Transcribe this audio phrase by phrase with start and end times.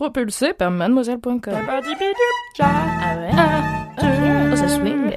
[0.00, 1.40] Propulsé par mademoiselle.com.
[2.58, 3.30] Ah ouais.
[4.50, 5.12] Oh, ça swing.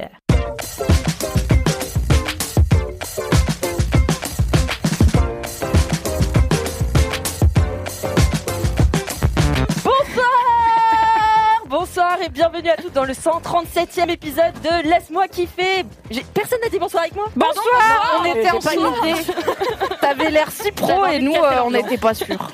[12.14, 16.70] Bonsoir et bienvenue à tous dans le 137e épisode de Laisse-moi kiffer J'ai- Personne n'a
[16.70, 19.14] dit bonsoir avec moi Bonsoir, on était en soudé.
[20.02, 22.52] T'avais l'air si pro et nous, euh, on n'était pas sûrs.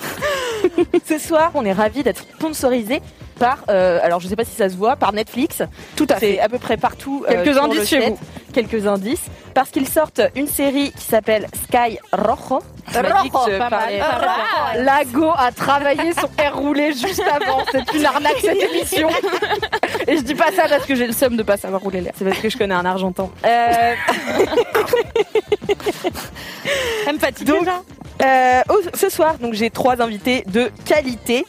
[1.06, 3.02] Ce soir, on est ravis d'être sponsorisé
[3.40, 5.64] par, euh, alors je sais pas si ça se voit, par Netflix.
[5.96, 6.40] Tout à C'est fait.
[6.40, 7.26] à peu près partout.
[7.30, 8.20] euh, Quelques indices chez vous.
[8.54, 9.24] Quelques indices.
[9.54, 12.62] Parce qu'ils sortent une série qui s'appelle Sky Rojo.
[12.92, 14.84] Je pas parlais- mal.
[14.84, 17.60] Lago a travaillé son air roulé juste avant.
[17.72, 19.10] C'est une arnaque cette émission.
[20.08, 22.14] Et je dis pas ça parce que j'ai le seum de pas savoir rouler l'air.
[22.18, 23.30] C'est parce que je connais un Argentin.
[23.46, 23.94] Euh,
[27.08, 27.68] Elle me fatigue Donc,
[28.24, 31.46] euh, oh, ce soir, donc j'ai trois invités de qualité.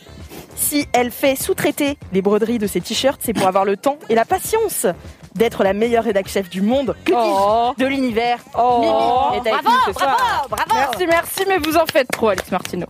[0.61, 4.14] Si elle fait sous-traiter les broderies de ses t-shirts, c'est pour avoir le temps et
[4.14, 4.86] la patience
[5.34, 7.72] d'être la meilleure rédac chef du monde, que Oh.
[7.78, 8.39] de l'univers.
[8.56, 8.86] Mimi
[9.36, 10.47] est avec nous ce soir.
[10.72, 12.86] Merci, merci, mais vous en faites trop, Alex Martino.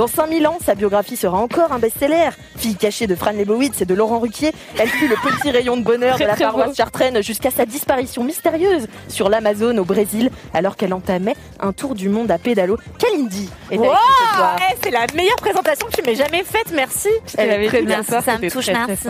[0.00, 2.30] Dans 5000 ans, sa biographie sera encore un best-seller.
[2.56, 5.82] Fille cachée de Fran Lebowitz et de Laurent Ruquier, elle fut le petit rayon de
[5.82, 10.78] bonheur Très, de la paroisse chartraine jusqu'à sa disparition mystérieuse sur l'Amazone au Brésil, alors
[10.78, 12.78] qu'elle entamait un tour du monde à pédalo.
[12.98, 14.56] Kalindi est soir.
[14.82, 17.10] c'est la meilleure présentation que tu m'aies jamais faite, merci.
[17.36, 18.02] Elle avait très bien.
[18.02, 19.06] ça, ça me touche, merci.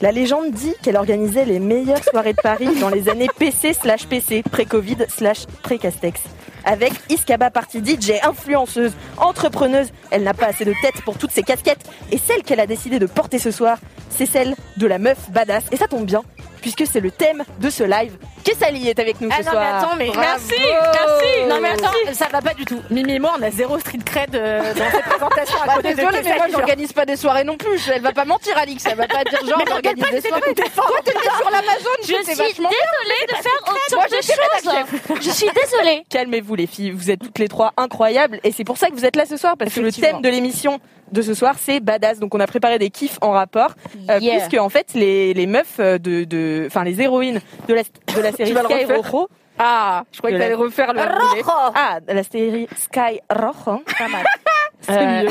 [0.00, 4.06] La légende dit qu'elle organisait les meilleures soirées de Paris dans les années PC slash
[4.06, 6.20] PC, pré-Covid slash pré-Castex.
[6.64, 11.42] Avec Iskaba Party DJ, influenceuse, entrepreneuse, elle n'a pas assez de tête pour toutes ces
[11.42, 11.88] casquettes.
[12.10, 13.78] Et celle qu'elle a décidé de porter ce soir,
[14.10, 15.64] c'est celle de la meuf badass.
[15.72, 16.22] Et ça tombe bien,
[16.60, 18.16] puisque c'est le thème de ce live.
[18.44, 19.62] Kessali est avec nous Ah ce non, soir.
[19.62, 20.20] mais attends, mais Bravo.
[20.20, 21.48] merci, merci.
[21.48, 22.80] Non, mais attends, ça va pas du tout.
[22.90, 25.94] Mimi et moi, on a zéro street cred euh, dans cette présentation à Bah, côté
[25.94, 27.88] de mais Kessali, moi, j'organise pas des soirées non plus.
[27.92, 28.84] Elle va pas mentir, Alix.
[28.86, 30.54] Elle va pas dire genre, j'organise des soirées.
[30.54, 35.20] Toi, t'es sur l'Amazon, Je suis désolée de faire autant Moi, de choses.
[35.20, 36.04] Je suis désolée.
[36.08, 39.04] Calmez-vous les filles, vous êtes toutes les trois incroyables et c'est pour ça que vous
[39.04, 40.80] êtes là ce soir parce que le thème de l'émission
[41.12, 42.18] de ce soir c'est badass.
[42.18, 43.74] Donc on a préparé des kiffs en rapport
[44.08, 44.36] euh, Yeah.
[44.38, 48.32] puisque en fait les, les meufs euh, de enfin les héroïnes de la de la
[48.36, 49.28] série Sky Rojo.
[49.58, 51.42] Ah, je croyais que t'allais refaire le roulé.
[51.74, 53.82] ah la série Sky Rojo.
[53.98, 54.24] Pas mal.
[54.88, 55.28] euh,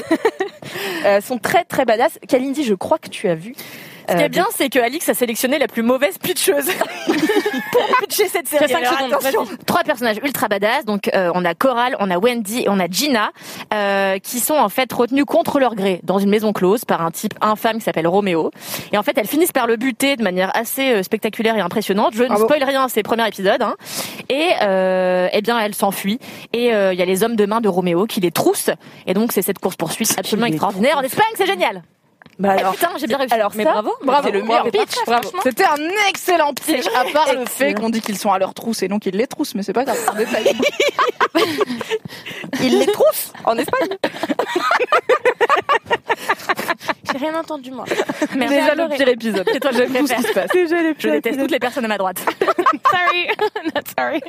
[1.05, 2.19] euh, sont très très badass.
[2.27, 3.55] Kalindi je crois que tu as vu
[4.09, 6.65] Ce qui euh, est bien, c'est que Alix a sélectionné la plus mauvaise pitcheuse
[7.71, 8.69] pour pitcher cette série.
[8.69, 9.57] Cinq Alors, secondes, attention.
[9.65, 10.85] Trois personnages ultra badass.
[10.85, 13.31] Donc euh, on a Coral, on a Wendy et on a Gina,
[13.73, 17.11] euh, qui sont en fait retenus contre leur gré dans une maison close par un
[17.11, 18.51] type infâme qui s'appelle Roméo.
[18.91, 22.13] Et en fait, elles finissent par le buter de manière assez euh, spectaculaire et impressionnante.
[22.15, 23.61] Je ne spoil rien, c'est le premier épisode.
[23.61, 23.75] Hein.
[24.29, 26.19] Et euh, eh bien, elles s'enfuient.
[26.53, 28.71] Et euh, il y a les hommes de main de Roméo qui les troussent.
[29.07, 31.25] Et donc c'est cette course poursuite absolument extraordinaire en Espagne.
[31.35, 31.83] C'est génial.
[32.39, 33.33] Bah Eh, alors putain, j'ai bien réussi.
[33.33, 33.93] alors mais ça, bravo.
[34.01, 35.29] Bravo, c'est le bravo, meilleur pitch, bravo.
[35.43, 35.77] C'était un
[36.09, 37.81] excellent pitch, à part le fait Excellent.
[37.81, 39.83] qu'on dit qu'ils sont à leur trousse et non qu'ils les troussent, mais c'est pas
[39.83, 39.97] grave,
[42.61, 43.89] ils les troussent en Espagne
[47.11, 47.85] J'ai rien entendu, moi.
[48.35, 48.55] Merci.
[48.55, 49.47] Déjà le pire épisode.
[49.51, 50.49] C'est toi J'aime tout ce qui se passe.
[50.53, 52.17] Je déteste toutes les personnes à ma droite.
[52.91, 53.27] Sorry.
[53.75, 54.21] Not sorry.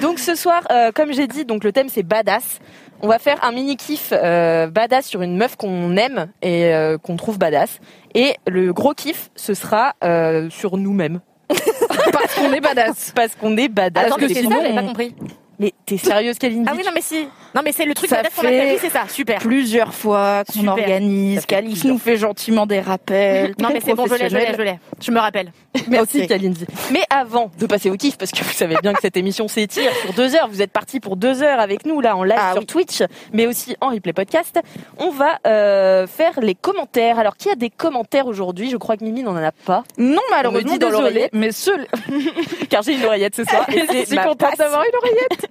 [0.00, 2.60] Donc ce soir, euh, comme j'ai dit, donc le thème c'est badass.
[3.02, 6.98] On va faire un mini kiff euh, badass sur une meuf qu'on aime et euh,
[6.98, 7.80] qu'on trouve badass.
[8.14, 11.20] Et le gros kiff, ce sera euh, sur nous-mêmes.
[11.48, 13.12] Parce qu'on est badass.
[13.14, 14.06] Parce qu'on est badass.
[14.06, 15.14] Attends, que mais c'est sinon, ça, j'avais pas on- compris.
[15.62, 16.66] Mais t'es sérieuse, Kalindi?
[16.68, 17.28] Ah oui, non, mais si.
[17.54, 18.72] Non, mais c'est le truc Ça badass qu'on a fait- fait.
[18.72, 19.38] Oui, c'est ça, super.
[19.38, 23.54] Plusieurs fois qu'on organise, plusieurs nous fait gentiment des rappels.
[23.60, 24.78] Non, mais c'est bon, je l'ai, je l'ai, je l'ai.
[25.00, 25.52] Je me rappelle.
[25.88, 26.28] Merci Ok.
[26.28, 26.66] Kalindi.
[26.90, 29.92] Mais avant de passer au kiff, parce que vous savez bien que cette émission s'étire
[30.02, 32.52] sur deux heures, vous êtes partis pour deux heures avec nous là en live Ah
[32.52, 32.66] sur oui.
[32.66, 33.02] Twitch,
[33.32, 34.58] mais aussi en replay podcast.
[34.98, 37.18] On va euh, faire les commentaires.
[37.20, 38.68] Alors qui a des commentaires aujourd'hui?
[38.70, 41.04] Je crois que Mimi n'en en a pas, Non, On me malheureusement, dit dans désolé,
[41.08, 41.30] l'oreillette.
[41.34, 41.86] mais seul.
[42.70, 43.64] car j'ai une oreillette ce soir.
[43.70, 45.46] et Je suis contente d'avoir une oreillette.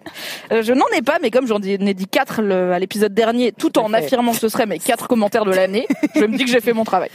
[0.51, 3.51] Euh, je n'en ai pas, mais comme j'en ai dit quatre le- à l'épisode dernier,
[3.51, 6.49] tout en affirmant que ce serait mes quatre commentaires de l'année, je me dis que
[6.51, 7.09] j'ai fait mon travail.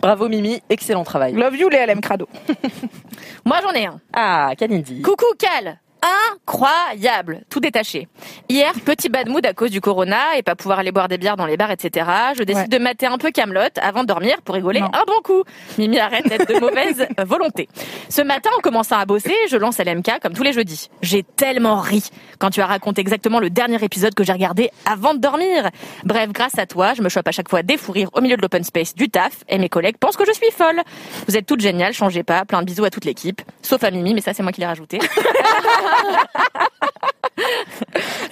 [0.00, 1.34] Bravo Mimi, excellent travail.
[1.34, 2.28] Love you, les LM Crado.
[3.44, 4.00] Moi, j'en ai un.
[4.12, 5.02] Ah, Kalindi.
[5.02, 5.78] Coucou, Cal.
[6.02, 8.08] Incroyable, tout détaché.
[8.48, 11.36] Hier, petit bad mood à cause du corona et pas pouvoir aller boire des bières
[11.36, 12.06] dans les bars, etc.
[12.36, 14.90] Je décide de mater un peu Camelot avant de dormir pour rigoler Non.
[14.92, 15.42] un bon coup.
[15.78, 17.68] Mimi arrête d'être de mauvaise volonté.
[18.08, 20.90] Ce matin, en commençant à bosser, je lance LMK comme tous les jeudis.
[21.02, 22.02] J'ai tellement ri
[22.38, 25.70] quand tu as raconté exactement le dernier épisode que j'ai regardé avant de dormir.
[26.04, 28.36] Bref, grâce à toi, je me chope à chaque fois des fous rires au milieu
[28.36, 30.80] de l'open space du taf et mes collègues pensent que je suis folle.
[31.28, 32.44] Vous êtes toutes géniales, changez pas.
[32.44, 33.40] Plein de bisous à toute l'équipe.
[33.62, 34.98] Sauf à Mimi, mais ça c'est moi qui l'ai rajouté.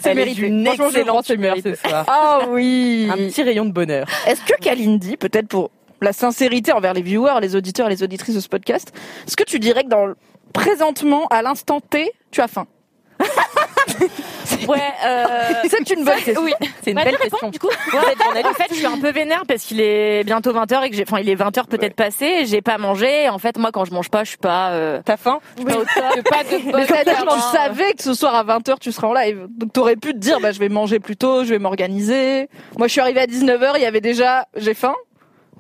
[0.01, 0.41] C'est mérité.
[0.43, 0.47] je
[0.87, 2.05] excellente humeur ce soir.
[2.09, 3.09] Ah oui.
[3.11, 4.07] Un petit rayon de bonheur.
[4.27, 5.71] Est-ce que Kalindi, peut-être pour
[6.01, 8.93] la sincérité envers les viewers, les auditeurs et les auditrices de ce podcast,
[9.27, 10.17] est-ce que tu dirais que dans le-
[10.53, 12.67] présentement, à l'instant T, tu as faim?
[14.69, 15.25] Ouais, euh...
[15.69, 16.43] C'est une bonne question.
[16.43, 16.53] Oui.
[16.83, 17.49] C'est une Bah, belle réponds, question.
[17.51, 17.69] du coup.
[17.69, 21.05] en fait, je suis un peu vénère parce qu'il est bientôt 20h et que j'ai,
[21.07, 23.29] enfin, il est 20h peut-être passé, et j'ai pas mangé.
[23.29, 25.65] En fait, moi, quand je mange pas, je suis pas, euh, T'as faim je suis
[25.73, 26.25] pas au top.
[26.31, 29.47] Pas de Mais tu savais que ce soir à 20h tu serais en live.
[29.57, 32.49] Donc t'aurais pu te dire bah je vais manger plus tôt, je vais m'organiser.
[32.79, 34.95] Moi je suis arrivée à 19h, il y avait déjà j'ai faim.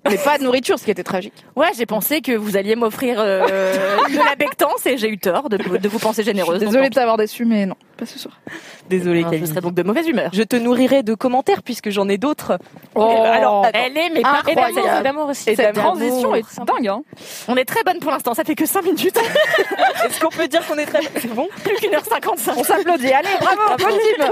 [0.08, 1.35] Mais pas de nourriture, ce qui était tragique.
[1.56, 3.47] Ouais, j'ai pensé que vous alliez m'offrir euh,
[4.08, 6.58] de la bectance et j'ai eu tort de, de vous penser généreuse.
[6.61, 8.41] Désolée de t'avoir déçu, mais non, pas ce soir.
[8.88, 9.26] Désolée, pis.
[9.26, 9.47] Je Camille.
[9.49, 10.31] serai donc de mauvaise humeur.
[10.32, 12.58] Je te nourrirai de commentaires puisque j'en ai d'autres.
[12.94, 13.79] Oh, alors, attends.
[13.79, 14.75] Elle est, mais Incroyable.
[14.75, 15.02] parfaite.
[15.05, 15.50] d'amour aussi.
[15.50, 16.88] Et cette transition est dingue.
[16.88, 17.03] Hein.
[17.49, 19.17] On est très bonne pour l'instant, ça fait que 5 minutes.
[20.06, 21.00] Est-ce qu'on peut dire qu'on est très...
[21.17, 22.55] C'est bon Plus qu'une heure 55.
[22.56, 23.12] On s'applaudit.
[23.12, 24.31] Allez, bravo, bonne.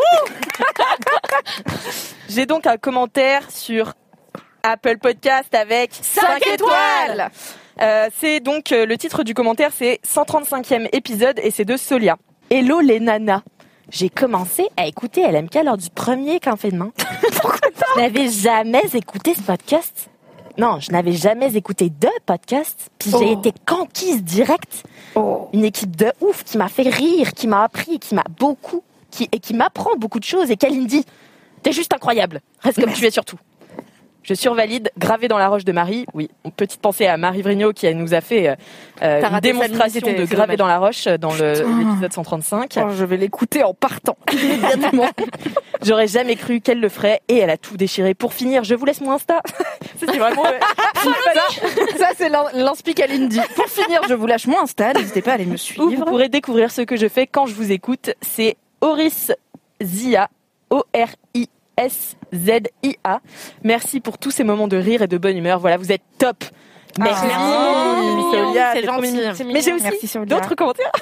[2.29, 3.95] J'ai donc un commentaire sur
[4.63, 7.31] Apple Podcast avec 5 étoiles.
[7.81, 12.17] Euh, c'est donc euh, le titre du commentaire, c'est 135e épisode et c'est de Solia.
[12.51, 13.43] Hello les nanas.
[13.91, 16.91] J'ai commencé à écouter LMK lors du premier confinement.
[17.97, 20.11] je n'avais jamais écouté ce podcast.
[20.59, 22.91] Non, je n'avais jamais écouté de podcast.
[22.99, 23.39] Puis j'ai Oh.
[23.41, 24.83] été conquise direct.
[25.53, 29.29] Une équipe de ouf qui m'a fait rire, qui m'a appris, qui m'a beaucoup, qui,
[29.33, 30.51] et qui m'apprend beaucoup de choses.
[30.51, 31.05] Et Kalindi,
[31.63, 32.41] t'es juste incroyable.
[32.61, 33.37] Reste comme tu es surtout.
[34.25, 36.05] Je survalide, gravé dans la roche de Marie.
[36.13, 38.55] Oui, petite pensée à Marie Vrigno qui nous a fait euh,
[39.03, 42.75] euh, une démonstration de gravé dans la roche euh, dans le- l'épisode 135.
[42.77, 44.19] Oh, je vais l'écouter en partant.
[44.33, 45.09] Immédiatement.
[45.83, 48.13] J'aurais jamais cru qu'elle le ferait et elle a tout déchiré.
[48.15, 49.41] Pour finir, je vous laisse mon Insta.
[49.99, 50.43] C'est vraiment...
[50.45, 51.11] ça,
[51.97, 53.41] ça, c'est l'in- l'inspi Kalindi.
[53.57, 54.93] Pour finir, je vous lâche mon Insta.
[54.93, 56.05] N'hésitez pas à aller me où vous suivre.
[56.05, 58.11] pourrez découvrir ce que je fais quand je vous écoute.
[58.21, 59.33] C'est Oris
[59.83, 60.29] Zia,
[61.79, 63.21] O-R-I-S-Z-I-A.
[63.63, 65.59] Merci pour tous ces moments de rire et de bonne humeur.
[65.61, 66.45] Voilà, vous êtes top.
[66.99, 67.27] Merci.
[67.33, 69.45] Ah, c'est gentil.
[69.45, 70.93] Mais j'ai aussi d'autres commentaires.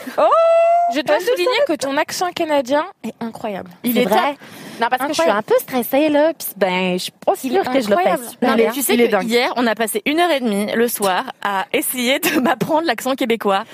[0.94, 3.70] Je dois souligner que ton accent canadien est incroyable.
[3.82, 4.36] Il est vrai.
[4.80, 6.32] Non, parce que je suis un peu stressée, là.
[6.38, 8.96] Puis ben, je suis pas sûre que je le fais super Non, mais tu sais
[8.96, 12.86] que hier, on a passé une heure et demie le soir à essayer de m'apprendre
[12.86, 13.64] l'accent québécois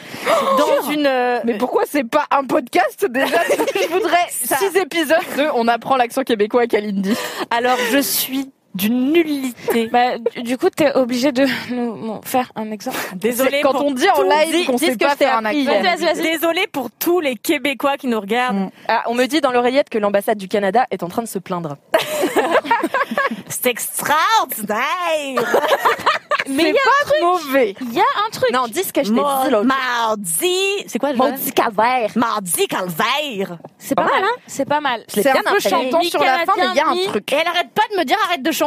[0.58, 1.06] dans une.
[1.06, 3.26] euh, Mais pourquoi c'est pas un podcast déjà?
[3.74, 7.14] Je voudrais six épisodes de On apprend l'accent québécois à Kalindi.
[7.50, 9.88] Alors, je suis d'une nullité.
[9.88, 12.96] Bah, du- coup, t'es obligé de nous faire un exemple.
[13.14, 16.22] Désolée Quand pour on dit en live qu'on sait pas faire un accent.
[16.22, 18.70] Désolée pour tous les Québécois qui nous regardent.
[18.88, 21.38] Ah, on me dit dans l'oreillette que l'ambassade du Canada est en train de se
[21.38, 21.76] plaindre.
[23.48, 24.82] C'est extraordinaire.
[26.48, 27.74] Mais c'est pas mauvais.
[27.80, 28.50] Il y a un truc.
[28.52, 30.84] Non, dis ce que je t'ai dit l'autre Mardi.
[30.88, 32.10] C'est quoi déjà Maudit calvaire.
[32.16, 33.58] Mardi calvaire.
[33.78, 34.40] C'est pas, mal, hein?
[34.48, 35.04] C'est pas mal.
[35.06, 37.32] C'est un peu chantant sur la fin, mais il y a un truc.
[37.32, 38.61] Et elle arrête pas de me dire arrête de chanter.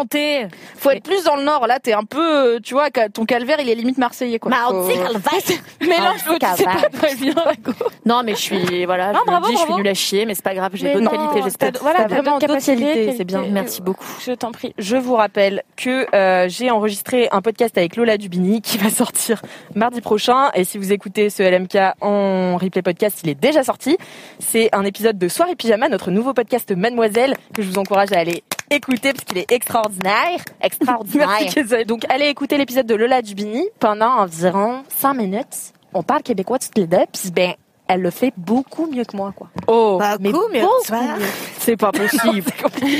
[0.77, 1.67] Faut être plus dans le nord.
[1.67, 4.49] Là, t'es un peu, euh, tu vois, ton calvaire, il est limite marseillais, quoi.
[4.51, 5.21] Mardi Faut- calvaire.
[5.81, 7.33] Mélange, Ah, tu sais pas très bien.
[8.05, 10.35] Non, mais je suis voilà, Non, je bravo, dis, je suis nulle à chier, mais
[10.35, 11.71] c'est pas grave, j'ai non, qualités, j'espère.
[11.81, 13.43] Voilà, vraiment capacités, c'est bien.
[13.49, 14.05] Merci beaucoup.
[14.25, 14.73] Je t'en prie.
[14.77, 19.41] Je vous rappelle que euh, j'ai enregistré un podcast avec Lola Dubini qui va sortir
[19.75, 20.51] mardi prochain.
[20.53, 23.97] Et si vous écoutez ce LMK en replay podcast, il est déjà sorti.
[24.39, 28.19] C'est un épisode de Soirée Pyjama, notre nouveau podcast Mademoiselle, que je vous encourage à
[28.19, 30.39] aller écouter parce qu'il est extraordinaire.
[30.61, 31.27] Extraordinaire.
[31.55, 31.85] Merci.
[31.85, 35.73] Donc allez écouter l'épisode de Lola Dubini pendant environ 100 minutes.
[35.93, 37.53] On parle québécois toutes les deux, puis ben
[37.87, 39.47] elle le fait beaucoup mieux que moi, quoi.
[39.67, 41.03] Oh, Mais Beaucoup, mais beaucoup soir.
[41.17, 41.25] mieux.
[41.59, 42.51] c'est pas possible.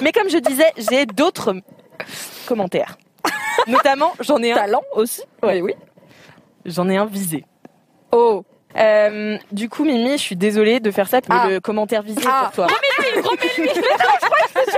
[0.00, 1.54] Mais comme je disais, j'ai d'autres
[2.46, 2.96] commentaires.
[3.66, 4.56] Notamment, j'en ai un.
[4.56, 5.22] Talent aussi.
[5.42, 5.74] Oui, oui.
[6.64, 7.44] J'en ai un visé.
[8.12, 8.44] Oh.
[8.76, 11.48] Euh, du coup, Mimi, je suis désolée de faire ça, mais Ah.
[11.48, 12.50] le commentaire visé Ah.
[12.54, 12.66] pour toi.
[12.68, 13.36] sur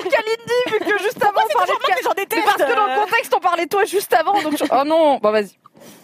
[0.02, 2.44] Kalindi, vu que juste avant on parlait de j'en déteste.
[2.44, 5.18] parce que dans le contexte on parlait de toi juste avant, donc je- oh non,
[5.18, 5.50] bon vas-y.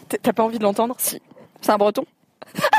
[0.07, 0.95] T- T'as pas envie de l'entendre?
[0.99, 1.21] Si.
[1.61, 2.05] C'est un breton?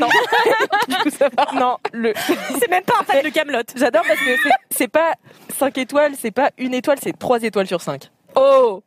[0.01, 0.09] Non.
[0.89, 1.47] du coup, ça va.
[1.59, 2.13] Non, le.
[2.61, 3.63] C'est même pas un fan de Camelot.
[3.77, 5.15] J'adore parce que c'est- c'est pas
[5.59, 8.11] 5 étoiles, c'est pas une étoile, c'est 3 étoiles sur 5.
[8.37, 8.83] Oh.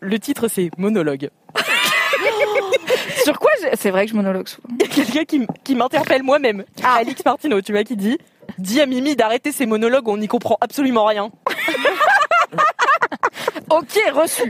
[0.00, 1.30] Le titre, c'est Monologue.
[3.26, 4.68] Sur quoi C'est vrai que je monologue souvent.
[4.70, 6.64] Il y a quelqu'un qui, m'interpelle moi-même.
[6.84, 6.98] Ah.
[6.98, 8.18] Alix Martineau, tu vois, qui dit
[8.56, 11.30] Dis à Mimi d'arrêter ses monologues, on n'y comprend absolument rien.
[13.68, 14.48] Ok, reçu.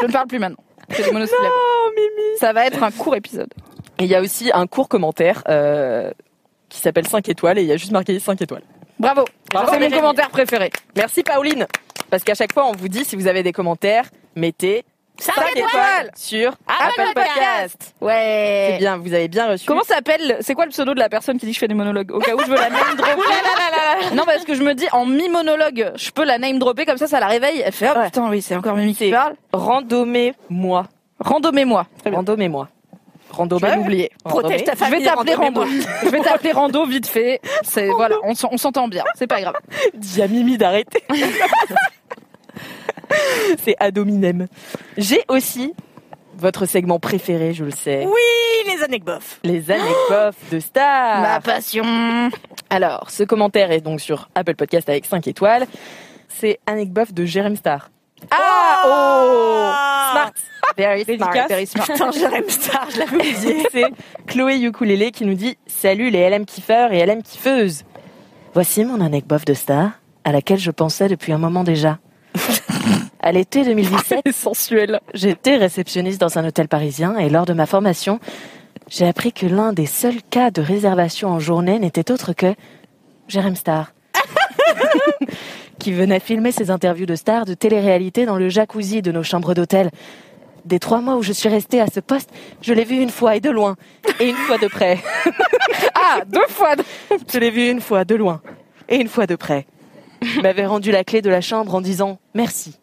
[0.00, 0.62] je ne parle plus maintenant.
[0.88, 3.52] Oh, Mimi Ça va être un court épisode.
[3.98, 6.12] Et il y a aussi un court commentaire euh,
[6.68, 8.62] qui s'appelle 5 étoiles et il y a juste marqué 5 étoiles.
[9.00, 9.24] Bravo.
[9.50, 10.70] Bravo, c'est mon commentaire préféré.
[10.96, 11.66] Merci Pauline
[12.08, 14.84] Parce qu'à chaque fois, on vous dit si vous avez des commentaires, mettez
[15.20, 17.94] 5 étoiles sur Apple Podcast.
[17.98, 18.76] C'est Ouais.
[18.78, 19.66] bien, vous avez bien reçu.
[19.66, 21.74] Comment s'appelle C'est quoi le pseudo de la personne qui dit que je fais des
[21.74, 22.10] monologues?
[22.12, 24.14] Au cas où je veux la name dropper.
[24.14, 27.06] non, parce que je me dis en mi-monologue, je peux la name dropper comme ça,
[27.06, 27.62] ça la réveille.
[27.64, 28.06] Elle fait oh Ouais.
[28.06, 29.34] putain, oui, c'est encore Mimi qui C'est parle.
[29.52, 30.86] Randomez-moi.
[31.20, 31.86] Randomez-moi.
[32.06, 32.68] Randomez-moi.
[33.32, 33.68] Je Randomez.
[33.70, 34.10] vais l'oublier.
[34.24, 35.64] Protège ta Je vais t'appeler Rando.
[36.02, 37.40] Je vais t'appeler Rando vite fait.
[37.62, 39.04] C'est voilà, on s'entend bien.
[39.14, 39.54] C'est pas grave.
[39.94, 41.04] Dis à Mimi d'arrêter.
[43.64, 44.46] C'est Adominem.
[44.96, 45.74] J'ai aussi
[46.36, 48.06] votre segment préféré, je le sais.
[48.06, 49.40] Oui, les anecdotes.
[49.44, 51.20] Les anecdotes de stars.
[51.20, 52.30] Ma passion.
[52.70, 55.66] Alors, ce commentaire est donc sur Apple Podcast avec 5 étoiles.
[56.28, 57.90] C'est anecdote de Jérém Star.
[58.30, 60.12] Ah oh.
[60.12, 60.32] Smart.
[60.76, 61.32] Very smart.
[61.32, 61.48] Dédicace.
[61.48, 61.86] Very smart.
[61.86, 63.66] Putain, Jérém Star, je l'avais oublié.
[63.70, 63.86] C'est
[64.26, 67.84] Chloé Ukulele qui nous dit Salut les LM kiffeurs et LM kiffeuses.
[68.54, 69.92] Voici mon anecdote de star
[70.24, 71.98] à laquelle je pensais depuis un moment déjà.
[73.22, 75.00] À l'été 2017, C'est sensuel.
[75.12, 78.18] j'étais réceptionniste dans un hôtel parisien et lors de ma formation,
[78.88, 82.54] j'ai appris que l'un des seuls cas de réservation en journée n'était autre que
[83.28, 83.92] Jérém Star.
[85.78, 89.54] qui venait filmer ses interviews de stars de télé-réalité dans le jacuzzi de nos chambres
[89.54, 89.90] d'hôtel.
[90.64, 93.36] Des trois mois où je suis restée à ce poste, je l'ai vu une fois
[93.36, 93.76] et de loin,
[94.18, 94.98] et une fois de près.
[95.94, 96.74] Ah, deux fois.
[97.32, 98.40] Je l'ai vu une fois de loin,
[98.88, 99.66] et une fois de près.
[100.22, 102.79] Il m'avait rendu la clé de la chambre en disant merci.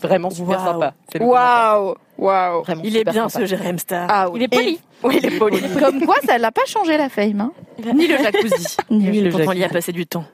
[0.00, 0.72] Vraiment super Waouh.
[0.72, 0.94] sympa.
[1.20, 1.94] Waouh.
[2.18, 2.64] Waouh.
[2.84, 3.46] Il est bien sympa.
[3.46, 4.06] ce Jérém Star.
[4.10, 4.40] Ah oui.
[4.40, 4.80] Il est poli.
[5.02, 5.60] Oui, il est poli.
[5.78, 7.40] Comme quoi, ça l'a pas changé la fame.
[7.40, 7.52] Hein.
[7.94, 8.76] Ni le jacuzzi.
[8.90, 9.58] Ni le Pourtant, jacuzzi.
[9.58, 10.24] il y a passé du temps.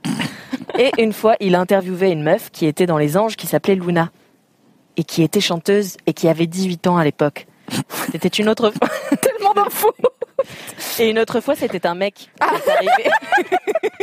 [0.79, 3.75] Et une fois, il a interviewé une meuf qui était dans les anges qui s'appelait
[3.75, 4.11] Luna.
[4.97, 7.47] Et qui était chanteuse et qui avait 18 ans à l'époque.
[8.13, 8.89] C'était une autre fois.
[9.21, 9.95] Tellement d'infos.
[10.99, 12.93] Et une autre fois, c'était un mec qui est arrivé.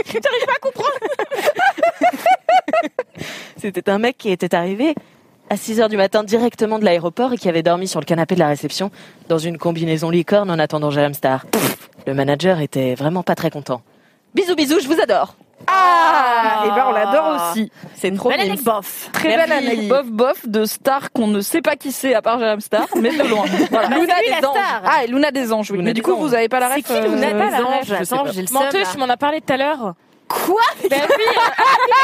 [0.06, 0.90] J'arrive pas à comprendre.
[3.58, 4.96] c'était un mec qui était arrivé
[5.50, 8.36] à 6 heures du matin directement de l'aéroport et qui avait dormi sur le canapé
[8.36, 8.92] de la réception
[9.28, 11.46] dans une combinaison licorne en attendant Jérém Star.
[12.08, 13.82] Le manager était vraiment pas très content.
[14.36, 15.36] Bisous bisous, je vous adore.
[15.68, 17.70] Ah, et ben on l'adore aussi.
[17.96, 18.84] C'est trop Belle anecdote.
[19.12, 19.50] Très Merci.
[19.50, 22.88] belle anecdote bof de star qu'on ne sait pas qui c'est à part Jérém Star,
[22.96, 23.44] mais de loin.
[23.72, 23.90] Voilà.
[23.90, 24.58] Bah, Luna c'est lui, des anges.
[24.86, 25.72] Ah, et Luna des anges.
[25.72, 25.78] Oui.
[25.78, 26.20] Luna mais du coup, anges.
[26.22, 26.86] vous avez pas la C'est ref.
[26.86, 29.58] qui euh, Luna des ref, anges Attends, j'ai le tu m'en as parlé tout à
[29.58, 29.94] l'heure.
[30.30, 30.62] Quoi?
[30.90, 31.42] Ben oui, euh,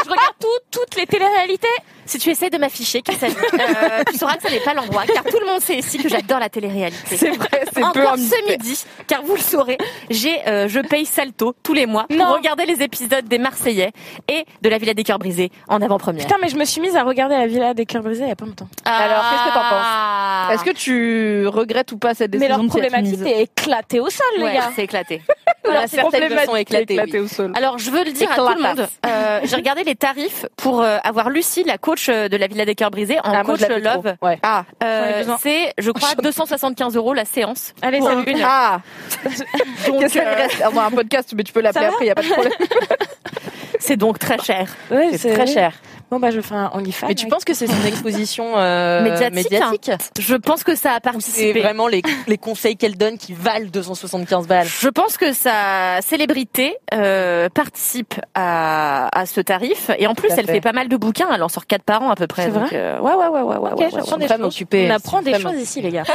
[0.05, 1.67] je regarde tout, toutes les téléréalités.
[2.05, 5.39] Si tu essaies de m'afficher, euh, tu sauras que ce n'est pas l'endroit, car tout
[5.39, 7.17] le monde sait ici que j'adore la télé-réalité.
[7.17, 9.77] C'est vrai, c'est peu Encore un ce midi, car vous le saurez,
[10.09, 12.33] j'ai, euh, je paye Salto tous les mois pour Non.
[12.33, 13.91] regarder les épisodes des Marseillais
[14.27, 16.25] et de la Villa des Cœurs Brisés en avant-première.
[16.25, 18.31] Putain, mais je me suis mise à regarder la Villa des cœurs brisés il y
[18.31, 18.67] a pas longtemps.
[18.85, 20.53] Alors, qu'est-ce que t'en penses?
[20.53, 24.00] Est-ce que tu regrettes ou pas cette Mais décision leur t'y être problématique est éclatée
[24.00, 24.71] au sol, les gars.
[24.75, 25.21] c'est éclaté.
[25.65, 26.93] Voilà, certaines Problématique sont éclatées.
[26.93, 27.25] éclatée oui.
[27.25, 27.51] au sol.
[27.55, 28.88] Alors, je veux le dire à tout le monde.
[29.03, 32.65] Euh, j'ai regardé les tarifs pour euh, avoir Lucie, la coach euh, de la Villa
[32.65, 34.15] des Cœurs Brisés, en Ah, coach love.
[34.21, 34.37] Ouais.
[34.43, 37.73] Ah, Euh, c'est, je crois, 275 euros la séance.
[37.81, 38.23] Allez, salut.
[38.27, 38.41] une.
[38.43, 38.81] ah.
[39.87, 40.63] Donc, euh, reste?
[40.73, 42.53] On a un podcast, mais tu peux l'appeler après, y a pas de problème.
[43.79, 44.67] c'est donc très cher.
[44.91, 45.73] Ouais, C'est très cher.
[46.12, 47.07] Bon, bah, je fais un OnlyFans.
[47.07, 50.93] Mais tu penses que c'est une exposition euh, Médiatique, médiatique Je pense que ça a
[50.93, 51.62] Ou c'est participé.
[51.62, 54.67] vraiment les, les conseils qu'elle donne qui valent 275 balles?
[54.67, 60.45] Je pense que sa célébrité euh, participe à, à ce tarif et en plus elle
[60.45, 60.53] fait.
[60.53, 62.43] fait pas mal de bouquins, elle en sort quatre par an à peu près.
[62.45, 63.89] C'est donc, vrai euh, ouais ouais ouais ouais ouais.
[64.69, 64.88] Des.
[64.88, 65.51] On apprend des Vraiment.
[65.51, 66.03] choses ici, les gars.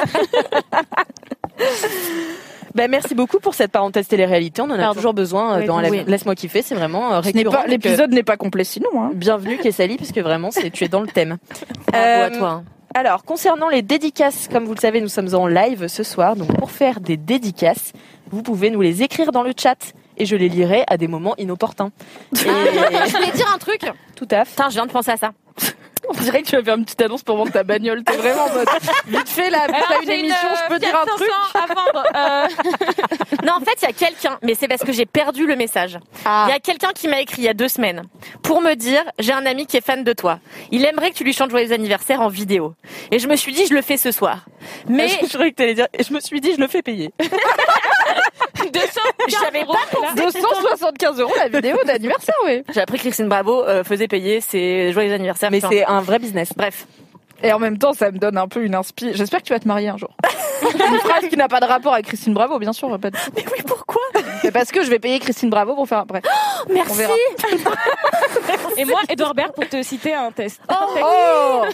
[2.75, 4.63] Ben, merci beaucoup pour cette parenthèse télé-réalité.
[4.63, 4.95] On en a Pardon.
[4.95, 5.89] toujours besoin euh, Oui, dans la-.
[5.91, 6.63] Laisse-moi kiffer.
[6.63, 7.53] C'est vraiment euh, récurrent.
[7.53, 8.89] donc, L'épisode n'est pas complet sinon.
[8.97, 9.11] Hein.
[9.13, 11.39] euh, Bienvenue Kessali, puisque vraiment c'est tu es dans le thème.
[11.89, 12.49] Bravo Euh, à toi.
[12.49, 12.65] hein.
[12.95, 16.35] Alors, concernant les dédicaces, comme vous le savez, nous sommes en live ce soir.
[16.37, 17.93] Donc, pour faire des dédicaces,
[18.31, 19.77] vous pouvez nous les écrire dans le chat
[20.17, 21.91] et je les lirai à des moments inopportuns.
[22.35, 22.37] Et...
[22.39, 23.81] Je voulais dire un truc.
[24.17, 24.51] Tout à fait.
[24.51, 25.31] Putain, je viens de penser à ça.
[26.13, 28.03] On dirait que tu vas faire une petite annonce pour vendre ta bagnole.
[28.05, 28.69] T'es vraiment en mode.
[29.07, 31.29] Vite fait là, t'as une émission, je peux dire un truc.
[31.55, 32.05] à vendre.
[32.17, 32.47] Euh,
[33.47, 35.93] Non, en fait, il y a quelqu'un, mais c'est parce que j'ai perdu le message.
[36.03, 36.47] Il Ah.
[36.51, 38.03] y a quelqu'un qui m'a écrit il y a deux semaines
[38.43, 40.41] pour me dire j'ai un ami qui est fan de toi.
[40.71, 42.75] Il aimerait que tu lui chantes joyeux anniversaire en vidéo.
[43.11, 44.45] Et je me suis dit je le fais ce soir.
[44.89, 45.87] Mais je croyais que t'allais dire.
[45.95, 47.13] Et je me suis dit, je le fais payer.
[48.73, 50.15] 200 j'avais pas pensé.
[50.17, 52.63] 275 euros la vidéo d'anniversaire, oui.
[52.73, 55.51] J'ai appris que Christine Bravo euh, faisait payer ses joyeux anniversaires.
[55.51, 56.53] Mais c'est un vrai business.
[56.57, 56.87] bref.
[57.43, 59.13] Et en même temps, ça me donne un peu une inspi.
[59.15, 60.11] J'espère que tu vas te marier un jour.
[60.63, 62.89] une phrase qui n'a pas de rapport avec Christine Bravo, bien sûr.
[62.99, 63.17] Pas de...
[63.35, 64.03] Mais oui, pourquoi?
[64.43, 66.23] C'est parce que je vais payer Christine Bravo pour faire après.
[66.69, 66.99] On Merci.
[66.99, 67.15] verra.
[68.77, 70.61] Et moi, Edouard Baird, pour te citer un test.
[70.71, 71.65] Oh, Oh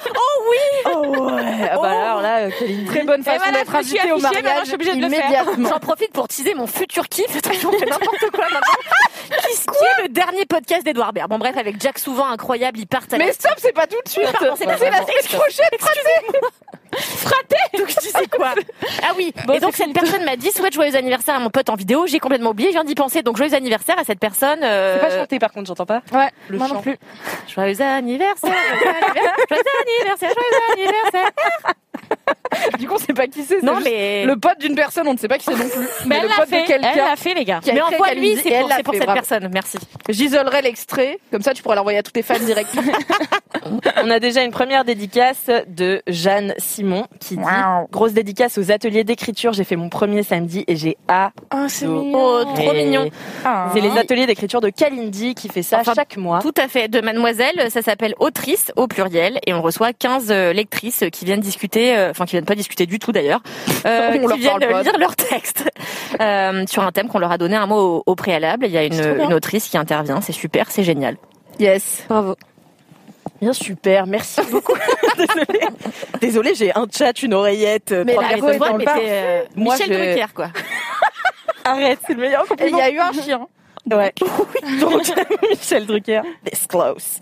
[0.50, 1.68] ouais.
[1.72, 2.50] Ah bah alors là, euh.
[2.86, 5.20] Très bonne façon voilà, d'être invité au mariage je suis obligée de le faire.
[5.28, 5.68] immédiatement.
[5.68, 7.36] J'en profite pour teaser mon futur kiff.
[7.36, 9.38] Attention, on fait n'importe quoi maintenant.
[9.48, 11.28] qui, qui est le dernier podcast d'Edouard Baird?
[11.28, 14.08] Bon, bref, avec Jack Souvent, incroyable, il partent à Mais stop, c'est pas tout de
[14.08, 14.26] suite.
[14.56, 15.55] C'est la semaine prochaine.
[15.72, 16.50] Excusez-moi.
[16.96, 18.54] Fraté Donc je disais quoi
[19.02, 21.74] Ah oui, et donc cette personne m'a dit souhaite joyeux anniversaire à mon pote en
[21.74, 24.60] vidéo, j'ai complètement oublié, je viens d'y penser, donc joyeux anniversaire à cette personne.
[24.62, 26.00] euh, C'est pas chanté par contre, j'entends pas.
[26.12, 26.74] Ouais, Le moi chant.
[26.76, 26.96] non plus.
[27.54, 29.62] Joyeux anniversaire, joyeux
[30.00, 31.30] anniversaire, joyeux anniversaire.
[32.78, 33.62] Du coup, on sait pas qui c'est.
[33.62, 35.86] Non mais le pote d'une personne, on ne sait pas qui c'est non plus.
[36.06, 36.70] Mais elle le l'a pote de fait.
[36.70, 37.60] Elle l'a fait, les gars.
[37.66, 39.14] mais écrit envoie lui, c'est elle pour, fait, cette bravo.
[39.20, 39.50] personne.
[39.52, 39.78] Merci.
[40.08, 42.92] J'isolerai l'extrait, comme ça tu pourras l'envoyer à tous tes fans directement.
[44.04, 47.88] On a déjà une première dédicace de Jeanne Simon qui dit Wow.
[47.90, 49.52] grosse dédicace aux ateliers d'écriture.
[49.52, 51.30] J'ai fait mon premier samedi et j'ai A.
[51.54, 53.08] Oh, c'est Oh, trop mignon.
[53.72, 56.40] C'est les ateliers d'écriture de Kalindi qui fait ça Enfin, chaque mois.
[56.40, 56.88] Tout à fait.
[56.88, 61.40] De mademoiselle, ça s'appelle autrice au pluriel et on reçoit 15 euh, lectrices qui viennent
[61.40, 63.40] discuter, euh, enfin qui viennent pas discuter du tout d'ailleurs,
[63.86, 64.82] euh, On leur qui viennent parle pas.
[64.82, 65.68] lire leur texte
[66.20, 68.66] euh, sur un thème qu'on leur a donné un mot au, au préalable.
[68.66, 71.16] Il y a une, une autrice qui intervient, c'est super, c'est génial.
[71.58, 72.04] Yes.
[72.08, 72.34] Bravo.
[73.40, 74.74] Bien super, merci beaucoup.
[75.16, 75.60] Désolée.
[76.20, 77.92] Désolée, j'ai un chat, une oreillette.
[77.92, 80.48] euh, Mais trois personnes dans le euh, Moi, Michel je- Drucker quoi.
[81.64, 82.78] Arrête, c'est le meilleur Et il compliment.
[82.78, 83.46] y a eu un chien.
[83.90, 84.12] Ouais.
[84.80, 85.02] Donc,
[85.50, 86.22] Michel Drucker.
[86.50, 87.20] Disclose.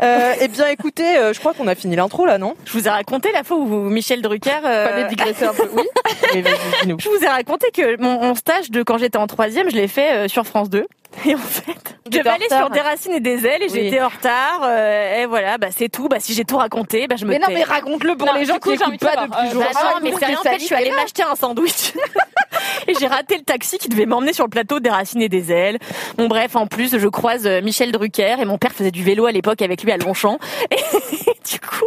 [0.00, 2.54] Euh, eh bien, écoutez, euh, je crois qu'on a fini l'intro là, non?
[2.64, 4.50] Je vous ai raconté la fois où Michel Drucker.
[4.64, 5.68] euh, Fallait digresser un peu.
[5.74, 5.82] Oui.
[6.34, 6.96] Mais vas-y, dis-nous.
[6.98, 9.88] Je vous ai raconté que mon, mon stage de quand j'étais en troisième, je l'ai
[9.88, 10.86] fait euh, sur France 2.
[11.26, 13.82] Et en fait, je en aller sur des racines et des ailes et Oui.
[13.84, 14.62] j'étais en retard.
[14.64, 16.08] euh, et voilà, bah c'est tout.
[16.08, 18.46] Bah si j'ai tout raconté, bah je me Mais non, mais raconte-le pour Non, les
[18.46, 19.26] gens qui j'ai envie écoutent de pas savoir.
[19.28, 19.62] depuis Euh, jour.
[19.74, 20.38] Bah non, mais c'est rien.
[20.38, 21.92] En fait, je suis allée m'acheter un sandwich.
[22.88, 25.52] et j'ai raté le taxi qui devait m'emmener sur le plateau des racines et des
[25.52, 25.78] ailes.
[26.16, 29.32] Bon bref, en plus, je croise Michel Drucker et mon père faisait du vélo à
[29.32, 30.38] l'époque avec à Longchamp.
[30.70, 30.76] Et
[31.50, 31.86] du coup,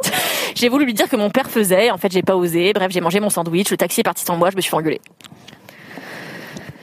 [0.56, 1.92] j'ai voulu lui dire que mon père faisait.
[1.92, 2.74] En fait, j'ai pas osé.
[2.74, 3.72] Bref, j'ai mangé mon sandwich.
[3.72, 4.50] Le taxi est parti sans moi.
[4.50, 5.00] Je me suis fait engueuler.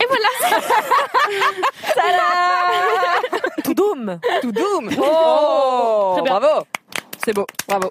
[3.64, 4.18] Tout doom.
[4.40, 4.90] Tout doom.
[4.98, 6.64] Oh, bravo.
[7.24, 7.46] C'est beau.
[7.68, 7.90] Bravo.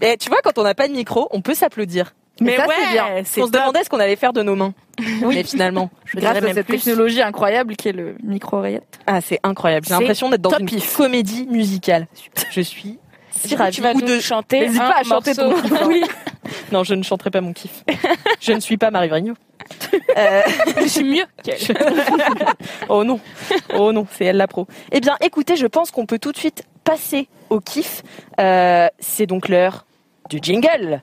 [0.00, 2.14] Et tu vois, quand on n'a pas de micro, on peut s'applaudir.
[2.40, 4.72] Mais ça, ouais, c'est On se demandait ce qu'on allait faire de nos mains.
[5.26, 6.76] Mais finalement, Je Grâce à cette plus.
[6.78, 8.98] technologie incroyable qui est le micro-oreillette.
[9.06, 9.86] ah, c'est incroyable.
[9.86, 10.96] J'ai l'impression d'être dans une if.
[10.96, 12.06] comédie musicale.
[12.50, 12.98] Je suis
[13.30, 13.74] si ravie.
[13.76, 15.62] tu vas Ou de- chanter N'hésite pas à chanter ton hein.
[15.86, 16.02] Oui.
[16.72, 17.84] Non, je ne chanterai pas mon kiff.
[18.40, 19.34] je ne suis pas Marie Vrigno.
[20.16, 20.40] Euh,
[20.80, 21.58] Je suis mieux qu'elle.
[22.88, 23.20] oh non,
[23.74, 24.66] oh non, c'est elle la pro.
[24.92, 28.02] Eh bien, écoutez, je pense qu'on peut tout de suite passer au kiff.
[28.40, 29.84] Euh, c'est donc l'heure
[30.30, 31.02] du jingle.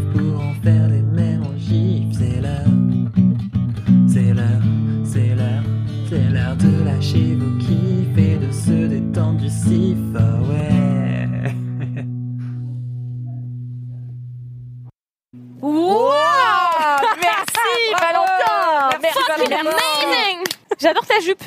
[7.01, 9.97] vos kiffs et de se détendre du sif.
[10.15, 11.51] Ah ouais.
[15.61, 16.09] Wow
[17.21, 19.69] Merci, Valentin Merci, Valentin.
[19.69, 20.43] Amazing
[20.79, 21.43] J'adore ta jupe.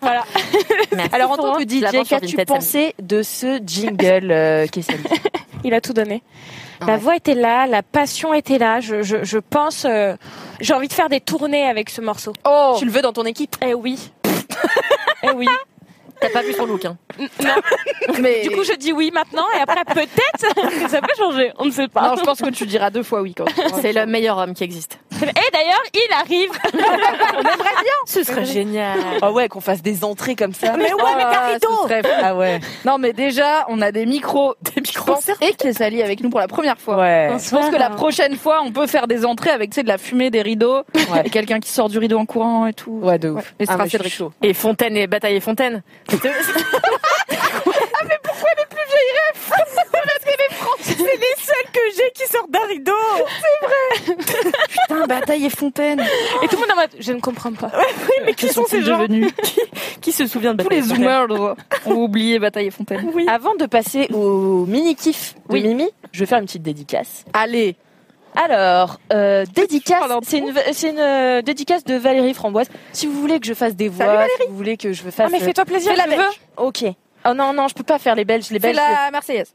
[0.00, 0.24] Voilà.
[0.96, 5.02] Merci Alors, en tant que la DJ, qu'as-tu pensé de ce jingle, euh, Kessali
[5.64, 6.22] Il a tout donné.
[6.80, 6.96] La Ouais.
[6.98, 8.80] voix était là, la passion était là.
[8.80, 10.16] Je, je, je pense, euh,
[10.60, 12.32] j'ai envie de faire des tournées avec ce morceau.
[12.44, 13.56] Oh Tu le veux dans ton équipe?
[13.64, 14.10] Eh oui.
[15.22, 15.46] Eh oui.
[16.22, 16.96] T'as pas vu son look, hein.
[18.20, 20.54] Mais Du coup, je dis oui maintenant et après peut-être
[20.84, 21.52] que ça peut changer.
[21.58, 22.08] On ne sait pas.
[22.08, 23.44] non, je pense que tu diras deux fois oui quand.
[23.80, 24.98] C'est le meilleur homme qui existe.
[25.20, 26.50] Et d'ailleurs, il arrive.
[28.06, 28.98] Ce serait génial.
[29.20, 30.74] Ah ouais, qu'on fasse des entrées comme ça.
[30.76, 31.68] Mais ouais, mais Carito
[32.22, 32.60] Ah ouais.
[32.84, 36.48] Non, mais déjà, on a des micros, des micros et Kessali avec nous pour la
[36.48, 36.96] première fois.
[36.98, 37.28] Ouais.
[37.38, 39.88] Je pense que la prochaine fois, on peut faire des entrées avec tu sais, de
[39.88, 40.82] la fumée, des rideaux,
[41.12, 41.22] Ouais.
[41.24, 42.98] et quelqu'un qui sort du rideau en courant et tout.
[43.02, 43.54] Ouais, de ouf.
[43.60, 44.24] Et Ah, mais je.
[44.42, 45.82] Et Fontaine et Bataille et Fontaine.
[50.80, 52.92] C'est les seuls que j'ai qui sortent d'un rideau.
[54.06, 56.00] Putain, Bataille et Fontaine.
[56.42, 57.70] Et tout le monde est en mode, je ne comprends pas.
[57.76, 59.30] Oui, mais qui sont ces gens devenus
[60.00, 63.10] Qui se souvient de Tous Bataille les et Fontaine zoomers ont oublié Bataille et Fontaine.
[63.14, 63.26] Oui.
[63.28, 65.62] Avant de passer au mini kiff de Oui.
[65.62, 67.24] Mimi, je vais faire une petite dédicace.
[67.32, 67.76] Allez,
[68.34, 72.68] Alors, euh, dédicace, c'est une, euh, dédicace de Valérie Framboise.
[72.92, 75.20] Si vous voulez que je fasse des voix, Salut, si vous voulez que je fasse...
[75.20, 76.30] Ah, mais fais-toi plaisir, Fais la je veux.
[76.56, 76.84] Ok.
[77.26, 78.48] Oh non, non, je peux pas faire les Belges.
[78.50, 79.54] Les Fais Belges, la Marseillaise.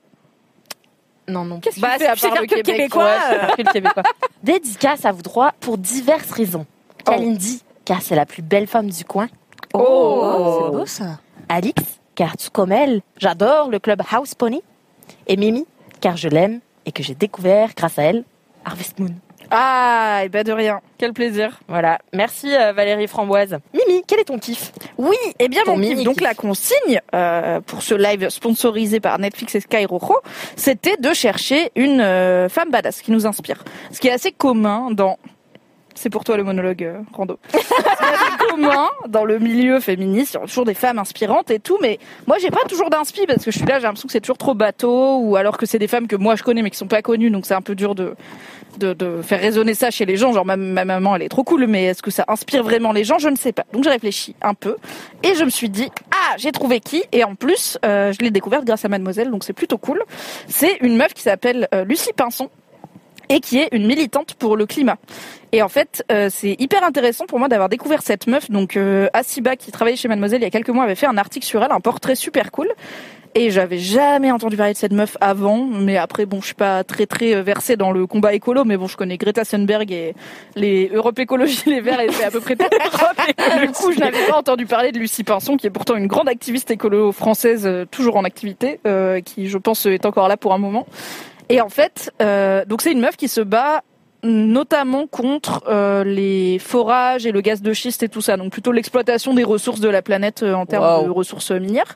[1.27, 1.59] non, non.
[1.59, 3.03] Qu'est-ce que Bah, tu fais à c'est part le Québec Québécois.
[3.03, 4.03] Ouais, je fais le Québécois.
[4.43, 6.65] Dédicace à vous droit pour diverses raisons.
[7.07, 7.11] Oh.
[7.11, 9.27] Kalindi, car c'est la plus belle femme du coin.
[9.73, 10.61] Oh.
[10.65, 11.19] C'est beau ça.
[11.49, 11.83] Alix,
[12.15, 14.61] car tout comme elle, j'adore le club House Pony.
[15.25, 15.65] Et Mimi,
[15.99, 18.23] car je l'aime et que j'ai découvert grâce à elle
[18.67, 19.15] Harvest Moon.
[19.49, 20.81] Ah, et ben de rien.
[20.97, 21.61] Quel plaisir.
[21.69, 21.99] Voilà.
[22.13, 23.57] Merci euh, Valérie Framboise.
[23.73, 24.73] Mimi, quel est ton kiff?
[24.97, 29.55] Oui, eh bien mon kiff, donc la consigne euh, pour ce live sponsorisé par Netflix
[29.55, 30.17] et Sky Rojo,
[30.57, 33.63] c'était de chercher une euh, femme badass qui nous inspire.
[33.91, 35.17] Ce qui est assez commun dans
[35.97, 37.39] c'est pour toi le monologue euh, rando.
[37.51, 40.99] Ce qui est assez commun dans le milieu féministe, il y a toujours des femmes
[40.99, 43.83] inspirantes et tout, mais moi j'ai pas toujours d'inspi parce que je suis là, j'ai
[43.83, 46.43] l'impression que c'est toujours trop bateau ou alors que c'est des femmes que moi je
[46.43, 48.13] connais mais qui sont pas connues, donc c'est un peu dur de
[48.77, 50.33] de, faire résonner ça chez les gens.
[50.33, 53.03] Genre ma, ma maman, elle est trop cool, mais est-ce que ça inspire vraiment les
[53.03, 53.17] gens?
[53.17, 53.65] Je ne sais pas.
[53.73, 54.77] Donc j'ai réfléchi un peu
[55.23, 57.03] et je me suis dit ah j'ai trouvé qui?
[57.11, 60.03] Et en plus euh, je l'ai découverte grâce à Mademoiselle, donc c'est plutôt cool.
[60.47, 62.49] C'est une meuf qui s'appelle euh, Lucie Pinson
[63.29, 64.97] et qui est une militante pour le climat.
[65.51, 68.49] Et en fait, euh, c'est hyper intéressant pour moi d'avoir découvert cette meuf.
[68.51, 71.17] Donc, euh, Asiba, qui travaillait chez Mademoiselle il y a quelques mois, avait fait un
[71.17, 72.67] article sur elle, un portrait super cool.
[73.39, 76.83] Et j'avais jamais entendu parler de cette meuf avant, mais après bon, je suis pas
[76.83, 80.15] très très euh, versée dans le combat écolo, mais bon, je connais Greta Thunberg et
[80.55, 82.65] les Europe Écologie Les Verts, et c'est à peu près tout.
[83.61, 86.27] du coup, je n'avais pas entendu parler de Lucie Pinson, qui est pourtant une grande
[86.27, 90.55] activiste écolo française, euh, toujours en activité, euh, qui je pense est encore là pour
[90.55, 90.87] un moment.
[91.49, 93.83] Et en fait, euh, donc c'est une meuf qui se bat
[94.23, 98.71] notamment contre euh, les forages et le gaz de schiste et tout ça, donc plutôt
[98.71, 101.05] l'exploitation des ressources de la planète euh, en termes Wow.
[101.05, 101.95] de ressources minières.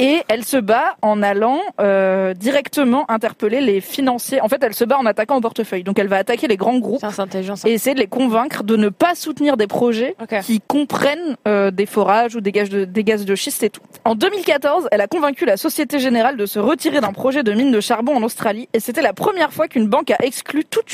[0.00, 4.40] Et elle se bat en allant euh, directement interpeller les financiers.
[4.40, 5.82] En fait, elle se bat en attaquant au portefeuille.
[5.82, 7.04] Donc, elle va attaquer les grands groupes
[7.64, 11.86] et essayer de les convaincre de ne pas soutenir des projets qui comprennent euh, des
[11.86, 13.80] forages ou des gaz, de, des gaz de schiste et tout.
[14.04, 17.72] En 2014, elle a convaincu la Société Générale de se retirer d'un projet de mine
[17.72, 20.88] de charbon en Australie et c'était la première fois qu'une banque a exclu toute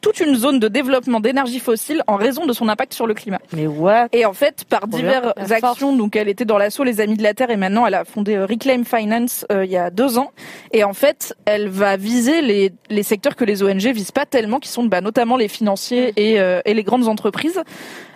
[0.00, 3.40] toute une zone de développement d'énergie fossile en raison de son impact sur le climat.
[3.52, 4.08] Mais what?
[4.12, 7.34] Et en fait, par diverses actions, donc elle était dans l'assaut Les Amis de la
[7.34, 10.32] Terre et maintenant elle a fondé euh, Reclaim Finance euh, il y a deux ans.
[10.72, 14.58] Et en fait, elle va viser les, les secteurs que les ONG visent pas tellement,
[14.58, 17.62] qui sont bah, notamment les financiers et, euh, et les grandes entreprises,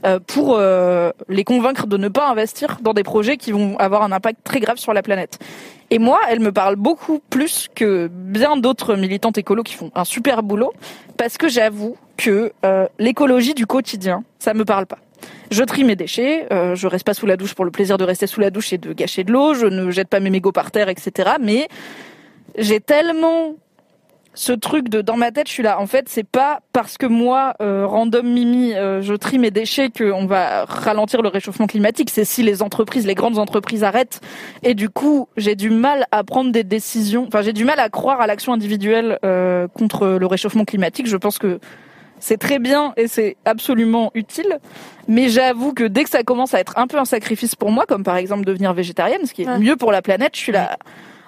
[0.05, 4.03] euh, pour euh, les convaincre de ne pas investir dans des projets qui vont avoir
[4.03, 5.39] un impact très grave sur la planète.
[5.91, 10.05] Et moi, elle me parle beaucoup plus que bien d'autres militantes écolos qui font un
[10.05, 10.73] super boulot,
[11.17, 14.99] parce que j'avoue que euh, l'écologie du quotidien, ça me parle pas.
[15.51, 18.05] Je trie mes déchets, euh, je reste pas sous la douche pour le plaisir de
[18.05, 20.53] rester sous la douche et de gâcher de l'eau, je ne jette pas mes mégots
[20.53, 21.33] par terre, etc.
[21.41, 21.69] Mais
[22.57, 23.55] j'ai tellement
[24.37, 25.81] ce truc de dans ma tête, je suis là.
[25.81, 29.91] En fait, c'est pas parce que moi, euh, random Mimi, euh, je trie mes déchets
[29.91, 32.11] qu'on va ralentir le réchauffement climatique.
[32.11, 34.21] C'est si les entreprises, les grandes entreprises arrêtent.
[34.65, 37.25] Et du coup, j'ai du mal à prendre des décisions.
[37.29, 41.07] Enfin, j'ai du mal à croire à l'action individuelle euh, contre le réchauffement climatique.
[41.07, 41.61] Je pense que
[42.19, 44.59] c'est très bien et c'est absolument utile.
[45.07, 47.85] Mais j'avoue que dès que ça commence à être un peu un sacrifice pour moi,
[47.87, 49.59] comme par exemple devenir végétarienne, ce qui est Ouais.
[49.59, 50.77] mieux pour la planète, je suis là.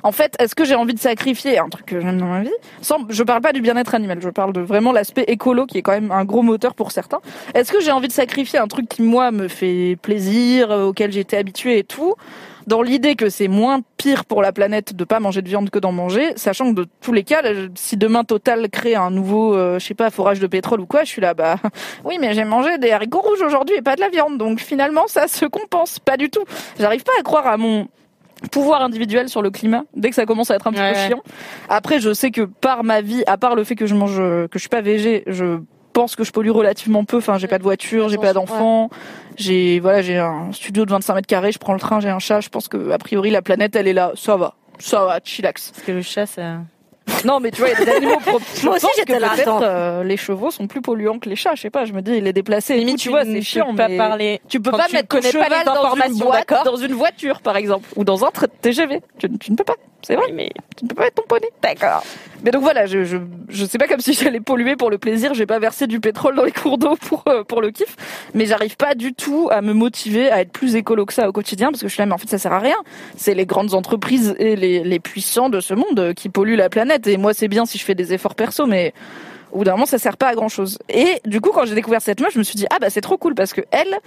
[0.07, 2.53] En fait, est-ce que j'ai envie de sacrifier un truc que j'aime dans ma vie
[2.81, 5.83] sans, Je parle pas du bien-être animal, je parle de vraiment l'aspect écolo qui est
[5.83, 7.19] quand même un gros moteur pour certains.
[7.55, 11.11] Est-ce que j'ai envie de sacrifier un truc qui moi me fait plaisir, euh, auquel
[11.11, 12.15] j'ai été habituée et tout
[12.69, 15.79] dans l'idée que c'est moins pire pour la planète de pas manger de viande que
[15.79, 17.43] d'en manger, sachant que de tous les cas,
[17.77, 21.05] si demain Total crée un nouveau, euh, je sais pas, forage de pétrole ou quoi,
[21.05, 21.57] je suis là, bah
[22.05, 25.07] oui, mais j'ai mangé des haricots rouges aujourd'hui et pas de la viande, donc finalement
[25.07, 26.45] ça se compense, pas du tout.
[26.79, 27.87] J'arrive pas à croire à mon
[28.51, 30.99] pouvoir individuel sur le climat dès que ça commence à être un petit Ouais, peu
[30.99, 31.23] chiant.
[31.69, 34.49] Après, je sais que par ma vie, à part le fait que je mange, que
[34.55, 35.59] je suis pas végé, je
[35.93, 37.17] pense que je pollue relativement peu.
[37.17, 38.91] Enfin, j'ai pas de voiture, j'ai pas d'enfant,
[39.37, 42.19] j'ai voilà, j'ai un studio de 25 mètres carrés, je prends le train, j'ai un
[42.19, 42.41] chat.
[42.41, 45.71] Je pense que a priori la planète, elle est là, ça va, ça va, chillax.
[45.71, 46.59] Parce que le chat, ça...
[47.25, 48.45] Non, mais tu vois, il y a des animaux propres.
[48.65, 51.55] Moi aussi, j'étais là, euh, les chevaux sont plus polluants que les chats.
[51.55, 51.85] Je sais pas.
[51.85, 52.75] Je me dis, les déplacer.
[52.75, 54.41] Limite, Limite, tu vois, c'est peux chiant, pas mais parler.
[54.49, 56.65] tu peux quand pas tu mettre ton pas cheval les dans une informations, boîte, d'accord
[56.65, 59.01] dans une voiture, par exemple, ou dans un TGV.
[59.19, 59.77] Tu, tu ne peux pas.
[60.03, 60.27] C'est vrai.
[60.33, 61.49] mais Tu ne peux pas mettre ton poney.
[61.63, 62.03] D'accord.
[62.45, 63.17] Mais donc voilà, je, je,
[63.49, 65.35] je sais pas comme si j'allais polluer pour le plaisir.
[65.35, 67.97] J'ai pas versé du pétrole dans les cours d'eau pour, euh, pour le kiff.
[68.35, 71.33] Mais j'arrive pas du tout à me motiver à être plus écolo que ça au
[71.33, 72.77] quotidien parce que je suis là, mais en fait, ça sert à rien.
[73.17, 76.69] C'est les grandes entreprises et les, les puissants de ce monde euh, qui polluent la
[76.69, 77.07] planète.
[77.07, 78.93] Et moi, c'est bien si je fais des efforts perso, mais
[79.53, 80.79] au bout d'un moment, ça sert pas à grand chose.
[80.89, 83.01] Et du coup, quand j'ai découvert cette meuf, je me suis dit, ah bah, c'est
[83.01, 83.99] trop cool parce que elle,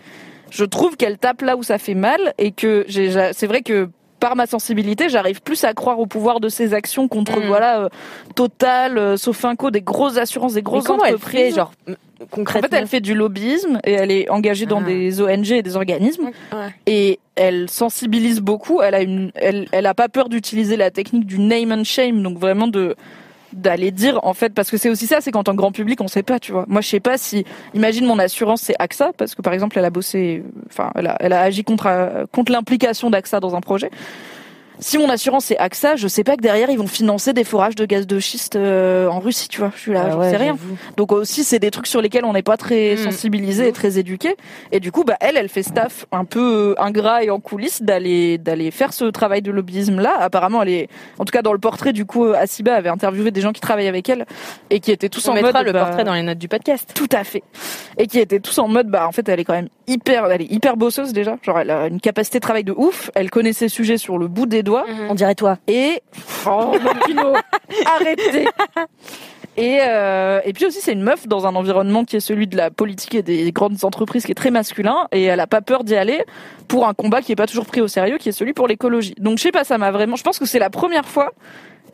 [0.51, 3.61] je trouve qu'elle tape là où ça fait mal et que j'ai, j'a- c'est vrai
[3.61, 3.89] que
[4.19, 7.47] par ma sensibilité, j'arrive plus à croire au pouvoir de ces actions contre Mm.
[7.47, 7.89] voilà euh,
[8.35, 11.21] Total, euh, Sofinco, des grosses assurances, des Mais grosses elle entreprises.
[11.41, 14.81] fait, genre, m- en concrètement fait, elle fait du lobbyisme et elle est engagée dans
[14.81, 14.85] Ah.
[14.87, 16.67] des ONG et des organismes Ouais.
[16.85, 18.81] et elle sensibilise beaucoup.
[18.81, 22.21] Elle a une, elle, elle a pas peur d'utiliser la technique du name and shame,
[22.21, 22.95] donc vraiment de
[23.53, 26.07] d'aller dire en fait parce que c'est aussi ça c'est qu'en tant grand public on
[26.07, 26.65] sait pas tu vois.
[26.67, 29.85] Moi je sais pas si imagine mon assurance c'est AXA parce que par exemple elle
[29.85, 33.61] a bossé enfin elle a, elle a agi contre euh, contre l'implication d'AXA dans un
[33.61, 33.89] projet
[34.79, 37.75] si mon assurance c'est AXA, je sais pas que derrière ils vont financer des forages
[37.75, 39.71] de gaz de schiste euh, en Russie, tu vois.
[39.75, 40.57] Je suis là, Ah ouais, sais rien.
[40.97, 42.97] Donc aussi c'est des trucs sur lesquels on n'est pas très Mm.
[42.97, 44.35] sensibilisé et très éduqué.
[44.71, 47.81] Et du coup, bah elle, elle fait staff un peu euh, ingrat et en coulisses
[47.81, 50.15] d'aller d'aller faire ce travail de lobbyisme là.
[50.19, 50.87] Apparemment, elle est,
[51.17, 53.61] en tout cas dans le portrait du coup, euh, Asiba avait interviewé des gens qui
[53.61, 54.25] travaillent avec elle
[54.69, 56.47] et qui étaient tous On en mettra mode le bah, portrait dans les notes du
[56.47, 56.91] podcast.
[56.95, 57.43] tout à fait.
[57.97, 60.41] Et qui étaient tous en mode, bah, en fait, elle est quand même hyper, elle
[60.43, 61.37] est hyper bosseuse déjà.
[61.43, 63.11] Genre, elle a une capacité de travail de ouf.
[63.15, 64.68] Elle connaît ses sujets sur le bout des doigts.
[65.09, 65.57] On dirait toi.
[65.67, 66.01] Et,
[66.47, 66.71] oh,
[67.13, 67.33] mon
[67.85, 68.47] arrêtez.
[69.57, 72.55] Et, euh, et puis aussi, c'est une meuf dans un environnement qui est celui de
[72.55, 75.07] la politique et des grandes entreprises qui est très masculin.
[75.11, 76.23] Et elle a pas peur d'y aller
[76.69, 79.15] pour un combat qui est pas toujours pris au sérieux, qui est celui pour l'écologie.
[79.17, 81.33] Donc, je sais pas, ça m'a vraiment, je pense que c'est la première fois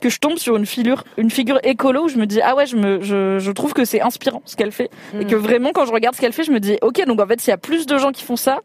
[0.01, 2.65] que je tombe sur une figure, une figure écolo où je me dis ah ouais
[2.65, 5.27] je me je, je trouve que c'est inspirant ce qu'elle fait et Mm.
[5.27, 7.39] que vraiment quand je regarde ce qu'elle fait je me dis ok donc en fait
[7.39, 8.59] s'il y a plus de gens qui font ça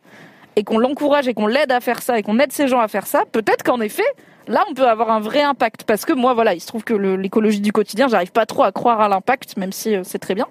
[0.61, 2.89] et qu'on l'encourage et qu'on l'aide à faire ça et qu'on aide ces gens à
[2.89, 4.05] faire ça peut-être qu'en effet
[4.47, 5.85] là on peut avoir un vrai impact.
[5.85, 8.73] Parce que moi voilà il se trouve que l'écologie du quotidien j'arrive pas trop à
[8.73, 10.47] croire à l'impact même si euh, c'est très bien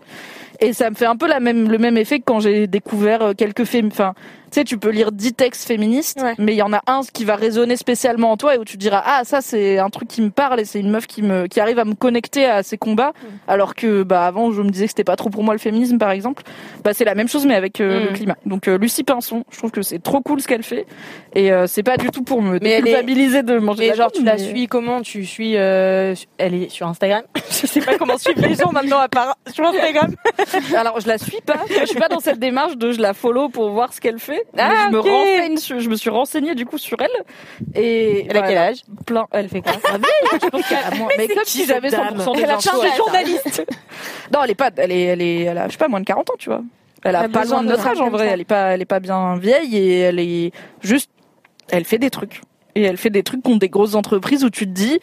[0.62, 3.22] et ça me fait un peu la même le même effet que quand j'ai découvert
[3.22, 4.14] euh, quelques fém enfin
[4.52, 6.34] tu sais tu peux lire 10 textes féministes Ouais.
[6.40, 8.74] mais il y en a un qui va résonner spécialement en toi et où tu
[8.74, 11.22] te diras ah ça c'est un truc qui me parle et c'est une meuf qui
[11.22, 13.14] me qui arrive à me connecter à ces combats
[13.48, 15.98] alors que bah avant je me disais que c'était pas trop pour moi le féminisme
[16.00, 16.44] par exemple
[16.84, 18.04] bah c'est la même chose mais avec euh, Mm.
[18.08, 20.86] le climat donc euh, Lucie Pinson je trouve que c'est trop cool ce qu'elle fait
[21.36, 23.84] et euh, c'est pas du tout pour me Mais elle est- culpabiliser de manger de
[23.84, 25.02] Mais la genre, tu la suis comment?
[25.02, 25.56] Tu suis.
[25.58, 27.22] euh, elle est sur Instagram?
[27.52, 30.16] Je sais pas comment suivre les gens maintenant à part sur Instagram.
[30.76, 33.50] Alors je la suis pas, je suis pas dans cette démarche de je la follow
[33.50, 34.44] pour voir ce qu'elle fait.
[34.54, 35.08] mais Ah, je me ok.
[35.08, 37.10] renseigne, sur- je me suis renseignée du coup sur elle
[37.76, 38.78] et Elle a quel âge?
[39.06, 39.74] Plein, elle fait quoi?
[39.86, 41.10] Ah, vieille, je pense qu'elle a moins.
[41.18, 43.66] Mais, comme si j'avais 100% des Elle a de journalistes.
[44.34, 46.06] Non, elle est pas, elle est, elle est, elle a, je sais pas, moins de
[46.06, 46.62] 40 ans, tu vois.
[47.04, 48.28] Elle a Elle a pas besoin loin de notre âge en vrai.
[48.28, 48.34] ça.
[48.34, 51.10] Elle est pas, elle est pas bien vieille et elle est juste,
[51.72, 52.42] elle fait des trucs.
[52.76, 55.00] Et elle fait des trucs contre des grosses entreprises où tu te dis,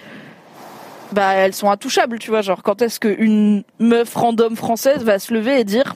[1.12, 2.42] bah, elles sont intouchables, tu vois.
[2.42, 5.94] Genre, quand est-ce qu'une meuf random française va se lever et dire,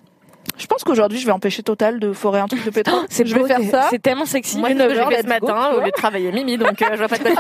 [0.61, 3.05] je pense qu'aujourd'hui, je vais empêcher Total de forer un truc de pétrole.
[3.09, 3.87] C'est je vais beau, faire ça.
[3.91, 4.59] C'est tellement sexy.
[4.59, 7.19] Moi, Une heure, ce matin au lieu de travailler mimi, donc euh, je vois pas
[7.19, 7.35] de quoi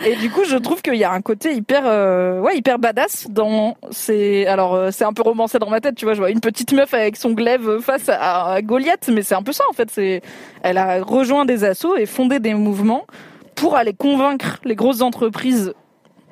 [0.00, 0.06] tu.
[0.06, 3.26] Et du coup, je trouve qu'il y a un côté hyper, euh, ouais, hyper badass
[3.28, 4.46] dans ces.
[4.46, 6.14] Alors, euh, c'est un peu romancé dans ma tête, tu vois.
[6.14, 9.42] Je vois une petite meuf avec son glaive face à, à Goliath, mais c'est un
[9.42, 9.90] peu ça en fait.
[9.90, 10.22] C'est,
[10.62, 13.04] elle a rejoint des assos et fondé des mouvements
[13.60, 15.74] pour aller convaincre les grosses entreprises,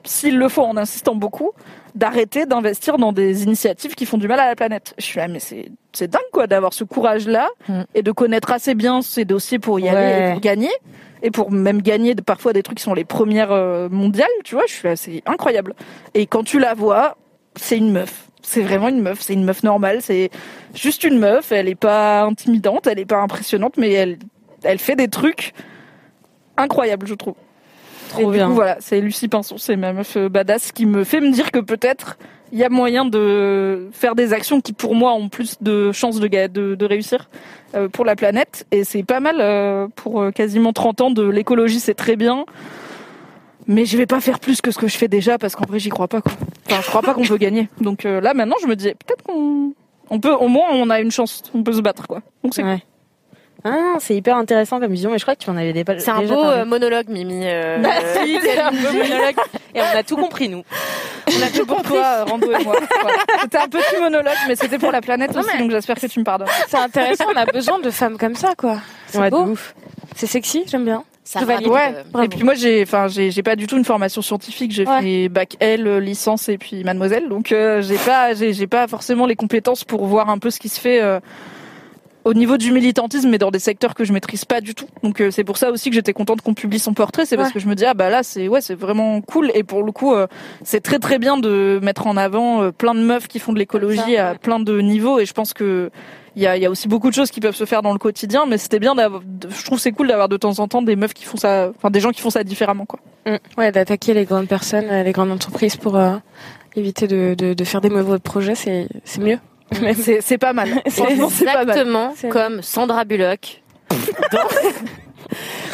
[0.05, 1.51] s'il le faut, en insistant beaucoup,
[1.95, 4.95] d'arrêter d'investir dans des initiatives qui font du mal à la planète.
[4.99, 7.83] Je suis là, mais c'est c'est dingue quoi d'avoir ce courage-là Mm.
[7.95, 10.71] et de connaître assez bien ces dossiers pour y aller et pour gagner
[11.23, 14.65] et pour même gagner parfois des trucs qui sont les premières euh, mondiales, tu vois,
[14.69, 15.75] je suis là, c'est incroyable.
[16.15, 17.17] Et quand tu la vois,
[17.57, 18.29] c'est une meuf.
[18.43, 20.31] C'est vraiment une meuf, c'est une meuf normale, c'est
[20.75, 24.19] juste une meuf, elle est pas intimidante, elle est pas impressionnante, mais elle,
[24.63, 25.53] elle fait des trucs
[26.57, 27.35] incroyables, je trouve.
[28.11, 28.49] Trop et du bien.
[28.49, 31.51] coup, voilà, c'est Lucie Pinson, c'est ma meuf euh, badass qui me fait me dire
[31.51, 32.17] que peut-être
[32.53, 36.21] il y a moyen de faire des actions qui, pour moi, ont plus de chances
[36.21, 37.29] de, ga- de, de réussir
[37.75, 38.65] euh, pour la planète.
[38.71, 42.45] Et c'est pas mal euh, pour quasiment 30 ans de l'écologie, c'est très bien.
[43.67, 45.81] Mais je vais pas faire plus que ce que je fais déjà parce qu'en vrai,
[45.81, 46.21] j'y crois pas.
[46.21, 46.33] Quoi.
[46.71, 47.69] Enfin, je crois pas qu'on peut gagner.
[47.81, 49.73] Donc là, maintenant, je me dis peut-être qu'on
[50.09, 52.23] on peut, au moins, on a une chance, on peut se battre, quoi.
[52.45, 52.79] Donc c'est Ouais.
[53.69, 56.11] Ah, c'est hyper intéressant comme vision, mais je crois que tu en avais dépa- C'est
[56.11, 57.41] un beau euh, monologue, Mimi.
[57.45, 57.91] euh, Bah
[58.25, 59.35] si, c'est un beau monologue.
[59.75, 60.63] Et on a tout compris, nous.
[61.29, 62.77] On a fait pour toi, euh, Rando et moi.
[63.43, 66.07] C'était un petit monologue, mais c'était pour la planète Non, aussi, mais- donc j'espère que
[66.07, 66.49] tu me pardonnes.
[66.69, 68.77] C'est intéressant, on a besoin de femmes comme ça, quoi.
[69.09, 69.43] C'est Ouais, de beau.
[69.45, 69.75] ouf.
[70.15, 71.03] C'est sexy, j'aime bien.
[71.25, 71.67] Ça Je valide.
[71.67, 71.93] Ouais.
[72.15, 72.23] euh.
[72.23, 74.71] Et puis moi j'ai, enfin j'ai, j'ai pas du tout une formation scientifique.
[74.71, 75.01] J'ai Ouais.
[75.03, 77.29] fait bac L, licence et puis mademoiselle.
[77.29, 80.61] Donc euh, j'ai pas, j'ai, j'ai pas forcément les compétences pour voir un peu ce
[80.61, 81.03] qui se fait.
[81.03, 81.19] euh,
[82.27, 84.87] au niveau du militantisme, mais dans des secteurs que je maîtrise pas du tout.
[85.05, 87.49] Donc euh, c'est pour ça aussi que j'étais contente qu'on publie son portrait, c'est parce
[87.51, 87.55] Ouais.
[87.55, 89.93] que je me dis ah bah là c'est ouais c'est vraiment cool et pour le
[89.93, 90.27] coup euh,
[90.65, 93.59] c'est très très bien de mettre en avant euh, plein de meufs qui font de
[93.61, 95.91] l'écologie à plein de niveaux et je pense que
[96.35, 97.99] il y a, y a aussi beaucoup de choses qui peuvent se faire dans le
[97.99, 100.95] quotidien, mais c'était bien d'avoir, je trouve c'est cool d'avoir de temps en temps des
[100.97, 102.99] meufs qui font ça, enfin des gens qui font ça différemment quoi.
[103.57, 106.17] Ouais, d'attaquer les grandes personnes, euh, les grandes entreprises pour euh,
[106.75, 109.39] éviter de, de, de faire des mauvais projets, c'est c'est mieux.
[110.21, 110.69] C'est pas mal.
[110.87, 111.03] C'est
[111.45, 111.69] pas mal.
[111.69, 113.63] Exactement comme Sandra Bullock.
[114.33, 114.39] dans-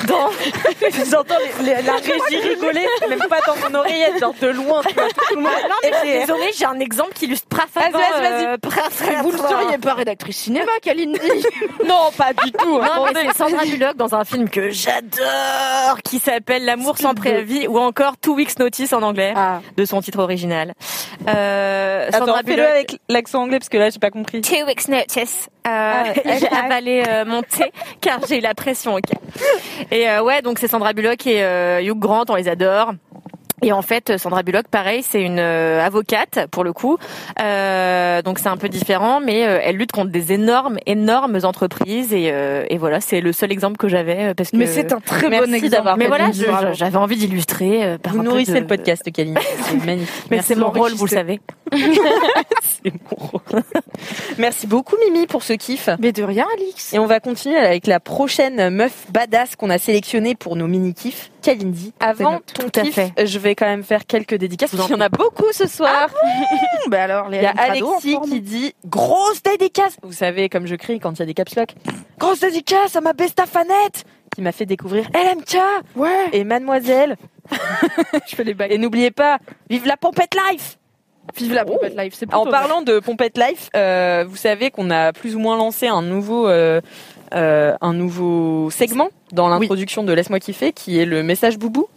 [0.07, 0.31] dans
[1.11, 4.81] J'entends les- les- la régie rigoler, même pas dans mon oreillette, genre de loin.
[4.87, 5.53] tu vois, tout le monde.
[5.69, 7.99] non mais Et- désolé, j'ai un exemple qui illustre parfaitement.
[7.99, 11.19] Vas-y, vas-y, euh, Vous ne seriez pas rédactrice cinéma, Kalindi
[11.87, 12.79] Non, pas du tout.
[12.79, 17.67] Non, mais c'est Sandra Bullock dans un film que j'adore, qui s'appelle L'amour sans préavis,
[17.69, 19.61] ou encore Two Weeks Notice en anglais, Ah.
[19.77, 20.73] de son titre original.
[21.29, 22.69] Euh, Attends, Sandra fais-le Bullock.
[22.71, 24.41] avec l'accent anglais parce que là, j'ai pas compris.
[24.41, 25.49] Two Weeks Notice.
[25.67, 26.05] Euh, Ah,
[26.41, 28.95] j'ai avalé euh, mon thé car j'ai eu la pression.
[28.95, 29.05] ok.
[29.92, 32.94] Et euh, ouais, donc c'est Sandra Bullock et euh, Hugh Grant, on les adore.
[33.62, 36.98] Et en fait, Sandra Bullock, pareil, c'est une euh, avocate pour le coup.
[37.40, 42.12] Euh, donc c'est un peu différent, mais euh, elle lutte contre des énormes, énormes entreprises.
[42.12, 44.57] Et, euh, et voilà, c'est le seul exemple que j'avais euh, parce que.
[44.57, 45.72] Mais c'est un très Merci bon exemple.
[45.72, 46.31] d'avoir Mais voilà,
[46.72, 49.38] j'avais envie d'illustrer euh, par Vous un peu nourrissez de- le podcast, Kaline.
[49.62, 50.25] C'est magnifique.
[50.31, 51.40] Mais Merci c'est mon rôle, vous le savez.
[51.72, 53.62] C'est mon rôle.
[54.38, 55.88] Merci beaucoup, Mimi, pour ce kiff.
[56.01, 56.92] Mais de rien, Alix.
[56.94, 61.31] Et on va continuer avec la prochaine meuf badass qu'on a sélectionnée pour nos mini-kiffs,
[61.42, 61.92] Kalindi.
[62.00, 63.12] Avant ton Tout à kiff, fait.
[63.26, 66.09] je vais quand même faire quelques dédicaces, parce qu'il y en a beaucoup ce soir.
[66.88, 69.96] Bah alors, Il y a Alexis qui dit grosse dédicace.
[70.02, 71.74] Vous savez, comme je crie quand il y a des caps lock.
[72.18, 75.59] Grosse dédicace à ma besta fanette qui m'a fait découvrir LMK
[75.96, 76.28] Ouais.
[76.33, 77.16] et Mademoiselle.
[78.28, 78.72] Je fais les bagues.
[78.72, 80.78] Et n'oubliez pas, vive la pompette life
[81.37, 82.12] Vive la pompette live.
[82.14, 85.57] C'est plutôt En parlant de Pompette Life, euh, vous savez qu'on a plus ou moins
[85.57, 86.81] lancé un nouveau, euh,
[87.35, 91.88] euh, un nouveau segment dans l'introduction de Laisse-moi kiffer, qui est le message boubou,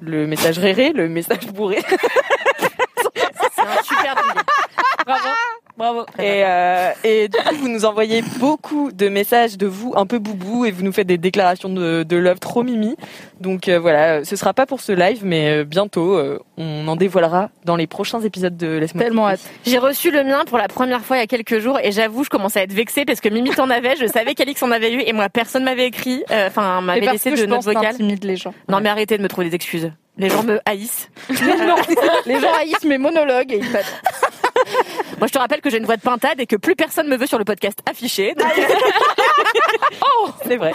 [0.00, 1.82] le message réré, le message bourré.
[3.54, 4.14] C'est un super.
[5.06, 5.28] Bravo.
[5.76, 6.04] Bravo.
[6.18, 10.18] Et, euh, et du coup, vous nous envoyez beaucoup de messages de vous un peu
[10.18, 12.96] boubou et vous nous faites des déclarations de, de love trop mimi.
[13.40, 16.96] Donc euh, voilà, ce sera pas pour ce live, mais euh, bientôt, euh, on en
[16.96, 19.40] dévoilera dans les prochains épisodes de Laisse-moi Tellement hâte.
[19.66, 22.22] J'ai reçu le mien pour la première fois il y a quelques jours et j'avoue,
[22.24, 24.92] je commençais à être vexée parce que Mimi t'en avait, je savais qu'Alix en avait
[24.92, 28.36] eu et moi personne m'avait écrit, euh, enfin m'avait laissé que de je pense les
[28.36, 28.54] gens.
[28.68, 29.90] Non mais arrêtez de me trouver des excuses.
[30.18, 31.10] Les gens me haïssent.
[31.30, 31.76] non,
[32.26, 33.64] les gens haïssent mes monologues et ils.
[35.22, 37.16] Moi je te rappelle que j'ai une voix de pintade et que plus personne me
[37.16, 38.34] veut sur le podcast affiché.
[38.34, 38.48] donc-
[40.44, 40.72] C'est vrai.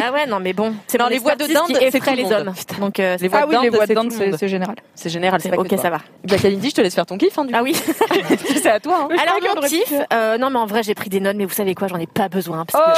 [0.00, 2.54] ah ouais non mais bon, c'est mon les voix de dinde, qui c'est les hommes.
[2.78, 4.76] Donc euh, Les voix Ah oui, de les dinde, voix c'est de dinde, général.
[4.94, 5.98] C'est général, c'est ok ça va.
[6.24, 7.74] Bien Kalindi, je te laisse faire ton kiff, hein, du Ah oui.
[8.62, 9.08] c'est à toi.
[9.10, 9.16] Hein.
[9.20, 11.74] Alors mon kiff, euh, non mais en vrai j'ai pris des notes mais vous savez
[11.74, 12.90] quoi, j'en ai pas besoin parce que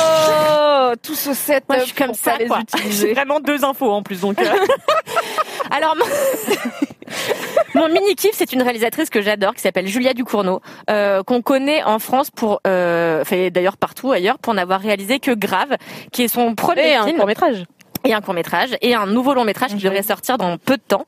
[0.93, 1.65] Oh, tout ce set.
[1.69, 2.61] Moi, je suis comme ça, quoi.
[2.91, 4.39] J'ai vraiment deux infos en plus, donc.
[4.41, 4.45] euh.
[5.71, 5.97] Alors,
[7.75, 11.83] mon, mini kiff, c'est une réalisatrice que j'adore, qui s'appelle Julia Ducournau, euh, qu'on connaît
[11.83, 15.77] en France pour, euh, enfin d'ailleurs partout ailleurs, pour n'avoir réalisé que Grave,
[16.13, 17.65] qui est son premier Et un film court métrage.
[18.05, 20.83] Et un court métrage et un nouveau long métrage qui devrait sortir dans peu de
[20.87, 21.05] temps.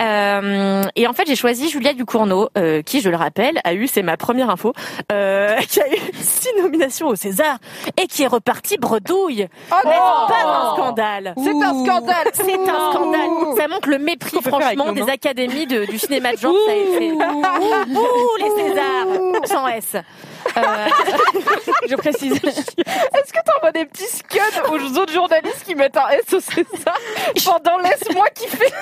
[0.00, 3.88] Euh, et en fait, j'ai choisi Julia Ducournau, euh, qui, je le rappelle, a eu,
[3.88, 4.72] c'est ma première info,
[5.10, 7.58] euh, qui a eu six nominations au César
[8.00, 9.48] et qui est reparti bredouille.
[9.72, 12.28] Oh N'est-ce non pas un scandale C'est un scandale.
[12.32, 13.56] C'est un scandale.
[13.56, 16.54] Ça montre le mépris, franchement, des académies de- du cinéma de genre.
[16.66, 17.12] Ça a été...
[17.12, 17.18] Ouh,
[17.98, 19.96] ouh, les Césars, sans S.
[20.56, 20.60] Euh,
[21.88, 22.32] Je précise.
[22.32, 24.38] Est-ce que t'envoies des petits scuds
[24.70, 26.98] aux autres journalistes qui mettent un S au César
[27.44, 28.72] pendant laisse-moi kiffer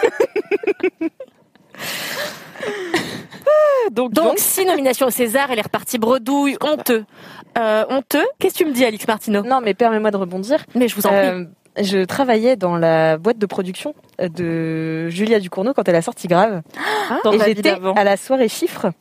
[3.93, 7.05] Donc, donc, six nominations au César, elle est repartie bredouille, honteux.
[7.57, 10.65] Euh, honteux Qu'est-ce que tu me dis, Alix Martineau non, mais permets-moi de rebondir.
[10.75, 11.19] Mais je vous en prie.
[11.19, 11.45] Euh,
[11.79, 16.63] je travaillais dans la boîte de production de Julia Ducournau quand elle a sorti Grave.
[17.23, 18.93] Dans et j'étais à la soirée chiffre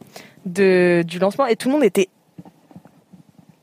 [0.45, 2.09] de, du lancement et tout le monde était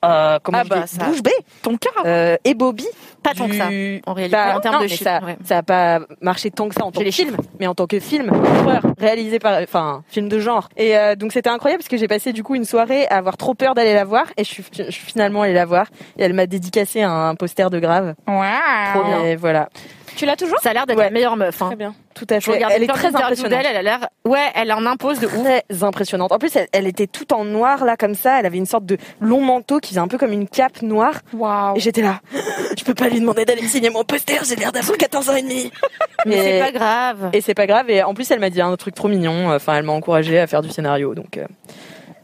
[0.05, 1.31] euh, comment Ah bah, dis, ça- bouche bée
[1.62, 1.91] Ton cas.
[2.07, 2.87] euh, et Bobby.
[3.23, 3.67] Pas tant que ça,
[4.07, 5.05] en réalité, Bah, en termes non, de mais chiffres.
[5.05, 5.37] ça, ouais.
[5.45, 7.87] ça a pas marché tant que ça en tant que les film, mais en tant
[7.87, 10.69] que film d'horreur réalisé par, enfin, film de genre.
[10.77, 13.37] Et euh, donc c'était incroyable parce que j'ai passé du coup une soirée à avoir
[13.37, 15.87] trop peur d'aller la voir et je suis, je suis finalement allée la voir
[16.19, 18.15] et elle m'a dédicacé un poster de Grave.
[18.27, 19.25] Trop bien.
[19.25, 19.69] Et voilà,
[20.16, 21.05] Tu l'as toujours Ça a l'air d'être Ouais.
[21.05, 21.61] la meilleure meuf.
[21.62, 21.66] Hein.
[21.68, 21.94] Très bien.
[22.14, 22.61] tout à fait.
[22.70, 23.64] Elle est très impressionnante.
[23.64, 24.09] elle a l'air...
[24.25, 25.42] Ouais, elle en impose de ouf.
[25.42, 26.33] très impressionnante.
[26.33, 28.38] En plus, elle, elle était toute en noir là comme ça.
[28.38, 31.20] Elle avait une sorte de long manteau qui faisait un peu comme une cape noire.
[31.33, 31.77] Waouh.
[31.77, 32.20] Et j'étais là.
[32.79, 34.38] Je peux pas lui demander d'aller me signer mon poster.
[34.44, 35.70] J'ai l'air d'avoir 14 ans et demi.
[36.27, 37.31] Mais c'est pas grave.
[37.33, 37.90] Et c'est pas grave.
[37.90, 39.51] Et en plus, elle m'a dit un truc trop mignon.
[39.53, 41.14] Enfin, elle m'a encouragée à faire du scénario.
[41.14, 41.46] Donc, euh,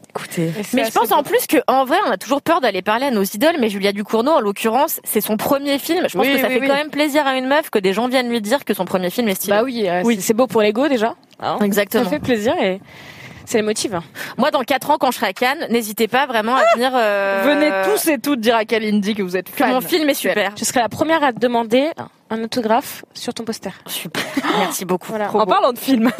[0.09, 0.51] écoutez.
[0.73, 3.11] Mais je pense en plus que en vrai, on a toujours peur d'aller parler à
[3.11, 6.05] nos idoles, mais Julia Ducournau, en l'occurrence, c'est son premier film.
[6.09, 6.67] Je pense Oui, que ça oui, fait oui.
[6.67, 9.09] quand même plaisir à une meuf que des gens viennent lui dire que son premier
[9.09, 9.53] film est stylé.
[9.57, 11.15] Bah oui, euh, c'est- c'est beau pour l'ego déjà.
[11.39, 12.09] Ça Exactement.
[12.09, 12.81] fait plaisir et
[13.45, 13.91] c'est le motif.
[14.37, 16.91] Moi, dans 4 ans, quand je serai à Cannes, n'hésitez pas vraiment à venir.
[16.93, 19.71] euh, Venez tous et toutes dire à Kalindi que vous êtes que fan.
[19.71, 20.51] mon film est super.
[20.57, 21.89] Je serai la première à te demander
[22.29, 23.71] un autographe sur ton poster.
[23.87, 24.23] Super.
[24.59, 25.07] Merci beaucoup.
[25.09, 25.33] Voilà.
[25.35, 26.11] En parlant de film.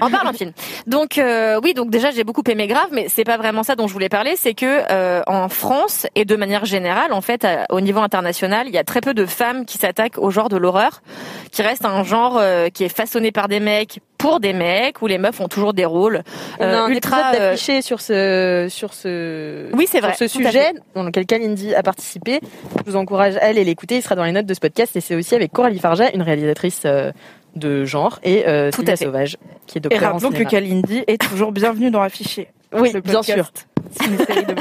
[0.00, 0.52] En parlant de film.
[0.86, 3.86] Donc euh, oui, donc déjà j'ai beaucoup aimé Grave, mais c'est pas vraiment ça dont
[3.86, 4.34] je voulais parler.
[4.36, 8.66] C'est que euh, en France et de manière générale, en fait, à- au niveau international,
[8.68, 11.02] il y a très peu de femmes qui s'attaquent au genre de l'horreur,
[11.50, 15.08] qui reste un genre euh, qui est façonné par des mecs pour des mecs, où
[15.08, 16.22] les meufs ont toujours des rôles
[16.60, 17.18] On a euh, un ultra.
[17.18, 21.26] épisode euh, d'affiché sur ce sur ce Oui, c'est sur vrai, ce sujet dans lequel
[21.26, 22.38] Kalindi a participé.
[22.86, 23.96] Je vous encourage à aller l'écouter.
[23.96, 26.22] Il sera dans les notes de ce podcast et c'est aussi avec Coralie Farja, une
[26.22, 27.10] réalisatrice euh,
[27.56, 29.06] de genre et euh, Tout à fait.
[29.06, 30.44] Sauvage qui est Et docteur en rappelons que.
[30.44, 32.48] Kalindi est toujours bienvenue dans Affiché.
[32.74, 33.50] Oui, Le bien sûr.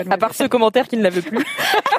[0.10, 1.38] À part ce commentaire qui ne la veut plus.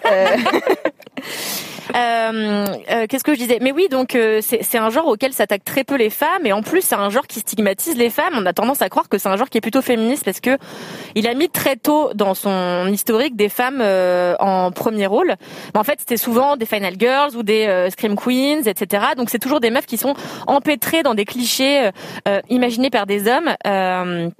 [0.05, 0.37] Euh, Euh,
[1.19, 3.59] euh, Qu'est-ce que je disais?
[3.61, 6.63] Mais oui, donc euh, c'est un genre auquel s'attaquent très peu les femmes, et en
[6.63, 8.35] plus c'est un genre qui stigmatise les femmes.
[8.37, 10.57] On a tendance à croire que c'est un genre qui est plutôt féministe parce que
[11.15, 15.35] il a mis très tôt dans son historique des femmes euh, en premier rôle.
[15.75, 19.05] Mais en fait, c'était souvent des final girls ou des euh, scream queens, etc.
[19.17, 20.15] Donc c'est toujours des meufs qui sont
[20.47, 21.91] empêtrées dans des clichés euh,
[22.29, 23.51] euh, imaginés par des hommes.
[23.67, 24.31] Euh,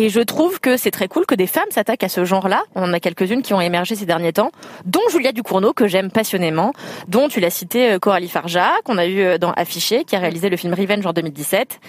[0.00, 2.62] et je trouve que c'est très cool que des femmes s'attaquent à ce genre-là.
[2.76, 4.52] On en a quelques-unes qui ont émergé ces derniers temps,
[4.84, 6.72] dont Julia Ducournau, que j'aime passionnément,
[7.08, 10.20] dont tu l'as cité euh, Coralie Farja, qu'on a eu euh, dans Affiché, qui a
[10.20, 11.80] réalisé le film Revenge en 2017,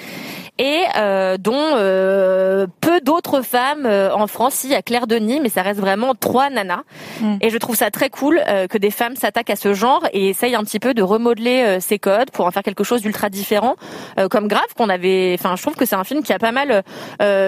[0.60, 4.56] et euh, dont euh, peu d'autres femmes euh, en France.
[4.56, 6.84] Si, il y a Claire Denis, mais ça reste vraiment trois nanas.
[7.22, 7.38] Mm.
[7.40, 10.56] Et je trouve ça très cool que des femmes s'attaquent à ce genre et essayent
[10.56, 13.76] un petit peu de remodeler ces codes pour en faire quelque chose d'ultra différent,
[14.30, 15.36] comme Grave qu'on avait.
[15.40, 16.84] Enfin, je trouve que c'est un film qui a pas mal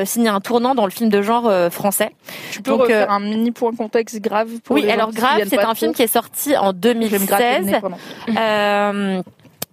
[0.05, 2.11] signé un tournant dans le film de genre euh, français.
[2.51, 5.43] Tu peux Donc, refaire euh, un mini point contexte grave pour Oui, les alors Grave,
[5.47, 7.65] c'est un film qui est sorti en Je vais me gratter le 2016.
[7.65, 7.97] nez pendant.
[8.37, 9.21] Euh,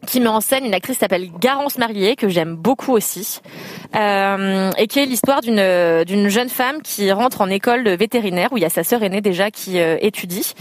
[0.06, 3.40] qui met en scène une actrice qui s'appelle Garance Marlier que j'aime beaucoup aussi
[3.96, 8.56] euh, et qui est l'histoire d'une d'une jeune femme qui rentre en école vétérinaire où
[8.56, 10.54] il y a sa sœur aînée déjà qui euh, étudie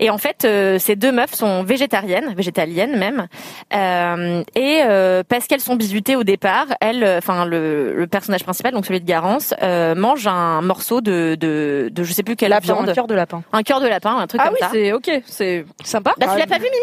[0.00, 3.28] et en fait euh, ces deux meufs sont végétariennes végétaliennes même
[3.72, 8.72] euh, et euh, parce qu'elles sont bisutées au départ elle enfin le, le personnage principal
[8.72, 9.54] donc celui de Garance
[9.96, 13.14] mange un morceau de de, de je sais plus quelle lapin, viande un cœur de
[13.14, 13.42] lapin.
[13.52, 16.14] un cœur de lapin un truc Ah comme oui, ça c'est ok, c'est Sympa.
[16.18, 16.74] bah, tu l'as pas vu Mimi?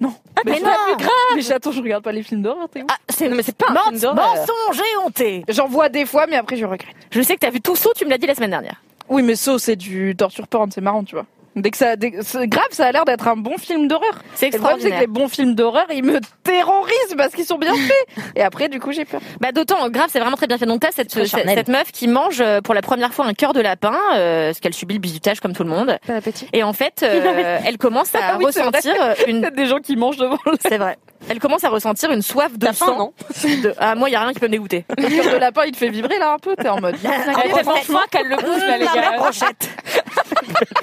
[0.00, 0.14] Non.
[0.44, 1.10] mais je non vu grave.
[1.36, 2.66] Mais attends, je regarde pas les films d'horreur.
[2.88, 4.16] Ah, c'est Non, mais c'est pas un film d'horreur.
[4.34, 5.44] mensonge et honté.
[5.48, 6.96] J'en vois des fois, mais après je regrette.
[7.12, 8.82] Je sais que t'as vu tout saut, tu me l'as dit la semaine dernière.
[9.08, 11.26] Oui, mais ça, c'est du torture porn, c'est marrant, tu vois.
[11.54, 14.14] Dès que ça, dès- grave, ça a l'air d'être un bon film d'horreur.
[14.34, 15.00] C'est Et le problème, c'est que extraordinaire.
[15.00, 18.24] les bons films d'horreur, ils me terrorisent parce qu'ils sont bien faits.
[18.36, 19.20] Et après, du coup, j'ai peur.
[19.40, 20.64] Bah d'autant grave, c'est vraiment très bien fait.
[20.66, 23.60] Donc t'as cette, cette, meuf qui mange euh, pour la première fois un cœur de
[23.60, 25.98] lapin, euh, parce qu'elle subit le bisutage comme tout le monde.
[26.06, 26.48] Bon appétit.
[26.54, 29.50] Et en fait, euh, elle commence à Ah oui, ressentir euh, Il une.
[29.50, 30.96] des gens qui mangent devant le C'est vrai.
[31.28, 32.98] Elle commence à ressentir une soif de sang.
[32.98, 33.12] non
[33.44, 33.72] de...
[33.78, 34.84] Ah moi, y a rien qui peut me dégoûter.
[34.98, 36.56] Le cœur de lapin, il te fait vibrer là un peu.
[36.56, 36.96] T'es en mode.
[37.04, 39.10] Allez, franchement, qu'elle le bouge, là, les gars.
[39.12, 39.68] La brochette.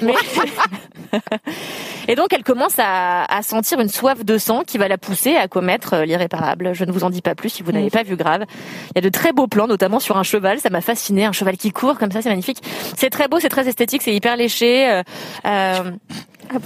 [0.00, 0.14] Mais-
[2.08, 5.36] Et donc, elle commence à, à sentir une soif de sang qui va la pousser
[5.36, 6.74] à commettre euh, l'irréparable.
[6.74, 8.44] Je ne vous en dis pas plus si vous n'avez pas vu grave.
[8.90, 10.58] Il y a de très beaux plans, notamment sur un cheval.
[10.60, 11.24] Ça m'a fasciné.
[11.24, 12.58] Un cheval qui court comme ça, c'est magnifique.
[12.96, 15.02] C'est très beau, c'est très esthétique, c'est hyper léché.
[15.46, 15.82] euh,
[16.52, 16.58] euh,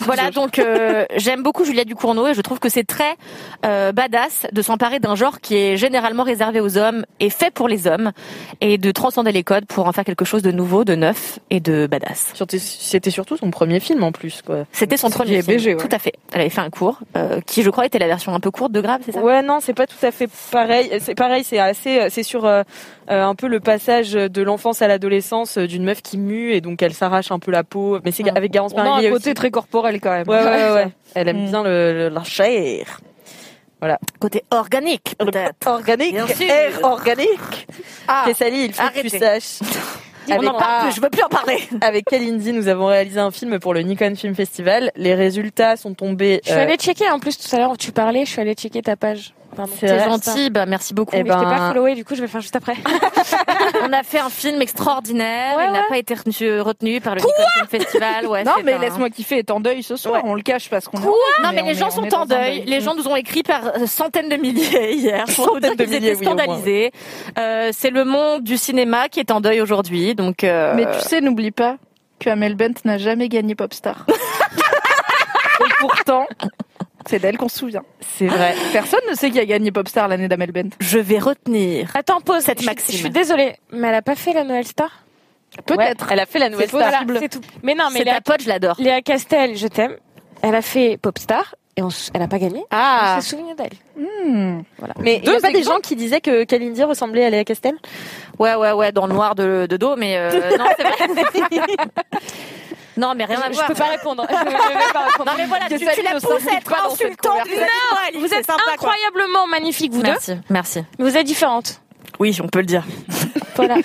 [0.00, 3.16] voilà, donc euh, j'aime beaucoup Julia Ducournau et je trouve que c'est très
[3.64, 7.68] euh, badass de s'emparer d'un genre qui est généralement réservé aux hommes et fait pour
[7.68, 8.12] les hommes
[8.60, 11.60] et de transcender les codes pour en faire quelque chose de nouveau, de neuf et
[11.60, 12.32] de badass.
[12.58, 14.64] C'était surtout son premier film en plus, quoi.
[14.72, 15.80] C'était son premier film, BG, ouais.
[15.80, 16.14] tout à fait.
[16.32, 18.72] Elle avait fait un cours euh, qui, je crois, était la version un peu courte
[18.72, 19.20] de Grave, c'est ça?
[19.20, 20.90] Ouais, non, c'est pas tout à fait pareil.
[21.00, 22.62] C'est pareil, c'est assez, c'est sur euh,
[23.10, 26.60] euh, un peu le passage de l'enfance à l'adolescence euh, d'une meuf qui mue et
[26.60, 27.98] donc elle s'arrache un peu la peau.
[28.04, 29.34] Mais c'est avec Garance Marlier un côté aussi.
[29.34, 30.28] très corporel quand même.
[30.28, 30.88] Ouais, ouais, ouais, ouais.
[31.14, 31.50] Elle aime Mm.
[31.50, 33.00] bien le, le- la chair.
[34.20, 35.66] Côté organique, peut-être.
[35.66, 36.50] Organique, Bien sûr.
[36.50, 37.66] air organique.
[38.06, 39.10] Ah, Kessali, il faut que arrêtez.
[39.10, 39.60] tu saches.
[40.30, 41.58] Avec, parle plus, je veux plus en parler.
[41.80, 44.92] avec Kalindi, nous avons réalisé un film pour le Nikon Film Festival.
[44.94, 46.40] Les résultats sont tombés.
[46.44, 48.54] Je suis euh, allée checker en plus tout à l'heure tu parlais, je suis allée
[48.54, 49.32] checker ta page.
[49.78, 51.14] C'est gentil, bah merci beaucoup.
[51.14, 52.74] Eh Mais je t'ai ben- pas followé, du coup je vais le faire juste après.
[53.84, 55.56] On a fait un film extraordinaire.
[55.56, 57.32] Ouais, il n'a pas été retenu, retenu par le Film
[57.68, 58.26] Festival.
[58.26, 60.22] Ouais, Non, mais un- laisse-moi kiffer est en deuil ce soir.
[60.24, 61.12] On le cache parce qu'on Non,
[61.52, 62.62] mais, les gens on sont en deuil.
[62.66, 65.84] Les gens nous ont écrit par euh, centaines de milliers hier pour Centaines dire de
[65.84, 66.92] qu'ils milliers, étaient oui, scandalisés.
[67.38, 70.14] Euh, c'est le monde du cinéma qui est en deuil aujourd'hui.
[70.14, 71.76] Donc, euh, Mais tu sais, n'oublie pas
[72.18, 74.06] que Amel Bent n'a jamais gagné Popstar.
[75.60, 76.26] Et pourtant,
[77.10, 77.82] c'est d'elle qu'on se souvient.
[78.18, 78.54] C'est vrai.
[78.72, 80.70] Personne ne sait qui a gagné Popstar l'année d'Amel Bent.
[80.80, 81.90] je vais retenir.
[81.94, 82.42] Attends, pause.
[82.44, 82.94] Cette maxime.
[82.94, 84.90] Je suis désolée, mais elle a pas fait la Noël Star?
[85.66, 86.12] Peut-être.
[86.12, 86.80] Elle a fait la C'est star.
[86.80, 87.04] possible.
[87.12, 87.40] Voilà, c'est tout.
[87.64, 88.76] Mais non, mais C'est Léa, ta pote, je l'adore.
[88.78, 89.96] Léa Castel, je t'aime.
[90.42, 92.62] Elle a fait Popstar et on s- elle a pas gagné.
[92.70, 93.16] Ah.
[93.18, 93.70] On s'est souvenu d'elle.
[93.96, 94.62] Hmm.
[95.00, 97.74] Mais il y a pas des gens qui disaient que Kalindi ressemblait à Léa Castel
[98.38, 101.58] Ouais, ouais, ouais, dans le noir de, de dos, mais euh, non, c'est vrai.
[103.00, 103.66] Non, mais rien à Je voir.
[103.66, 104.26] peux pas répondre.
[104.30, 105.30] Je vais pas répondre.
[105.30, 107.48] Non, mais voilà, tu, la pousses à être insultante.
[108.14, 108.72] Vous êtes sympa, quoi.
[108.74, 110.10] incroyablement magnifiques, vous deux.
[110.10, 110.84] Merci, merci.
[110.98, 111.80] Mais vous êtes différentes.
[112.18, 112.84] Oui, on peut le dire.
[113.56, 113.76] Voilà.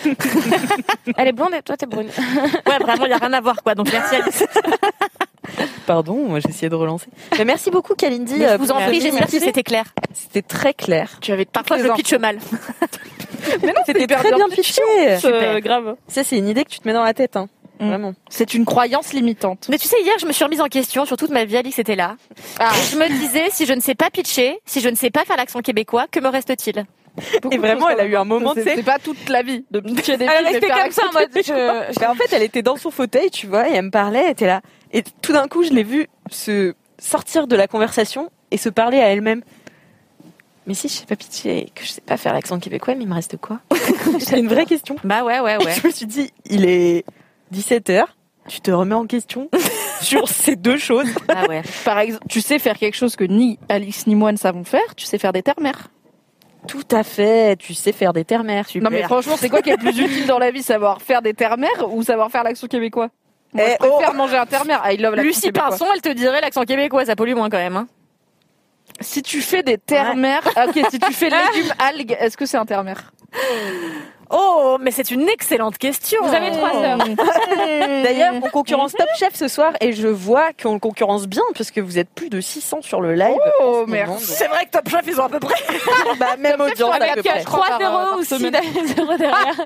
[1.17, 2.07] Elle est blonde et toi t'es brune.
[2.07, 3.75] Ouais, vraiment, il y a rien à voir, quoi.
[3.75, 4.45] Donc merci Alice.
[5.85, 7.07] Pardon, moi j'ai essayé de relancer.
[7.37, 8.41] Mais merci beaucoup Kalindi.
[8.41, 9.85] Euh, je vous en prie, j'espère que c'était clair.
[10.13, 11.17] C'était très clair.
[11.19, 12.37] Tu avais Parfois, je le pitch mal.
[13.61, 14.81] Mais non, C'était très bien pitché.
[14.81, 15.27] pitché.
[15.33, 15.95] Euh, grave.
[16.07, 17.49] Ça c'est une idée que tu te mets dans la tête, hein.
[17.79, 17.87] Mm.
[17.87, 18.13] Vraiment.
[18.29, 19.67] C'est une croyance limitante.
[19.69, 21.57] Mais tu sais, hier, je me suis remise en question sur toute ma vie.
[21.57, 22.15] Alix était là.
[22.59, 25.25] Et je me disais, si je ne sais pas pitcher, si je ne sais pas
[25.25, 26.85] faire l'accent québécois, que me reste-t-il?
[27.51, 28.75] Et vraiment, elle a eu un moment, tu C'est sais.
[28.77, 31.29] c'est pas toute la vie de pitcher des Elle restait comme ça en mode.
[31.33, 31.99] Je...
[31.99, 34.31] Bah, en fait, elle était dans son fauteuil, tu vois, et elle me parlait, elle
[34.31, 34.61] était là.
[34.91, 38.99] Et tout d'un coup, je l'ai vue se sortir de la conversation et se parler
[38.99, 39.43] à elle-même.
[40.67, 43.03] Mais si je sais pas pitcher et que je sais pas faire l'accent québécois, mais
[43.03, 43.59] il me reste quoi?
[44.19, 44.95] C'est une vraie question.
[45.03, 45.73] Bah ouais, ouais, Et ouais.
[45.73, 47.05] je me suis dit, il est
[47.55, 48.03] 17h,
[48.47, 49.49] tu te remets en question
[50.01, 51.07] sur ces deux choses.
[51.29, 51.61] Ah ouais.
[51.83, 54.95] Par exemple, tu sais faire quelque chose que ni Alix ni moi ne savons faire.
[54.95, 55.87] Tu sais faire des terres-mères.
[56.67, 58.89] Tout à fait, tu sais faire des terres-mères, super.
[58.89, 61.35] Non mais franchement, c'est quoi qui est plus utile dans la vie, savoir faire des
[61.35, 63.09] terres-mères ou savoir faire l'accent québécois?
[63.53, 64.17] Moi, Eh, je préfère oh.
[64.17, 64.81] manger un terre-mère.
[64.91, 65.69] I love Lucie québécois.
[65.69, 67.75] Pinson, elle te dirait l'accent québécois, ça pollue moins quand même.
[67.77, 67.87] Hein.
[68.99, 72.57] Si tu fais des terres-mères, ah, ok, si tu fais légumes algues, est-ce que c'est
[72.57, 73.11] un terre-mère?
[74.31, 76.19] Oh, mais c'est une excellente question.
[76.23, 76.97] Vous avez trois heures.
[78.03, 81.71] D'ailleurs, on concurrence Top Chef ce soir et je vois qu'on le concurrence bien parce
[81.71, 83.37] que vous êtes plus de 600 sur le live.
[83.61, 84.17] Oh ce merde.
[84.19, 85.55] C'est vrai que Top Chef, ils ont à peu près.
[86.19, 87.41] bah, même audience à peu Avec près.
[87.43, 88.61] 3-0 aussi, semaine.
[88.95, 89.65] 0 derrière.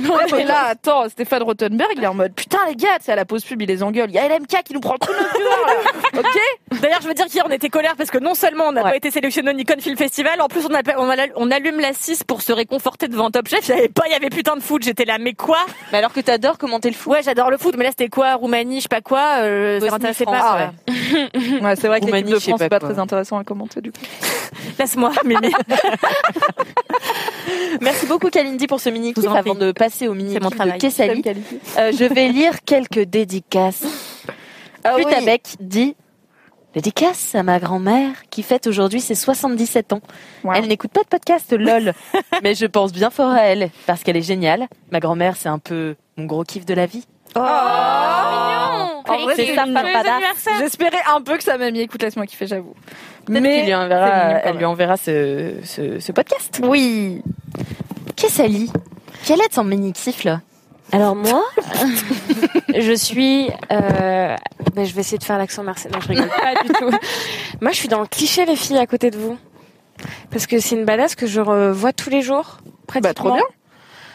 [0.00, 3.16] Ouais, mais là, attends, Stéphane Rottenberg, il est en mode putain les gars, c'est à
[3.16, 4.10] la pause pub, il les engueule.
[4.10, 5.48] Il y a LMK qui nous prend tout notre viewers,
[6.14, 6.20] là.
[6.20, 8.82] Ok D'ailleurs, je veux dire qu'hier, on était colère parce que non seulement on n'a
[8.84, 8.90] Ouais.
[8.90, 11.80] pas été sélectionné au Nikon Film Festival, en plus on, appelle- on, a- on allume
[11.80, 13.70] la 6 pour se réconforter devant Top Chef.
[13.76, 14.82] Avait pas, il y avait putain de foot.
[14.82, 15.58] J'étais là, mais quoi
[15.92, 17.12] Mais alors que t'adores commenter le foot.
[17.12, 19.38] Ouais, j'adore le foot, mais là c'était quoi Roumanie, je sais pas quoi.
[19.40, 20.56] Euh, ça m'intéressait pas.
[20.56, 20.70] ouais.
[21.62, 23.80] Ouais, c'est vrai que l'équipe Roumanie, de France, pas c'est pas très intéressant à commenter
[23.80, 24.00] du coup.
[24.78, 25.50] Laisse-moi, Mimi.
[27.80, 30.78] Merci beaucoup Kalindi pour ce mini kiff avant de passer au mini kiff de.
[30.78, 31.22] Kessali.
[31.78, 33.84] Euh, je vais lire quelques dédicaces.
[34.84, 35.04] Ah oui.
[35.60, 35.96] Dit
[36.76, 40.02] Dédicace à ma grand-mère qui fête aujourd'hui ses 77 ans.
[40.44, 40.52] Wow.
[40.56, 41.94] Elle n'écoute pas de podcast, lol.
[42.42, 44.68] mais je pense bien fort à elle parce qu'elle est géniale.
[44.92, 47.06] Ma grand-mère, c'est un peu mon gros kiff de la vie.
[47.34, 50.50] Oh, En vrai, c'est ça.
[50.58, 52.74] J'espérais un peu que sa mamie écoute Laisse-moi kiffer, j'avoue.
[53.26, 56.60] Mais lui enverra, mignon elle lui enverra ce, ce, ce podcast.
[56.62, 57.22] Oui.
[58.16, 58.70] Kessali,
[59.24, 60.42] quel est ton mini kiff là?
[60.92, 61.42] Alors moi,
[62.76, 63.48] je suis.
[63.72, 64.36] Euh...
[64.74, 65.94] ben, je vais essayer de faire l'accent marseillais.
[65.94, 66.90] Non, je rigole pas du tout.
[67.60, 69.36] Moi, je suis dans le cliché les filles à côté de vous,
[70.30, 72.58] parce que c'est une badass que je revois tous les jours.
[72.86, 73.44] Pratiquement, Bah trop bien.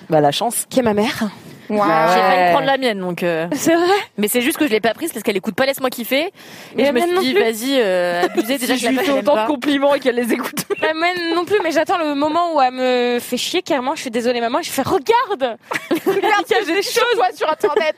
[0.10, 0.66] Bah la chance.
[0.70, 1.30] Qui est ma mère.
[1.72, 1.84] Wow.
[2.14, 3.24] J'ai failli prendre la mienne, donc.
[3.24, 3.86] euh, C'est vrai.
[4.18, 6.26] Mais c'est juste que je l'ai pas prise parce qu'elle écoute pas Laisse-moi kiffer.
[6.26, 6.32] Et
[6.78, 9.48] Mais je me suis dit, vas-y, euh, abusez déjà Si je lui fais autant de
[9.48, 10.66] compliments et qu'elle les écoute.
[10.82, 13.96] La mienne non plus, mais j'attends le moment où elle me fait chier carrément.
[13.96, 14.62] Je suis désolée, maman.
[14.62, 15.58] Je fais regarde.
[16.06, 17.96] Regarde, il y a des choses sur internet.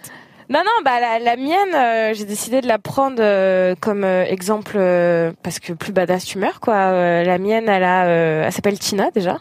[0.50, 4.26] Non, non, bah la, la mienne, euh, j'ai décidé de la prendre euh, comme euh,
[4.26, 6.74] exemple euh, parce que plus badass tu meurs, quoi.
[6.76, 9.38] Euh, la mienne, elle a, euh, elle s'appelle Tina déjà.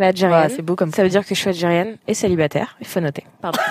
[0.00, 0.42] Elle est algérienne.
[0.48, 2.76] Ouais, c'est beau comme ça veut dire que je suis algérienne et célibataire.
[2.80, 3.24] Il faut noter.
[3.40, 3.58] Pardon.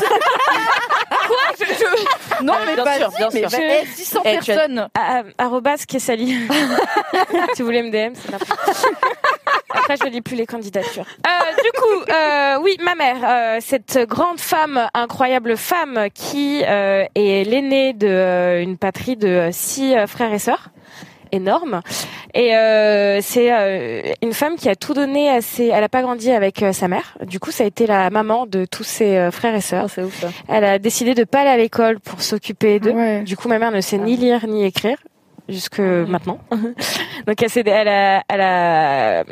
[2.41, 3.49] Non, mais bien pas sûr, bien mais sûr.
[3.49, 4.87] va- eh, 600 Eh, tu as- personnes.
[4.97, 6.37] Ah, ah, Arrobas Kessali.
[7.53, 8.37] si vous voulez me DM, c'est quoi.
[9.71, 11.03] Après, je ne lis plus les candidatures.
[11.27, 17.03] Euh, du coup, euh, oui, ma mère, euh, cette grande femme, incroyable femme, qui euh,
[17.13, 20.69] est l'aînée de euh, une patrie de euh, six euh, frères et sœurs
[21.31, 21.81] énorme.
[22.33, 26.01] Et euh, c'est euh, une femme qui a tout donné à ses elle a pas
[26.01, 27.17] grandi avec euh, sa mère.
[27.25, 29.89] Du coup ça a été la maman de tous ses euh, frères et sœurs.
[29.89, 30.29] C'est ouf ça.
[30.47, 32.91] elle a décidé de pas aller à l'école pour s'occuper d'eux.
[32.91, 33.21] Ouais.
[33.21, 34.97] du coup, ma mère ne sait ni lire ni écrire
[35.49, 36.39] jusque maintenant.
[37.27, 39.23] Donc, elle, a, elle, a,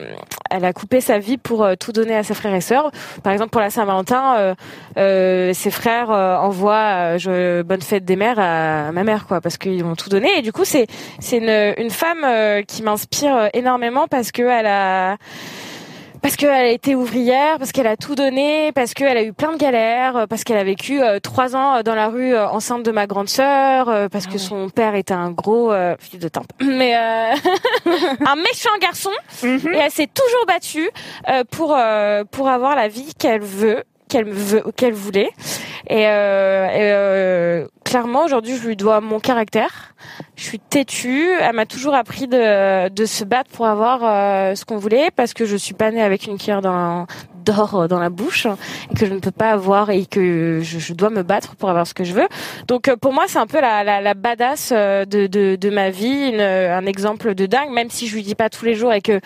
[0.49, 2.91] elle a coupé sa vie pour euh, tout donner à ses frères et sœurs.
[3.23, 4.55] Par exemple, pour la Saint-Valentin, euh,
[4.97, 9.57] euh, ses frères euh, envoient je, bonne fête des mères à ma mère, quoi, parce
[9.57, 10.29] qu'ils ont tout donné.
[10.37, 10.87] Et du coup, c'est
[11.19, 12.25] c'est une, une femme
[12.65, 15.17] qui m'inspire énormément parce que elle a
[16.21, 19.51] parce qu'elle a été ouvrière, parce qu'elle a tout donné, parce qu'elle a eu plein
[19.51, 22.83] de galères, euh, parce qu'elle a vécu euh, trois ans euh, dans la rue enceinte
[22.83, 26.47] de ma grande sœur, parce que son père était un gros euh, fils de tempe,
[26.61, 27.35] mais euh,
[28.25, 29.11] un méchant garçon.
[29.43, 30.89] Et elle s'est toujours battue
[31.29, 34.33] euh, pour euh, pour avoir la vie qu'elle veut qu'elle
[34.75, 35.29] qu'elle voulait.
[35.89, 39.93] Et, euh, euh, clairement aujourd'hui je lui dois mon caractère.
[40.35, 41.29] Je suis têtue.
[41.39, 45.33] Elle m'a toujours appris de de se battre pour avoir euh, ce qu'on voulait parce
[45.33, 47.07] que je suis pas née avec une cuillère dans
[47.47, 48.47] d'or euh, dans la bouche
[48.91, 51.69] et que je ne peux pas avoir et que je, je dois me battre pour
[51.69, 52.27] avoir ce que je veux.
[52.67, 55.69] Donc euh, pour moi, c'est un peu la, la, la badass euh, de, de, de
[55.69, 58.75] ma vie, une, un exemple de dingue, même si je lui dis pas tous les
[58.75, 59.19] jours et que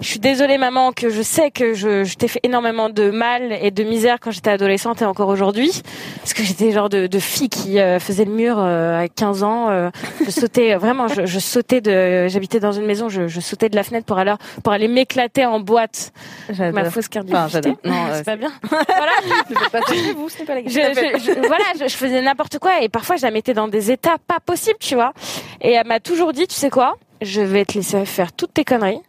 [0.00, 3.52] je suis désolée maman, que je sais que je, je t'ai fait énormément de mal
[3.60, 5.82] et de misère quand j'étais adolescente et encore aujourd'hui,
[6.18, 9.42] parce que j'étais genre de, de fille qui euh, faisait le mur euh, à 15
[9.42, 9.90] ans, euh,
[10.24, 13.76] je sautais vraiment, je, je sautais de, j'habitais dans une maison, je, je sautais de
[13.76, 16.12] la fenêtre pour aller pour aller m'éclater en boîte,
[16.58, 17.78] ma fausse Enfin, j'adore.
[17.84, 18.52] Non, euh, c'est pas bien.
[18.68, 19.12] voilà.
[19.26, 21.88] Ne faites pas ça chez vous, ce n'est pas la Je, je- je- voilà, je,
[21.88, 24.94] je faisais n'importe quoi et parfois je la mettais dans des états pas possibles, tu
[24.94, 25.12] vois.
[25.60, 28.64] Et elle m'a toujours dit, tu sais quoi, je vais te laisser faire toutes tes
[28.64, 29.00] conneries.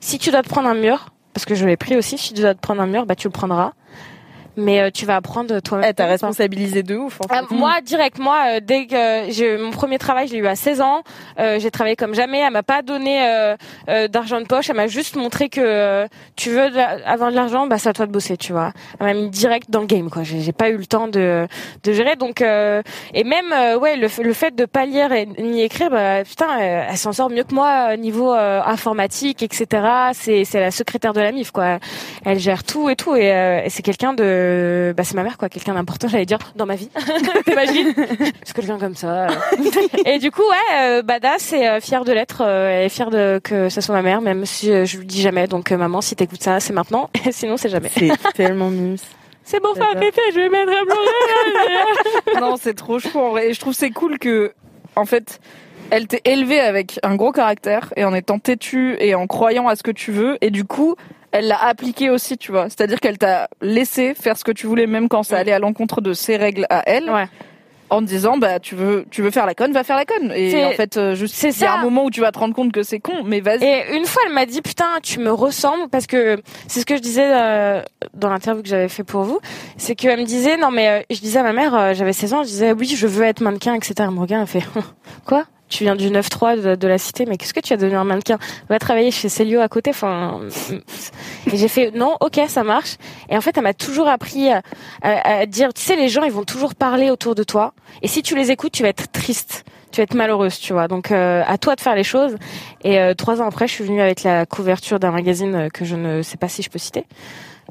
[0.00, 2.42] Si tu dois te prendre un mur, parce que je l'ai pris aussi, si tu
[2.42, 3.72] dois te prendre un mur, bah tu le prendras.
[4.56, 5.88] Mais euh, tu vas apprendre toi-même.
[5.90, 7.18] Eh, t'as responsabilisé de ouf.
[7.24, 7.40] En fait.
[7.40, 10.56] Euh, moi, direct, moi, euh, dès que j'ai mon premier travail, je l'ai eu à
[10.56, 11.02] 16 ans.
[11.38, 12.38] Euh, j'ai travaillé comme jamais.
[12.40, 13.56] Elle m'a pas donné euh,
[13.88, 14.68] euh, d'argent de poche.
[14.68, 17.88] Elle m'a juste montré que euh, tu veux de la- avoir de l'argent, bah c'est
[17.88, 18.72] à toi de bosser, tu vois.
[19.00, 20.22] Elle m'a mis direct dans le game, quoi.
[20.22, 21.46] J'ai j'ai pas eu le temps de
[21.84, 22.16] de gérer.
[22.16, 22.82] Donc euh,
[23.14, 26.24] et même euh, ouais, le, fait- le fait de pas lire et ni écrire, bah
[26.24, 29.66] putain, elle s'en sort mieux que moi niveau euh, informatique, etc.
[30.12, 31.78] C'est c'est la secrétaire de la MIF, quoi.
[32.24, 34.41] Elle gère tout et tout et, euh, et c'est quelqu'un de
[34.96, 36.88] bah c'est ma mère quoi quelqu'un d'important j'allais dire dans ma vie
[37.46, 37.94] t'imagines
[38.44, 39.28] c'est quelqu'un comme ça euh.
[40.04, 43.40] et du coup ouais euh, badass et euh, fière de l'être euh, et fière de
[43.42, 46.00] que ça soit ma mère même si euh, je lui dis jamais donc euh, maman
[46.00, 48.96] si t'écoutes ça c'est maintenant sinon c'est jamais C'est tellement mimes.
[49.44, 49.96] c'est bon J'adore.
[49.96, 53.48] arrêter je vais mettre à pleurer non, c'est trop en vrai.
[53.50, 54.52] Et je trouve c'est cool que,
[54.96, 55.40] en fait,
[55.90, 59.76] elle t'ait élevée avec un gros caractère et en étant têtue et en croyant à
[59.76, 60.38] ce que tu veux.
[60.40, 60.96] Et du coup,
[61.32, 62.64] elle l'a appliqué aussi, tu vois.
[62.64, 66.00] C'est-à-dire qu'elle t'a laissé faire ce que tu voulais, même quand ça allait à l'encontre
[66.00, 67.10] de ses règles à elle.
[67.10, 67.26] Ouais.
[67.88, 70.32] En te disant, bah, tu veux, tu veux faire la conne, va faire la conne.
[70.34, 72.38] Et en fait, euh, juste, c'est il y a un moment où tu vas te
[72.38, 73.64] rendre compte que c'est con, mais vas-y.
[73.64, 76.96] Et une fois, elle m'a dit putain, tu me ressembles parce que c'est ce que
[76.96, 77.82] je disais euh,
[78.14, 79.40] dans l'interview que j'avais fait pour vous,
[79.76, 82.32] c'est qu'elle me disait non mais euh, je disais à ma mère, euh, j'avais 16
[82.32, 83.94] ans, je disais oui je veux être mannequin, etc.
[83.98, 84.66] Elle me regarde, elle fait
[85.26, 85.44] quoi?
[85.72, 88.38] Tu viens du 9-3 de, la cité, mais qu'est-ce que tu as devenu un mannequin?
[88.68, 89.90] Va travailler chez Célio à côté.
[89.90, 90.40] Enfin,
[91.50, 92.96] et j'ai fait non, ok, ça marche.
[93.30, 94.62] Et en fait, elle m'a toujours appris à,
[95.02, 97.72] à- dire, tu sais, les gens, ils vont toujours parler autour de toi.
[98.02, 100.88] Et si tu les écoutes, tu vas être triste, tu vas être malheureuse, tu vois.
[100.88, 102.36] Donc, euh, à toi de faire les choses.
[102.84, 105.96] Et euh, trois ans après, je suis venue avec la couverture d'un magazine que je
[105.96, 107.06] ne sais pas si je peux citer.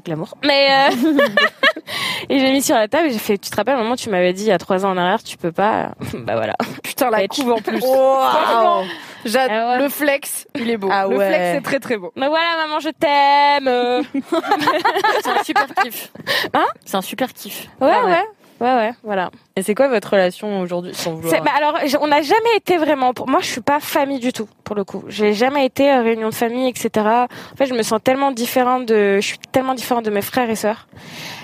[0.04, 0.34] Glamour.
[0.44, 1.12] Mais euh,
[2.28, 3.38] et j'ai mis sur la table et j'ai fait.
[3.38, 5.36] Tu te rappelles, maman, tu m'avais dit il y a trois ans en arrière, tu
[5.36, 5.90] peux pas.
[6.14, 6.54] bah voilà.
[6.82, 7.80] Putain, la couve en plus.
[7.80, 8.18] Wow.
[8.18, 8.84] Franchement,
[9.24, 9.78] j'a- Ah ouais.
[9.82, 10.88] le flex, il est beau.
[10.90, 11.28] Ah le ouais.
[11.28, 12.12] flex, c'est très très beau.
[12.16, 14.04] Mais voilà, maman, je t'aime.
[15.22, 16.10] C'est un super kiff.
[16.54, 17.68] Hein C'est un super kiff.
[17.80, 18.10] Ouais, Ah ouais.
[18.12, 18.24] ouais.
[18.62, 19.30] Ouais, ouais, voilà.
[19.56, 23.12] Et c'est quoi votre relation aujourd'hui sans vouloir bah alors, on n'a jamais été vraiment.
[23.12, 25.02] Pour moi, je suis pas famille du tout, pour le coup.
[25.08, 26.90] J'ai jamais été à réunion de famille, etc.
[27.06, 29.16] En fait, je me sens tellement différente de.
[29.16, 30.86] Je suis tellement différente de mes frères et sœurs.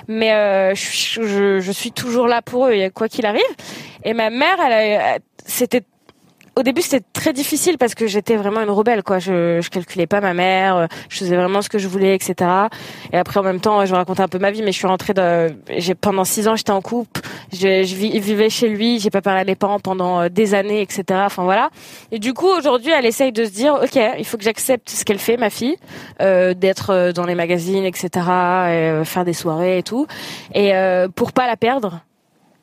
[0.06, 3.42] Mais euh, je, suis- je, je suis toujours là pour eux, quoi qu'il arrive.
[4.04, 4.82] Et ma mère, elle, a-
[5.16, 5.82] elle- c'était
[6.58, 9.20] au début, c'était très difficile parce que j'étais vraiment une rebelle, quoi.
[9.20, 12.50] Je, je calculais pas ma mère, euh, je faisais vraiment ce que je voulais, etc.
[13.12, 15.14] Et après, en même temps, je racontais un peu ma vie, mais je suis rentrée
[15.76, 17.20] j'ai, pendant six ans, j'étais en couple,
[17.52, 20.82] je, je vivais chez lui, j'ai pas parlé à mes parents pendant euh, des années,
[20.82, 21.04] etc.
[21.24, 21.70] Enfin, voilà.
[22.10, 25.04] Et du coup, aujourd'hui, elle essaye de se dire, OK, il faut que j'accepte ce
[25.04, 25.76] qu'elle fait, ma fille,
[26.20, 28.08] euh, d'être euh, dans les magazines, etc.,
[28.68, 30.06] et, faire des soirées et tout.
[30.54, 32.00] Et, euh, pour pas la perdre.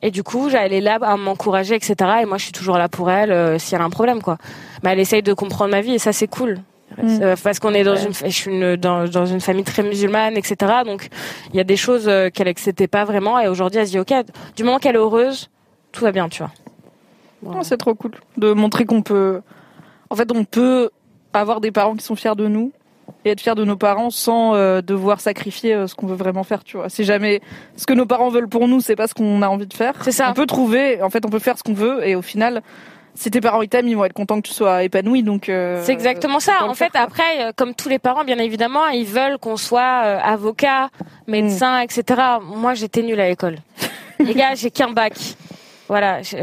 [0.02, 1.94] Et du coup, j'allais là à m'encourager, etc.
[2.22, 4.36] Et moi, je suis toujours là pour elle euh, s'il y a un problème, quoi.
[4.82, 6.58] Mais elle essaye de comprendre ma vie et ça, c'est cool.
[7.02, 7.18] Mm.
[7.22, 10.36] Euh, Parce qu'on est dans une, je suis une- dans, dans une famille très musulmane,
[10.36, 10.56] etc.
[10.84, 11.08] Donc,
[11.50, 13.38] il y a des choses euh, qu'elle acceptait pas vraiment.
[13.40, 14.12] Et aujourd'hui, elle se dit, ok,
[14.54, 15.50] du moment qu'elle est heureuse,
[15.92, 16.52] tout va bien, tu vois.
[17.44, 19.40] Oh, c'est trop cool de montrer qu'on peut.
[20.10, 20.90] En fait, on peut
[21.32, 22.70] avoir des parents qui sont fiers de nous
[23.24, 26.44] et être fiers de nos parents sans euh, devoir sacrifier euh, ce qu'on veut vraiment
[26.44, 26.88] faire, tu vois.
[26.88, 27.40] Si jamais
[27.76, 29.94] ce que nos parents veulent pour nous, c'est pas ce qu'on a envie de faire.
[30.02, 30.30] C'est ça.
[30.30, 32.62] On peut trouver, en fait, on peut faire ce qu'on veut et au final,
[33.16, 35.22] si tes parents ils t'aiment, ils vont être contents que tu sois épanoui.
[35.22, 36.64] Donc euh, C'est exactement ça.
[36.64, 40.02] En fait, faire, après, euh, comme tous les parents, bien évidemment, ils veulent qu'on soit
[40.04, 40.90] euh, avocat,
[41.26, 42.20] médecin, etc.
[42.42, 43.56] Moi, j'étais nulle à l'école.
[44.18, 45.14] les gars, j'ai qu'un bac.
[45.88, 46.22] Voilà.
[46.22, 46.42] j'ai-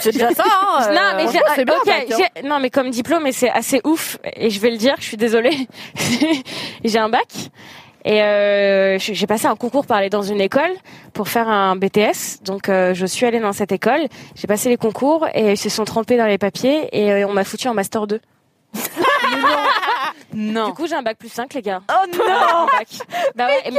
[0.00, 0.88] C'est déjà ça, hein.
[0.94, 2.16] non, mais j'ai, franchement, c'est bien, ok, bac, hein.
[2.36, 5.04] j'ai- non, mais comme diplôme, et c'est assez ouf, et je vais le dire, je
[5.04, 5.66] suis désolée.
[6.84, 7.26] j'ai un bac.
[8.04, 10.70] Et euh, j'ai j'ai passé un concours pour aller dans une école
[11.12, 12.42] pour faire un BTS.
[12.44, 14.00] Donc euh, je suis allée dans cette école,
[14.36, 17.32] j'ai passé les concours et ils se sont trempés dans les papiers et euh, on
[17.34, 18.20] m'a foutu en master 2.
[20.34, 20.66] Non.
[20.68, 21.80] Du coup, j'ai un bac plus 5, les gars.
[21.90, 22.24] Oh non
[23.34, 23.72] Bah ouais, et-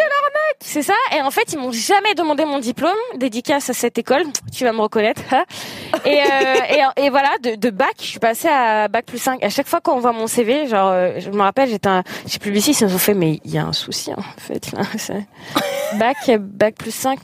[0.61, 0.93] C'est ça.
[1.15, 2.91] Et en fait, ils m'ont jamais demandé mon diplôme.
[3.15, 4.23] Dédicace à cette école.
[4.53, 5.21] Tu vas me reconnaître.
[5.31, 5.45] hein.
[6.05, 6.23] Et, euh,
[6.97, 9.43] et, et voilà, de, de bac, je suis passée à bac plus 5.
[9.43, 11.89] À chaque fois qu'on voit mon CV, genre, euh, je me rappelle, j'étais
[12.39, 14.81] plus ici, ils se sont fait, mais il y a un souci, en fait, là.
[15.95, 17.17] Bac, bac plus 5,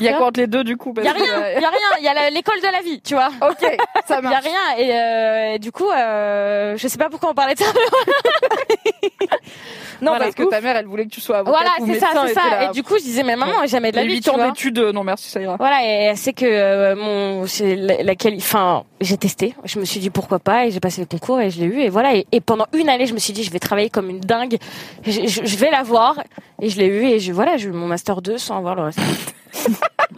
[0.00, 1.24] Il y a quoi entre les deux du coup Il y a rien,
[1.56, 3.28] il y a rien, il y a l'école de la vie, tu vois.
[3.48, 3.60] Ok,
[4.08, 4.44] ça Il y a marche.
[4.44, 7.66] rien et, euh, et du coup, euh, je sais pas pourquoi on parlait de ça.
[10.00, 10.26] Non, Voilà.
[10.26, 12.32] parce que ta mère, elle voulait que tu sois avocat voilà, ou c'est ça, c'est
[12.34, 12.40] ça.
[12.50, 14.34] là, Et du coup, je disais, mais maman, jamais de la vie, 8 tu ans
[14.34, 14.46] vois.
[14.46, 15.56] d'études, euh, non merci, ça ira.
[15.58, 19.54] Voilà, et elle sait que euh, mon, c'est la- enfin, j'ai testé.
[19.64, 21.80] Je me suis dit pourquoi pas, et j'ai passé le concours et je l'ai eu.
[21.80, 24.08] Et voilà, et, et pendant une année, je me suis dit, je vais travailler comme
[24.08, 24.58] une dingue.
[25.04, 26.22] Je, je- je vais l'avoir,
[26.62, 27.04] et je l'ai eu.
[27.06, 29.00] Et je, voilà, j'ai eu mon master 2 sans avoir le reste.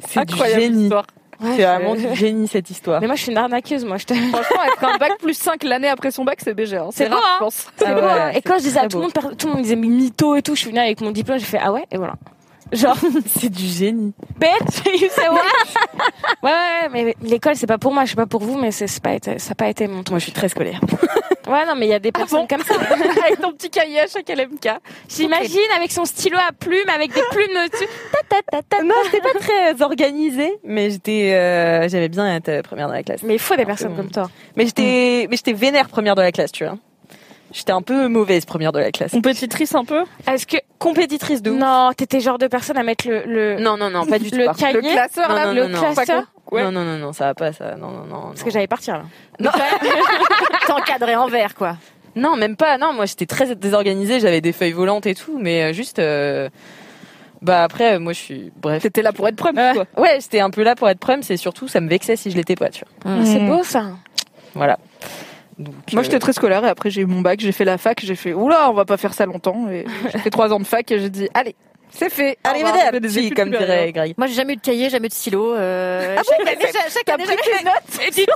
[0.08, 0.82] C'est du Incroyable génie.
[0.84, 1.06] histoire.
[1.40, 3.00] Ouais, C'est vraiment du génie cette histoire.
[3.00, 3.96] Mais moi, je suis une arnaqueuse, moi.
[3.96, 4.14] Je te...
[4.14, 6.76] Franchement, être un bac plus 5 l'année après son bac, c'est BG.
[6.76, 6.88] Hein.
[6.92, 7.34] C'est rare, hein.
[7.34, 7.66] je pense.
[7.76, 8.30] C'est Ah ouais, hein.
[8.34, 10.42] Et quand je disais à tout le monde, tout le monde disait mais mytho et
[10.42, 12.14] tout, je suis venue avec mon diplôme, j'ai fait ah ouais, et voilà.
[12.72, 12.96] Genre,
[13.26, 14.12] C'est du génie.
[14.38, 15.40] bitch, you say what?
[16.42, 18.86] ouais, ouais, mais l'école, c'est pas pour moi, je sais pas pour vous, mais c'est
[18.86, 20.10] c'est pas été, ça a pas été mon truc.
[20.10, 20.80] Moi, je suis très scolaire.
[21.48, 22.46] Ouais, non, mais il y a des personnes bon?
[22.46, 22.74] comme ça.
[23.24, 24.68] avec ton petit cahier à chaque LMK.
[25.08, 27.88] J'imagine avec son stylo à plumes, avec des plumes dessus.
[28.84, 33.02] Non, j'étais pas très organisée, mais j'étais, euh, j'aimais bien être euh, première dans la
[33.02, 33.22] classe.
[33.22, 34.30] Mais il faut des personnes comme toi.
[34.56, 36.76] Mais j'étais, mais j'étais vénère première de la classe, tu vois.
[37.52, 39.10] J'étais un peu mauvaise première de la classe.
[39.10, 41.58] Compétitrice un peu Est-ce que Compétitrice de ouf.
[41.58, 44.36] non, t'étais genre de personne à mettre le le Non, non, non, pas du tout.
[44.38, 45.92] le cahier, Le classeur, Non, là, non, le non, non.
[45.94, 46.24] classeur.
[46.52, 46.62] Ouais.
[46.62, 47.76] Non, non, non, non, ça va pas, ça.
[47.76, 48.20] Non, non, non.
[48.28, 48.44] Parce non.
[48.46, 49.02] que j'allais partir
[49.40, 49.52] là.
[50.66, 51.76] T'encadré en vert, quoi.
[52.16, 52.78] Non, même pas.
[52.78, 54.20] Non, moi, j'étais très désorganisée.
[54.20, 55.98] J'avais des feuilles volantes et tout, mais euh, juste.
[55.98, 56.48] euh,
[57.42, 58.52] Bah après, euh, moi, je suis.
[58.56, 58.82] Bref.
[58.82, 60.02] T'étais là pour être prême, Ouais, quoi.
[60.02, 61.22] ouais, j'étais un peu là pour être prême.
[61.22, 63.24] C'est surtout, ça me vexait si je l'étais pas, tu vois.
[63.24, 63.86] C'est beau ça.
[64.54, 64.78] Voilà.
[65.60, 67.78] Donc, Moi, euh, j'étais très scolaire et après, j'ai eu mon bac, j'ai fait la
[67.78, 69.68] fac, j'ai fait, oula, on va pas faire ça longtemps.
[69.70, 71.54] Et j'ai fait trois ans de fac et j'ai dit, allez,
[71.92, 72.38] c'est fait.
[73.00, 73.66] Des études comme supérieures.
[73.76, 74.14] dirait Greg.
[74.16, 75.54] Moi, j'ai jamais eu de cahier, jamais eu de stylo.
[75.54, 78.26] Euh, Ah chaque bon, année, chaque, année, tes notes Et tu sais.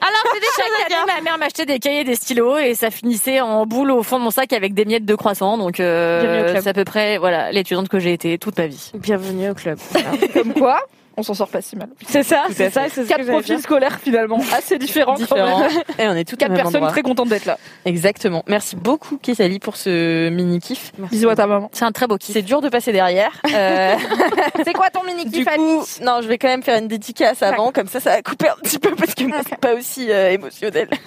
[0.00, 3.64] Alors, dit, chaque année, ma mère m'achetait des cahiers, des stylos, et ça finissait en
[3.64, 5.56] boule au fond de mon sac avec des miettes de croissant.
[5.56, 6.62] Donc, euh, Bienvenue au club.
[6.64, 8.90] c'est à peu près, voilà, l'étudiante que j'ai été toute ma vie.
[8.94, 9.78] Bienvenue au club.
[10.34, 10.80] Comme quoi,
[11.18, 11.88] on s'en sort pas si mal.
[12.08, 15.14] c'est ça, c'est ça, c'est Quatre profils scolaires finalement assez différents.
[15.14, 15.58] quand Différent.
[15.60, 15.70] même.
[15.98, 16.90] Et on est toutes au Quatre même personnes endroit.
[16.92, 17.58] très contentes d'être là.
[17.84, 18.44] Exactement.
[18.46, 20.92] Merci beaucoup, Kesali, pour ce mini kiff.
[21.10, 21.70] Bisous à ta maman.
[21.72, 22.32] C'est un très beau kiff.
[22.34, 23.32] C'est dur de passer derrière.
[23.58, 23.96] Euh,
[24.64, 27.72] C'est quoi ton mini du coup, non, je vais quand même faire une dédicace avant,
[27.72, 30.30] comme ça, ça va couper un petit peu parce que moi, c'est pas aussi euh,
[30.30, 30.88] émotionnel.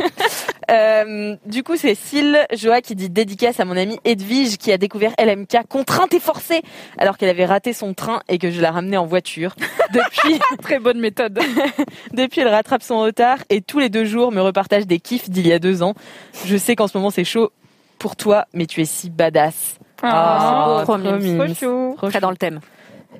[0.70, 4.78] Euh, du coup, c'est Syl Joa qui dit dédicace à mon amie Edwige qui a
[4.78, 6.62] découvert LMK contrainte et forcée
[6.98, 9.54] alors qu'elle avait raté son train et que je la ramenais en voiture.
[10.06, 11.40] Depuis, Très bonne méthode.
[12.14, 15.48] depuis, elle rattrape son retard et tous les deux jours me repartage des kiffs d'il
[15.48, 15.94] y a deux ans.
[16.46, 17.52] Je sais qu'en ce moment c'est chaud
[18.00, 19.78] pour toi, mais tu es si badass.
[20.02, 21.44] Ah, c'est beau, trop trop mignon.
[21.44, 21.46] mignon.
[21.46, 21.94] trop chou.
[21.98, 22.60] Trop Très dans le thème.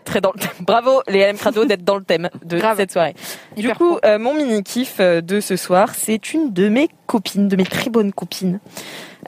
[0.04, 0.50] très dans le thème.
[0.62, 2.78] Bravo les LM Crado d'être dans le thème de Grave.
[2.78, 3.14] cette soirée.
[3.56, 6.90] Du Hyper coup, euh, mon mini kiff euh, de ce soir, c'est une de mes
[7.06, 8.60] copines, de mes très bonnes copines,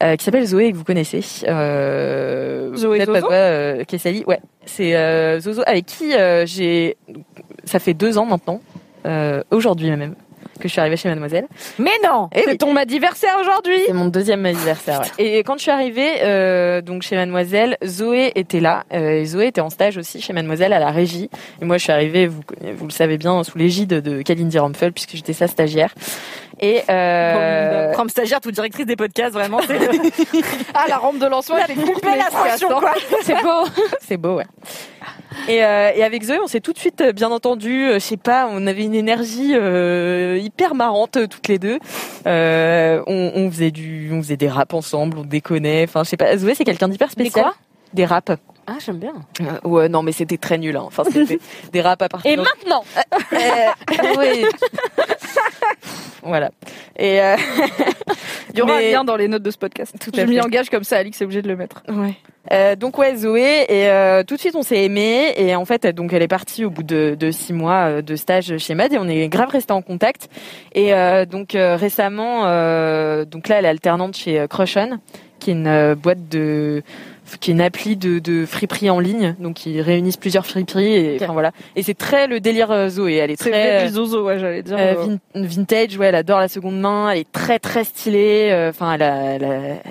[0.02, 1.22] euh, qui s'appelle Zoé que vous connaissez.
[1.48, 4.24] Euh, Zoé peut-être pas Zozo toi, euh, Kessali.
[4.26, 6.98] Ouais, c'est euh, Zozo avec qui euh, j'ai.
[7.66, 8.60] Ça fait deux ans maintenant,
[9.06, 10.16] euh, aujourd'hui même,
[10.60, 11.48] que je suis arrivée chez Mademoiselle.
[11.80, 12.28] Mais non!
[12.34, 12.58] Et C'est oui.
[12.58, 15.02] ton anniversaire aujourd'hui C'est mon deuxième anniversaire.
[15.18, 15.26] ouais.
[15.38, 18.84] Et quand je suis arrivée euh, donc chez Mademoiselle, Zoé était là.
[18.94, 21.30] Euh, et Zoé était en stage aussi chez Mademoiselle à la régie.
[21.62, 22.42] Et moi, je suis arrivée, vous,
[22.86, 25.94] le savez bien, sous l'égide de Kalindi Rumpel puisque j'étais sa stagiaire.
[26.66, 29.78] Et euh, Comme stagiaire, toute directrice des podcasts, vraiment, c'est
[30.74, 32.94] Ah, la rampe de lancement, elle est coupée belle attraction, quoi.
[33.24, 33.68] C'est beau.
[34.00, 34.46] c'est beau, ouais.
[35.50, 37.88] Et, euh, et avec Zoé, on s'est tout de suite euh, bien entendu.
[37.88, 41.80] euh, Je sais pas, on avait une énergie euh, hyper marrante euh, toutes les deux.
[42.28, 45.84] Euh, on, on faisait du, on faisait des raps ensemble, on déconnait.
[45.84, 46.38] Enfin, je sais pas.
[46.38, 47.44] Zoé, c'est quelqu'un d'hyper Des spécial.
[47.46, 47.56] quoi?
[47.94, 48.32] Des raps.
[48.66, 49.14] Ah, j'aime bien.
[49.42, 50.76] Euh, ouais, non, mais c'était très nul.
[50.78, 50.84] Hein.
[50.86, 51.40] Enfin, c'était
[51.72, 52.32] des raps à partir.
[52.32, 52.84] Et maintenant,
[53.34, 53.38] Euh,
[54.20, 54.46] oui.
[56.24, 56.52] voilà.
[56.98, 57.36] Et euh,
[58.54, 59.96] Il y aura Mais- un lien dans les notes de ce podcast.
[60.00, 61.84] Tout Je m'y engage comme ça, Alix est obligé de le mettre.
[61.90, 62.14] Ouais.
[62.52, 65.88] Euh, donc ouais Zoé et euh, tout de suite on s'est aimé et en fait
[65.88, 68.98] donc elle est partie au bout de, de six mois de stage chez Mad et
[68.98, 70.28] on est grave resté en contact
[70.76, 75.00] et euh, donc euh, récemment euh, donc là elle est alternante chez Crush On
[75.40, 76.84] qui est une euh, boîte de
[77.40, 81.18] qui est une appli de, de friperie en ligne donc ils réunissent plusieurs friperies et
[81.22, 84.40] enfin voilà et c'est très le délire euh, Zoé elle est très vrai, Zozo, ouais,
[84.40, 84.78] j'allais dire.
[84.78, 88.50] euh, euh, vin- vintage, ouais, elle adore la seconde main, elle est très très stylée.
[88.52, 89.44] euh, Enfin, elle, elle,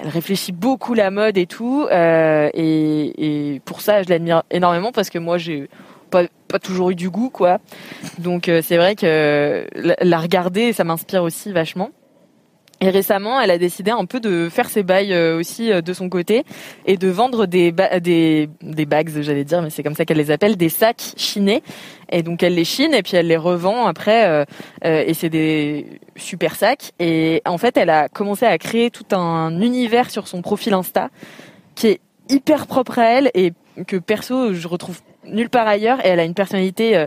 [0.03, 1.87] elle réfléchit beaucoup la mode et tout.
[1.91, 5.69] euh, et, et pour ça, je l'admire énormément parce que moi, j'ai
[6.11, 7.59] pas, pas toujours eu du goût, quoi.
[8.19, 11.91] Donc, euh, c'est vrai que la, la regarder, ça m'inspire aussi vachement.
[12.85, 15.93] Et récemment, elle a décidé un peu de faire ses bails euh, aussi euh, de
[15.93, 16.43] son côté
[16.85, 20.17] et de vendre des ba- des des bags, j'allais dire, mais c'est comme ça qu'elle
[20.17, 21.63] les appelle, des sacs chinés.
[22.11, 24.27] Et donc elle les chine et puis elle les revend après.
[24.27, 24.45] euh,
[24.85, 26.91] euh, et c'est des super sacs.
[26.99, 31.09] Et en fait, elle a commencé à créer tout un univers sur son profil Insta
[31.77, 33.53] qui est hyper propre à elle et
[33.87, 36.05] que perso je retrouve nulle part ailleurs.
[36.05, 37.07] Et elle a une personnalité euh,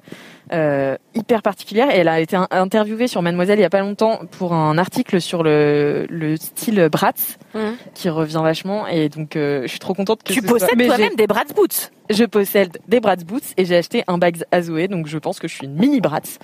[0.53, 3.79] euh, hyper particulière et elle a été in- interviewée sur Mademoiselle il y a pas
[3.79, 7.75] longtemps pour un article sur le, le style Bratz Mhm.
[7.93, 11.25] qui revient vachement et donc euh, je suis trop contente que Tu possèdes toi-même des
[11.25, 11.89] Bratz Boots.
[12.09, 15.39] je possède des Bratz Boots et j'ai acheté un bag à Zoé donc je pense
[15.39, 16.37] que je suis une mini Bratz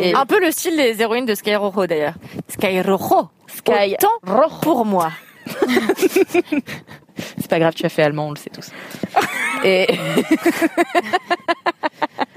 [0.00, 2.14] Et- Un peu le style des héroïnes de Sky Rojo d'ailleurs.
[2.48, 3.28] Sky Rojo.
[3.48, 5.10] Sky Autant pour moi.
[7.16, 8.70] c'est pas grave tu as fait allemand on le sait tous
[9.64, 9.86] et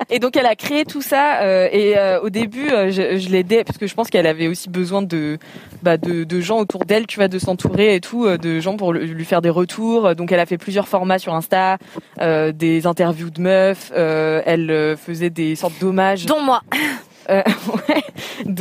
[0.10, 3.30] Et donc elle a créé tout ça euh, et euh, au début euh, je, je
[3.30, 5.38] l'aidais parce que je pense qu'elle avait aussi besoin de
[5.84, 8.78] bah, de, de gens autour d'elle, tu vois, de s'entourer et tout, euh, de gens
[8.78, 10.16] pour lui faire des retours.
[10.16, 11.78] Donc elle a fait plusieurs formats sur Insta,
[12.22, 16.26] euh, des interviews de meufs, euh, elle faisait des sortes d'hommages.
[16.26, 16.62] Dont moi.
[17.30, 17.44] Euh,
[17.90, 18.04] ouais,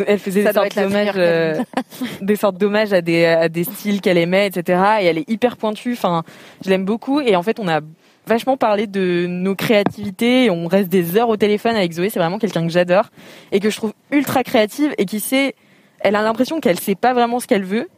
[0.07, 1.62] elle faisait des sortes d'hommages, euh,
[2.20, 4.80] des sortes d'hommages à des à des styles qu'elle aimait, etc.
[5.01, 5.92] Et elle est hyper pointue.
[5.92, 6.24] Enfin,
[6.64, 7.20] je l'aime beaucoup.
[7.20, 7.80] Et en fait, on a
[8.27, 10.51] vachement parlé de nos créativités.
[10.51, 12.11] On reste des heures au téléphone avec Zoé.
[12.11, 13.11] C'est vraiment quelqu'un que j'adore
[13.53, 15.55] et que je trouve ultra créative et qui sait.
[16.01, 17.89] Elle a l'impression qu'elle sait pas vraiment ce qu'elle veut,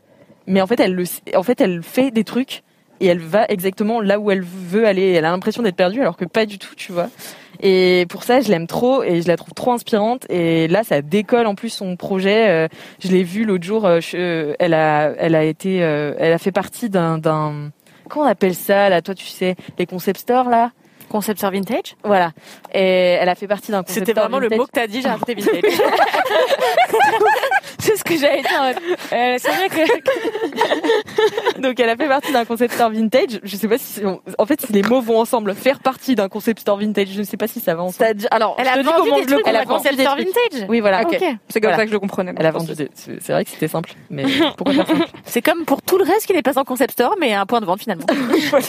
[0.46, 1.04] mais en fait, elle le,
[1.34, 2.62] en fait, elle fait des trucs
[3.00, 5.12] et elle va exactement là où elle veut aller.
[5.12, 7.08] Elle a l'impression d'être perdue alors que pas du tout, tu vois.
[7.60, 10.26] Et pour ça, je l'aime trop et je la trouve trop inspirante.
[10.30, 12.48] Et là, ça décolle en plus son projet.
[12.48, 12.68] Euh,
[13.00, 13.84] je l'ai vu l'autre jour.
[13.84, 17.70] euh, euh, elle a, elle a été, elle a fait partie d'un, d'un,
[18.08, 20.72] comment on appelle ça là Toi, tu sais, les concept stores là?
[21.08, 21.96] Concept store vintage?
[22.04, 22.32] Voilà.
[22.74, 25.00] Et elle a fait partie d'un concept C'était store vraiment le mot que t'as dit,
[25.00, 25.62] j'ai rajouté vintage.
[27.88, 28.62] C'est ce que j'allais dire.
[29.12, 31.60] Euh, c'est vrai que.
[31.60, 33.40] Donc elle a fait partie d'un concept store vintage.
[33.42, 35.54] Je sais pas si on- en fait si les mots vont ensemble.
[35.54, 37.08] Faire partie d'un concept store vintage.
[37.12, 38.14] Je ne sais pas si ça va ensemble.
[38.30, 39.68] Alors, Elle je a te dis vendu comment des je le trucs elle a vendu
[39.78, 40.28] concept des store trucs.
[40.28, 40.66] vintage.
[40.68, 41.02] Oui voilà.
[41.48, 41.76] C'est comme Voilà.
[41.76, 42.34] ça que je le comprenais.
[42.36, 42.74] Elle a vendu.
[42.74, 44.24] des- C'est vrai que c'était simple, mais
[44.56, 47.16] pourquoi faire simple C'est comme pour tout le reste qui n'est pas en concept store,
[47.18, 48.04] mais un point de vente finalement.
[48.50, 48.66] Voilà.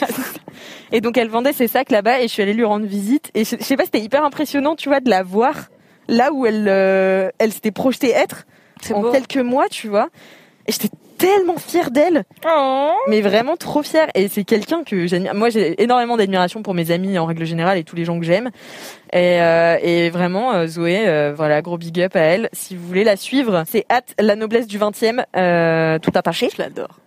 [0.91, 3.43] Et donc elle vendait ses sacs là-bas et je suis allée lui rendre visite et
[3.43, 5.53] je, je sais pas c'était hyper impressionnant tu vois de la voir
[6.07, 8.45] là où elle euh, elle s'était projetée être
[8.91, 9.11] en beau.
[9.11, 10.09] quelques mois tu vois.
[10.67, 12.23] Et j'étais tellement fière d'elle.
[12.47, 12.91] Oh.
[13.07, 14.07] mais vraiment trop fière.
[14.15, 15.36] Et c'est quelqu'un que j'admire.
[15.36, 18.25] Moi j'ai énormément d'admiration pour mes amis en règle générale et tous les gens que
[18.25, 18.49] j'aime.
[19.11, 22.49] Et, euh, et vraiment euh, Zoé euh, voilà gros big up à elle.
[22.53, 26.49] Si vous voulez la suivre c'est at la noblesse du 20e euh, tout attaché.
[26.55, 26.99] Je l'adore.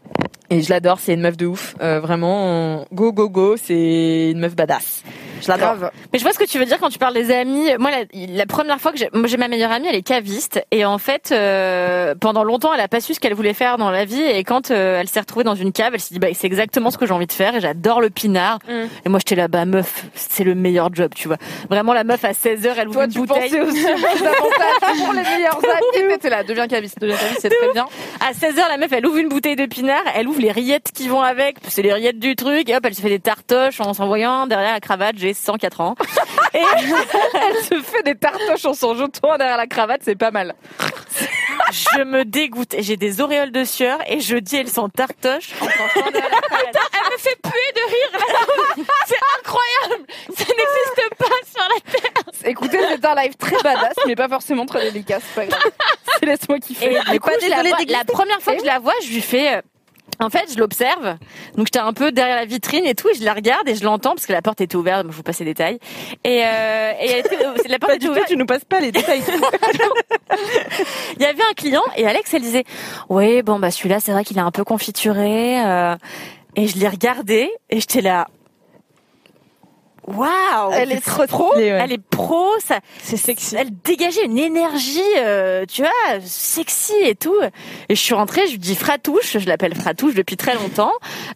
[0.52, 1.74] Et je l'adore, c'est une meuf de ouf.
[1.80, 5.02] Euh, vraiment, go go go, c'est une meuf badass.
[5.40, 5.90] Je l'adore.
[6.12, 7.68] Mais je vois ce que tu veux dire quand tu parles des amis.
[7.78, 10.64] Moi, la, la première fois que j'ai, moi, j'ai ma meilleure amie, elle est caviste
[10.70, 13.90] et en fait, euh, pendant longtemps, elle a pas su ce qu'elle voulait faire dans
[13.90, 16.28] la vie et quand euh, elle s'est retrouvée dans une cave, elle s'est dit bah
[16.34, 18.58] c'est exactement ce que j'ai envie de faire et j'adore le pinard.
[18.68, 18.84] Mm.
[19.04, 21.38] Et moi, j'étais là bah meuf, c'est le meilleur job, tu vois.
[21.70, 23.50] Vraiment la meuf à 16 heures, elle ouvre Toi, une tu bouteille.
[23.50, 26.08] pensais aussi pour les meilleurs amis.
[26.12, 27.86] T'étais là, deviens caviste, deviens caviste, c'est très bien.
[28.20, 30.90] À 16 heures, la meuf, elle ouvre une bouteille de pinard, elle ouvre les rillettes
[30.92, 33.80] qui vont avec, c'est les rillettes du truc, et hop, elle se fait des tartoches
[33.80, 35.94] en s'envoyant derrière la cravate, j'ai 104 ans.
[36.54, 36.58] Et
[37.34, 40.54] Elle se fait des tartoches en s'en jetant derrière la cravate, c'est pas mal.
[41.72, 45.64] je me dégoûte, j'ai des auréoles de sueur, et je dis, elles sont tartoches en
[45.64, 46.76] s'envoyant derrière la cravate.
[46.92, 48.86] Elle me fait puer de rire.
[49.06, 50.06] C'est incroyable.
[50.36, 52.10] Ça n'existe pas sur la terre.
[52.44, 55.72] Écoutez, c'est un live très badass, mais pas forcément très délicat, c'est pas grave.
[56.18, 56.96] C'est laisse-moi kiffer.
[56.96, 59.20] Et du coup, je la, vois- la première fois que je la vois, je lui
[59.22, 59.62] fais.
[60.20, 61.16] Euh, En fait, je l'observe.
[61.56, 63.84] Donc, j'étais un peu derrière la vitrine et tout, et je la regarde et je
[63.84, 65.06] l'entends parce que la porte était ouverte.
[65.10, 65.78] Je vous passe les détails.
[66.24, 68.28] Et, euh, et elle était- la porte était du tout, ouverte.
[68.28, 69.22] tu nous passes pas les détails.
[71.16, 72.64] Il y avait un client et Alex, elle disait,
[73.08, 75.60] oui, bon, bah, celui-là, c'est vrai qu'il est un peu confituré.
[75.64, 75.96] euh,
[76.54, 78.28] et je l'ai regardé et j'étais là.
[80.06, 81.54] Waouh Elle est trop trop.
[81.54, 81.66] Ouais.
[81.66, 83.56] Elle est pro, ça, C'est sexy.
[83.56, 87.36] elle dégageait une énergie, euh, tu vois, sexy et tout.
[87.88, 90.92] Et je suis rentrée, je lui dis Fratouche, je l'appelle Fratouche depuis très longtemps,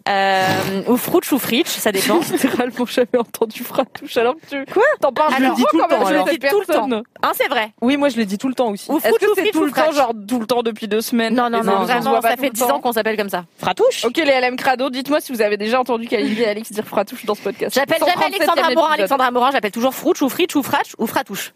[0.09, 0.43] euh,
[0.89, 2.21] ou Frouch ou Fritch, ça dépend.
[2.33, 4.73] Littéralement jamais entendu fratouche alors que tu.
[4.73, 6.27] Quoi T'en parles Je le Alors, dis tout le quand même, temps, je alors.
[6.27, 6.89] le dis tout le temps.
[7.23, 7.73] Hein, c'est vrai.
[7.81, 8.91] Oui, moi je le dis tout le temps aussi.
[8.91, 10.89] Ou Est-ce que ou c'est Fritch tout ou le temps, genre tout le temps depuis
[10.89, 11.35] deux semaines?
[11.35, 13.45] Non, non, non, vraiment, ça fait le 10 temps ans qu'on s'appelle comme ça.
[13.59, 14.05] Fratouche?
[14.05, 17.25] Ok les LM Crado, dites-moi si vous avez déjà entendu Kalindi et Alex dire fratouche
[17.25, 17.75] dans ce podcast.
[17.75, 18.95] J'appelle jamais 137e Alexandra Morin.
[18.95, 21.53] Alexandra Morin, j'appelle toujours Frouch ou Fritch ou Fratch ou Fratouche.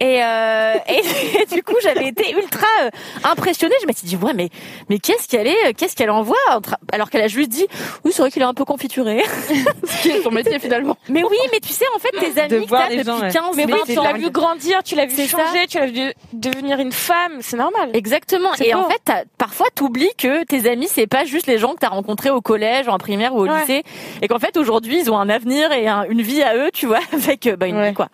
[0.00, 1.02] Et, euh, et,
[1.42, 2.90] et du coup, j'avais été ultra euh,
[3.24, 3.74] impressionnée.
[3.82, 4.48] Je me suis dit, ouais, mais,
[4.88, 7.66] mais qu'est-ce qu'elle est, qu'est-ce qu'elle envoie entre- Alors qu'elle a juste dit,
[8.04, 9.22] oui, c'est vrai qu'il est un peu confituré.
[9.84, 10.96] Ce qui est son métier finalement.
[11.08, 13.30] Mais oui, mais tu sais, en fait, tes amis De que depuis gens, ouais.
[13.30, 15.66] 15 Mais oui, 20 tu l'as vu grandir, tu l'as vu changer, ça.
[15.68, 17.90] tu l'as vu devenir une femme, c'est normal.
[17.94, 18.50] Exactement.
[18.62, 18.80] Et beau.
[18.80, 21.88] en fait, t'as- parfois, t'oublies que tes amis, c'est pas juste les gens que t'as
[21.88, 23.60] rencontrés au collège, en primaire ou au Ouais.
[23.60, 23.82] lycée,
[24.22, 26.86] et qu'en fait, aujourd'hui, ils ont un avenir et un- une vie à eux, tu
[26.86, 27.88] vois, avec euh, bah, une Ouais.
[27.90, 28.08] vie quoi.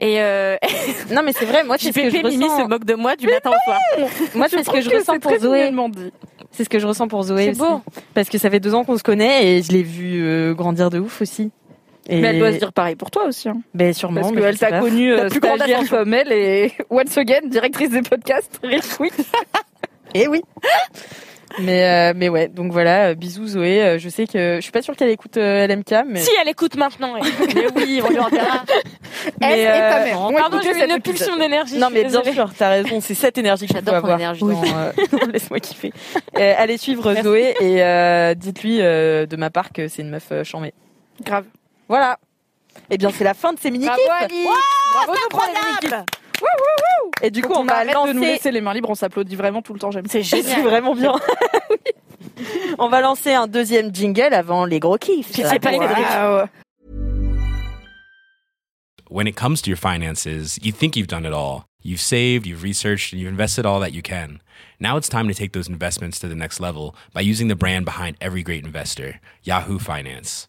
[0.00, 0.53] Et euh,
[1.10, 2.68] Non, mais c'est vrai, moi, c'est ce que je Mimi se ressens.
[2.68, 3.78] moque de moi du matin au soir.
[4.34, 5.72] Moi, c'est ce que je ressens pour Zoé.
[6.50, 7.58] C'est ce que je ressens pour Zoé C'est aussi.
[7.60, 7.82] beau.
[8.14, 10.90] Parce que ça fait deux ans qu'on se connaît et je l'ai vu euh, grandir
[10.90, 11.50] de ouf aussi.
[12.08, 13.48] Et Mais elle doit se dire pareil pour toi aussi.
[13.48, 13.60] Hein.
[13.72, 14.20] Ben, sûrement.
[14.20, 18.02] Parce mais qu'elle t'a connue euh, plus grande comme elle et once again directrice des
[18.02, 18.60] podcasts.
[18.62, 19.14] Real quick.
[20.14, 20.42] Eh oui.
[21.60, 23.82] Mais euh, mais ouais, donc voilà, euh, bisous Zoé.
[23.82, 26.48] Euh, je sais que je suis pas sûre qu'elle écoute euh, LMK, mais Si elle
[26.48, 27.16] écoute maintenant.
[27.16, 27.22] elle.
[27.54, 28.64] Mais oui, on lui en dira.
[29.40, 30.18] Elle et ta mère.
[30.18, 31.78] vont Pardon, j'ai une pulsion d'énergie.
[31.78, 34.18] non mais bien sûr, t'as raison, c'est cette énergie qu'il faut avoir.
[34.18, 34.92] énergie euh,
[35.32, 35.92] Laisse-moi kiffer.
[36.36, 40.32] Euh, allez suivre Zoé et euh, dites-lui euh, de ma part que c'est une meuf
[40.42, 40.74] chambée.
[41.22, 41.44] Grave.
[41.88, 42.18] Voilà.
[42.90, 44.44] Eh bien, c'est la fin de ces mini Bravo Ali.
[44.94, 45.12] Bravo
[47.22, 48.94] Et du coup, Quand on va arrête de nous lancer laisser les mains libres, on
[48.94, 49.90] s'applaudit vraiment tout le temps.
[49.90, 50.06] J'aime.
[50.08, 50.62] C'est C'est génial.
[50.62, 51.14] vraiment bien.
[51.70, 51.76] Oui.
[52.78, 55.30] On va lancer un deuxième jingle avant les gros kiffs.
[55.32, 55.98] C'est pas les Cédric.
[55.98, 56.48] Waouh.
[59.14, 61.66] when it comes to your finances, you think you've done it all.
[61.82, 64.40] You've saved, you've researched, and you've invested all that you can.
[64.80, 67.84] Now it's time to take those investments to the next level by using the brand
[67.84, 70.48] behind every great investor, Yahoo Finance.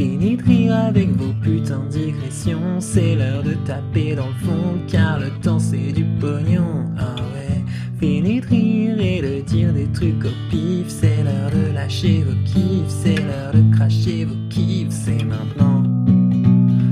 [0.00, 2.80] Fini de rire avec vos putains de digressions.
[2.80, 6.86] C'est l'heure de taper dans le fond, car le temps c'est du pognon.
[6.98, 7.62] Ah ouais.
[8.00, 10.86] Fini de rire et de dire des trucs au pif.
[10.88, 12.88] C'est l'heure de lâcher vos kiffs.
[12.88, 14.88] C'est l'heure de cracher vos kiffs.
[14.88, 15.82] C'est maintenant.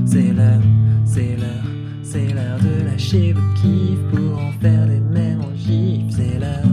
[0.04, 0.60] C'est l'heure,
[1.06, 6.02] c'est l'heure, c'est l'heure de lâcher vos kiffs pour en faire des mêmes en gif.
[6.10, 6.66] C'est l'heure,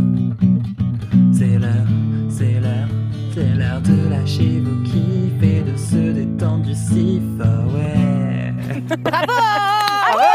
[3.88, 7.22] de lâcher vos kiffs et de se détendre du sif.
[9.08, 10.26] Ah ouais.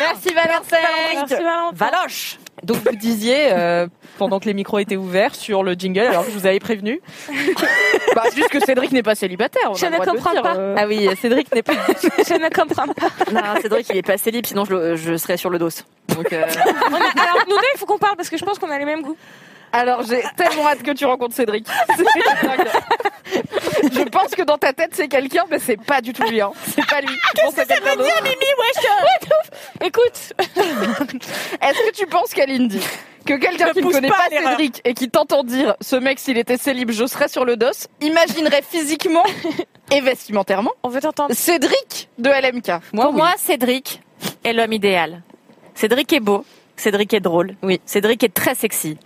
[0.00, 0.74] Merci Valentin.
[1.14, 1.70] Merci Valentin.
[1.74, 2.38] Valoche.
[2.62, 3.86] Donc vous disiez euh,
[4.18, 7.00] pendant que les micros étaient ouverts sur le jingle, alors que je vous avais prévenu.
[8.14, 9.70] Bah, juste que Cédric n'est pas célibataire.
[9.70, 10.54] on Je ne comprends dire, pas.
[10.56, 10.76] euh.
[10.78, 11.72] Ah oui, Cédric n'est pas.
[11.98, 13.08] Je ne comprends pas.
[13.32, 15.68] Non, Cédric, il est pas célib, sinon je, je serais sur le dos.
[16.14, 18.78] Donc, euh, Alors nous deux, il faut qu'on parle parce que je pense qu'on a
[18.78, 19.16] les mêmes goûts.
[19.74, 21.66] Alors j'ai tellement hâte que tu rencontres Cédric.
[23.82, 26.40] Je pense que dans ta tête c'est quelqu'un, mais c'est pas du tout lui.
[26.40, 26.52] Hein.
[26.76, 27.08] C'est pas lui.
[27.08, 28.08] Je pense à quelqu'un d'autre.
[29.80, 30.32] Écoute,
[31.60, 32.86] Est-ce que tu penses qu'Aline dit
[33.26, 34.28] que quelqu'un qui ne connaît pas.
[34.30, 37.88] Cédric et qui t'entend dire ce mec s'il était célib je serais sur le dos,
[38.00, 39.24] imaginerait physiquement
[39.90, 41.34] et vestimentairement on veut t'entendre.
[41.34, 42.80] Cédric de LMK.
[42.92, 44.02] pour moi, Cédric
[44.44, 45.22] est l'homme idéal.
[45.74, 46.44] Cédric est beau.
[46.76, 47.56] Cédric est drôle.
[47.62, 47.80] Oui.
[47.86, 48.98] Cédric est très sexy.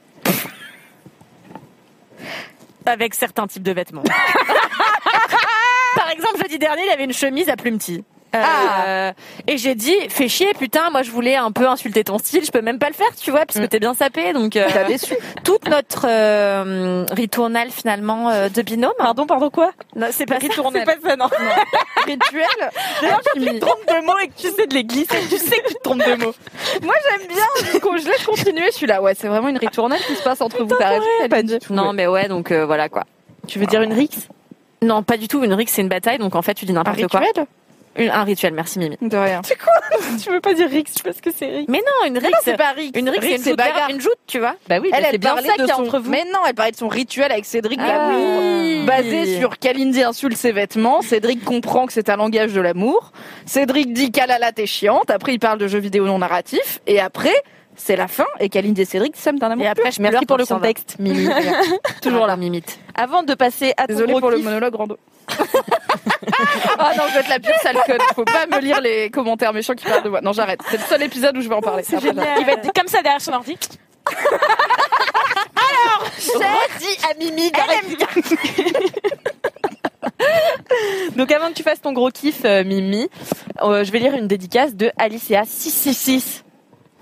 [2.88, 4.02] Avec certains types de vêtements.
[5.94, 8.02] Par exemple, jeudi dernier, il avait une chemise à plumetis.
[8.34, 9.12] Euh,
[9.46, 12.50] Et j'ai dit, fais chier, putain, moi je voulais un peu insulter ton style, je
[12.50, 14.84] peux même pas le faire, tu vois, parce que t'es bien sapé, donc euh, T'as
[14.84, 15.14] déçu.
[15.44, 18.92] toute notre euh, ritournelle finalement euh, de binôme.
[18.98, 19.72] Pardon, pardon quoi?
[19.96, 20.46] Non, c'est pas ça.
[20.72, 21.26] C'est pas ça, non.
[22.06, 22.46] Rituel.
[23.02, 25.60] D'ailleurs, tu te trompes de mots et que tu sais de les glisser, tu sais
[25.60, 26.34] que tu te trompes de mots.
[26.82, 27.80] Moi j'aime bien.
[27.80, 29.00] Quand je laisse continuer, je suis là.
[29.02, 30.76] Ouais, c'est vraiment une ritournelle qui se passe entre vous.
[30.78, 31.04] T'as raison.
[31.30, 31.72] Pas du tout.
[31.72, 33.04] Non, mais ouais, donc euh, voilà quoi.
[33.46, 34.10] Tu veux dire une rix
[34.82, 35.42] Non, pas du tout.
[35.42, 37.20] Une rixe, c'est une bataille, donc en fait, tu dis n'importe quoi.
[37.20, 37.46] rituel?
[37.98, 38.96] Un rituel, merci Mimi.
[39.00, 39.42] De rien.
[40.22, 42.72] Tu veux pas dire rix parce que c'est rix Mais non, une rixe, c'est pas
[42.72, 42.96] Rick.
[42.96, 43.90] une rixe, c'est Rick, une, joute bagarre.
[43.90, 44.54] une joute, tu vois.
[44.68, 45.82] Bah oui, Elle, elle c'est bien ça de son...
[45.82, 46.10] entre vous.
[46.10, 48.40] Mais non, elle parlait de son rituel avec Cédric Ah l'amour.
[48.42, 48.84] oui.
[48.86, 53.12] Basé sur Kalindi insulte ses vêtements, Cédric comprend que c'est un langage de l'amour.
[53.46, 55.10] Cédric dit qu'Alala t'es chiante.
[55.10, 56.80] Après, il parle de jeux vidéo non narratifs.
[56.86, 57.34] Et après,
[57.78, 58.26] c'est la fin.
[58.40, 59.64] Et Kalindi et Cédric s'aiment d'un amour.
[59.64, 61.28] Et après, je Merci pour le contexte, Mimi.
[62.02, 62.78] Toujours là, mimite.
[62.94, 64.98] Avant de passer à ton Désolée pour le monologue rando.
[65.28, 65.32] ah
[66.96, 67.98] non, je vais être la pure sale conne.
[68.14, 70.20] Faut pas me lire les commentaires méchants qui parlent de moi.
[70.20, 70.60] Non, j'arrête.
[70.68, 71.82] C'est le seul épisode où je vais en parler.
[71.82, 72.28] Après, j'arrête.
[72.40, 73.56] Il va être comme ça derrière son ordi.
[76.18, 77.52] J'ai dit à Mimi
[81.16, 83.08] Donc avant que tu fasses ton gros kiff, euh, Mimi,
[83.62, 86.42] euh, je vais lire une dédicace de Alicia666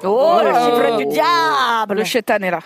[0.05, 2.61] Oh, le chiffre du diable Le chétan est là.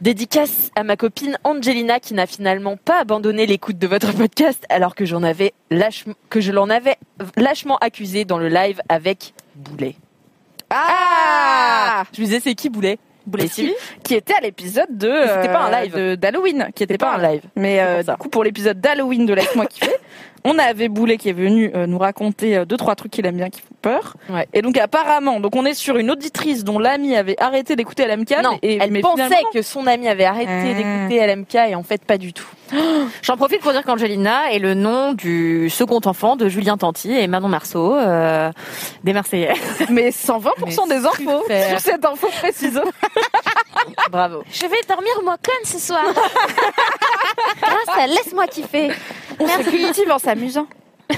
[0.00, 4.94] Dédicace à ma copine Angelina qui n'a finalement pas abandonné l'écoute de votre podcast alors
[4.94, 6.96] que j'en avais lâchement, que je l'en avais
[7.36, 9.96] lâchement accusé dans le live avec Boulet.
[10.70, 12.98] Ah Je me disais c'est qui Boulet?
[13.26, 16.16] Boulet Et si qui était à l'épisode de Mais c'était pas un euh, live.
[16.16, 17.42] d'Halloween, qui était pas un live.
[17.56, 19.96] Mais euh, du coup pour l'épisode d'Halloween de Laisse-moi kiffer,
[20.44, 23.36] on avait Boulet qui est venu euh, nous raconter euh, deux trois trucs qu'il aime
[23.36, 24.14] bien qui font peur.
[24.52, 28.42] Et donc apparemment, donc on est sur une auditrice dont l'ami avait arrêté d'écouter LMK
[28.42, 30.74] Non, et elle mais pensait finalement- que son ami avait arrêté Ah.
[30.74, 32.46] d'écouter LMK et en fait pas du tout.
[33.22, 37.26] J'en profite pour dire qu'Angelina est le nom du second enfant de Julien Tanti et
[37.26, 38.50] Manon Marceau, euh,
[39.04, 39.54] des Marseillais.
[39.90, 42.80] Mais 120% des infos sur cette info précise.
[44.10, 44.42] Bravo.
[44.52, 46.02] Je vais dormir moi conne ce soir.
[47.60, 48.90] Grâce à laisse-moi kiffer.
[49.40, 50.66] On se cultive en s'amusant.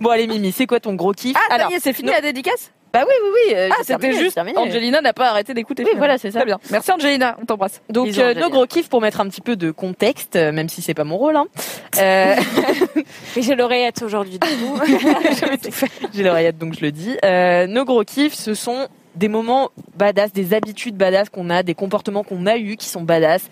[0.00, 2.08] Bon allez Mimi, c'est quoi ton gros kiff Ah, ça Alors, y est, c'est fini
[2.08, 2.14] non.
[2.14, 3.54] la dédicace Bah oui oui oui.
[3.54, 4.58] euh, Ah, c'était juste terminé.
[4.58, 5.84] Angelina n'a pas arrêté d'écouter.
[5.84, 6.40] Oui, voilà, c'est ça.
[6.40, 6.58] Très bien.
[6.70, 7.80] Merci Angelina, on t'embrasse.
[7.88, 10.68] Donc Bisous, euh, nos gros kiffs pour mettre un petit peu de contexte, euh, même
[10.68, 11.36] si c'est pas mon rôle.
[11.36, 11.46] Hein.
[11.98, 12.34] Euh,
[13.36, 14.80] Et j'ai l'oreillette aujourd'hui du coup.
[16.12, 17.16] J'ai l'oreillette donc je le dis.
[17.24, 21.74] Euh, nos gros kiffs, ce sont des moments badass, des habitudes badass qu'on a, des
[21.74, 23.48] comportements qu'on a eu qui sont badass.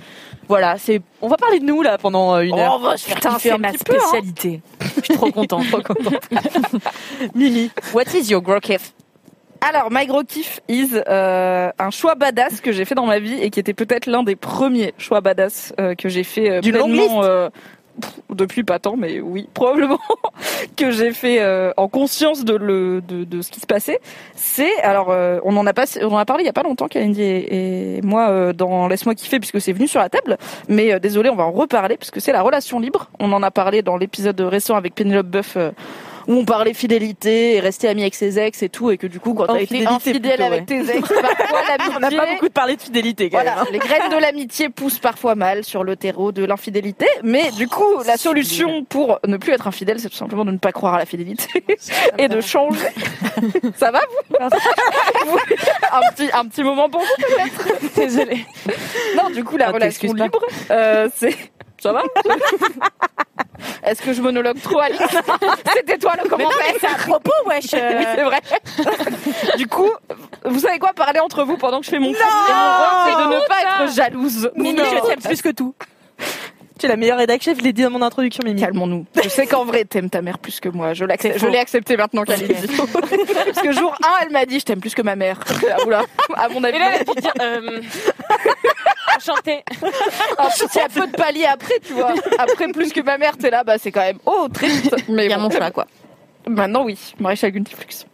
[0.48, 1.00] Voilà, c'est.
[1.20, 2.72] On va parler de nous là pendant euh, une heure.
[2.76, 3.78] Oh, on va se faire Putain, c'est ma peu, hein.
[3.78, 4.60] spécialité.
[4.80, 6.28] Je suis trop contente, trop contente.
[7.34, 8.92] Mimi, what is your gros kiff?
[9.60, 13.34] Alors, my gros kiff is euh, un choix badass que j'ai fait dans ma vie
[13.42, 16.76] et qui était peut-être l'un des premiers choix badass euh, que j'ai fait euh, D'une
[16.76, 17.50] pleinement, euh,
[18.34, 19.98] depuis pas tant, mais oui, probablement
[20.76, 24.00] que j'ai fait euh, en conscience de, le, de, de ce qui se passait.
[24.34, 26.62] C'est alors euh, on en a pas, on en a parlé il y a pas
[26.62, 30.38] longtemps, Kalindi et, et moi euh, dans laisse-moi kiffer puisque c'est venu sur la table.
[30.68, 33.10] Mais euh, désolé, on va en reparler puisque c'est la relation libre.
[33.18, 35.56] On en a parlé dans l'épisode récent avec Penelope Buff.
[36.28, 39.20] Où on parlait fidélité et rester ami avec ses ex et tout et que du
[39.20, 40.84] coup quand t'as été infidèle plutôt, avec ouais.
[40.84, 43.30] tes ex parfois l'amitié On n'a pas beaucoup parlé de fidélité.
[43.30, 43.68] Quand voilà, même, hein.
[43.72, 48.02] les graines de l'amitié poussent parfois mal sur le terreau de l'infidélité, mais du coup,
[48.06, 50.98] la solution pour ne plus être infidèle, c'est tout simplement de ne pas croire à
[50.98, 51.64] la fidélité
[52.18, 52.80] et de changer.
[53.76, 54.00] Ça va
[54.30, 54.36] vous?
[55.92, 57.94] Un petit un petit moment pour vous peut-être?
[57.96, 58.44] Désolée.
[59.16, 60.40] Non, du coup, la Ah, relation libre,
[60.70, 61.36] euh, c'est
[61.80, 62.02] ça va
[63.84, 64.98] Est-ce que je monologue trop, Alice
[65.74, 66.56] C'était toi le commentaire.
[66.80, 67.74] c'est à propos, wesh.
[67.74, 67.90] euh.
[67.98, 68.40] Oui, c'est vrai.
[69.58, 69.90] du coup,
[70.44, 72.20] vous savez quoi Parler entre vous pendant que je fais mon kiff.
[72.20, 74.50] Et mon rôle, c'est de ne pas être jalouse.
[74.56, 75.74] Mimi, je t'aime plus que tout.
[76.80, 78.58] Tu es la meilleure rédac chef, je l'ai dit dans mon introduction, Mimi.
[78.58, 79.04] Calmons-nous.
[79.22, 80.94] Je sais qu'en vrai, t'aimes ta mère plus que moi.
[80.94, 82.76] Je l'ai accepté maintenant qu'elle est dit.
[83.44, 85.38] Parce que jour 1, elle m'a dit, je t'aime plus que ma mère.
[85.70, 86.04] Ah, oula.
[86.34, 86.76] À mon avis.
[86.76, 87.80] Et là, elle a dû dire euh,
[89.18, 89.62] enchantée.
[90.38, 92.14] Ensuite, il y a peu de paliers après, tu vois.
[92.38, 94.96] Après, plus que ma mère, t'es là, bah, c'est quand même, oh, triste.
[95.10, 95.42] Mais Il y a bon.
[95.42, 95.86] mon chat, quoi.
[96.50, 98.06] Maintenant, oui, Maréchal Guntiflux.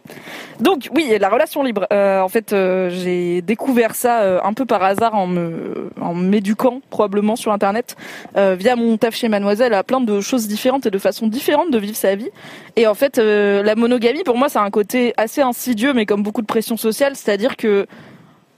[0.59, 1.87] Donc, oui, la relation libre.
[1.91, 6.13] Euh, en fait, euh, j'ai découvert ça euh, un peu par hasard en me, en
[6.13, 7.95] m'éduquant probablement sur Internet
[8.35, 11.71] euh, via mon taf chez Mademoiselle à plein de choses différentes et de façons différentes
[11.71, 12.29] de vivre sa vie.
[12.75, 16.23] Et en fait, euh, la monogamie, pour moi, c'est un côté assez insidieux, mais comme
[16.23, 17.87] beaucoup de pression sociale, c'est-à-dire que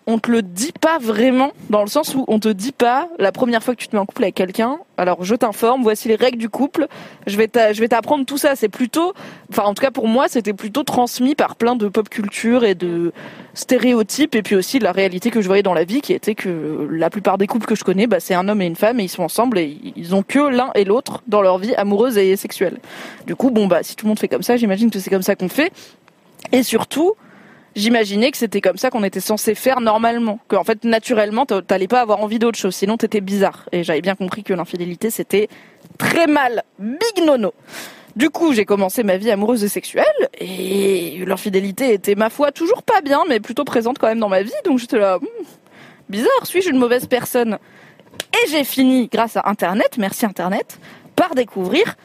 [0.09, 3.31] on te le dit pas vraiment, dans le sens où on te dit pas la
[3.31, 4.79] première fois que tu te mets en couple avec quelqu'un.
[4.97, 6.87] Alors je t'informe, voici les règles du couple.
[7.27, 8.55] Je vais je vais t'apprendre tout ça.
[8.55, 9.13] C'est plutôt,
[9.51, 12.73] enfin en tout cas pour moi, c'était plutôt transmis par plein de pop culture et
[12.73, 13.13] de
[13.53, 16.87] stéréotypes et puis aussi la réalité que je voyais dans la vie, qui était que
[16.91, 19.03] la plupart des couples que je connais, bah, c'est un homme et une femme et
[19.03, 22.35] ils sont ensemble et ils ont que l'un et l'autre dans leur vie amoureuse et
[22.35, 22.79] sexuelle.
[23.27, 25.21] Du coup, bon bah si tout le monde fait comme ça, j'imagine que c'est comme
[25.21, 25.71] ça qu'on fait.
[26.51, 27.13] Et surtout,
[27.75, 30.39] j'imaginais que c'était comme ça qu'on était censé faire normalement.
[30.47, 33.67] Que en fait, naturellement, t'a- t'allais pas avoir envie d'autre chose, sinon t'étais bizarre.
[33.71, 35.47] Et j'avais bien compris que l'infidélité, c'était
[35.97, 36.63] très mal.
[36.79, 37.53] Big nono.
[38.15, 40.05] Du coup, j'ai commencé ma vie amoureuse et sexuelle,
[40.39, 44.41] et l'infidélité était, ma foi, toujours pas bien, mais plutôt présente quand même dans ma
[44.41, 45.25] vie, donc j'étais là, Hmm,
[46.09, 47.59] bizarre, suis-je une mauvaise personne?
[48.33, 50.79] Et j'ai fini, grâce à Internet, merci Internet,
[51.15, 51.95] par découvrir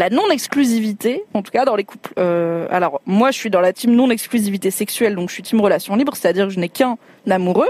[0.00, 2.12] la non-exclusivité, en tout cas dans les couples.
[2.18, 5.94] Euh, alors, moi, je suis dans la team non-exclusivité sexuelle, donc je suis team relation
[5.94, 6.96] libre, c'est-à-dire que je n'ai qu'un
[7.28, 7.68] amoureux,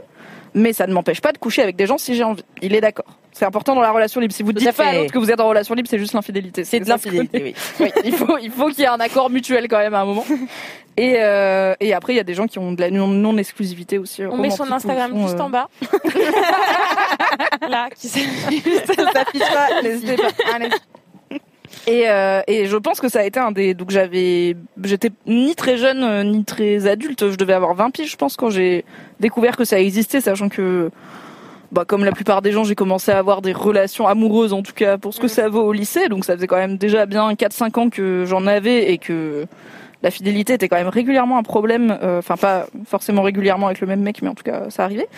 [0.55, 2.45] mais ça ne m'empêche pas de coucher avec des gens si j'ai envie.
[2.63, 3.07] Il est d'accord.
[3.33, 4.33] C'est important dans la relation libre.
[4.33, 6.65] Si vous dites pas à l'autre que vous êtes en relation libre, c'est juste l'infidélité.
[6.65, 7.55] C'est de l'infidélité, oui.
[7.81, 10.05] Oui, il faut, il faut qu'il y ait un accord mutuel quand même à un
[10.05, 10.25] moment.
[10.97, 13.97] Et, euh, et après, il y a des gens qui ont de la non- non-exclusivité
[13.97, 14.23] aussi.
[14.27, 15.71] On met son Instagram sont, juste euh, en bas.
[17.69, 20.29] Là, qui s'affiche pas, n'hésitez pas.
[20.53, 20.69] Allez.
[21.87, 23.75] Et, euh, et je pense que ça a été un des.
[23.75, 27.31] Donc j'avais, j'étais ni très jeune euh, ni très adulte.
[27.31, 28.85] Je devais avoir 20 piges, je pense, quand j'ai
[29.19, 30.91] découvert que ça existait, sachant que,
[31.73, 34.75] bah, comme la plupart des gens, j'ai commencé à avoir des relations amoureuses, en tout
[34.75, 36.09] cas pour ce que ça vaut au lycée.
[36.09, 39.47] Donc ça faisait quand même déjà bien 4-5 ans que j'en avais et que
[40.03, 41.97] la fidélité était quand même régulièrement un problème.
[42.03, 45.09] euh, Enfin, pas forcément régulièrement avec le même mec, mais en tout cas, ça arrivait.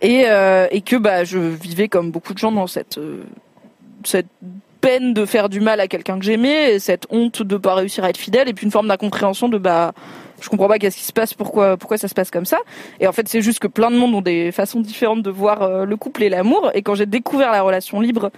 [0.00, 3.22] Et, euh, et que bah, je vivais comme beaucoup de gens dans cette euh,
[4.04, 4.28] cette
[4.80, 8.04] peine de faire du mal à quelqu'un que j'aimais, et cette honte de pas réussir
[8.04, 9.92] à être fidèle, et puis une forme d'incompréhension de bah
[10.40, 12.58] je comprends pas qu'est-ce qui se passe, pourquoi pourquoi ça se passe comme ça.
[13.00, 15.62] Et en fait, c'est juste que plein de monde ont des façons différentes de voir
[15.62, 16.70] euh, le couple et l'amour.
[16.74, 18.30] Et quand j'ai découvert la relation libre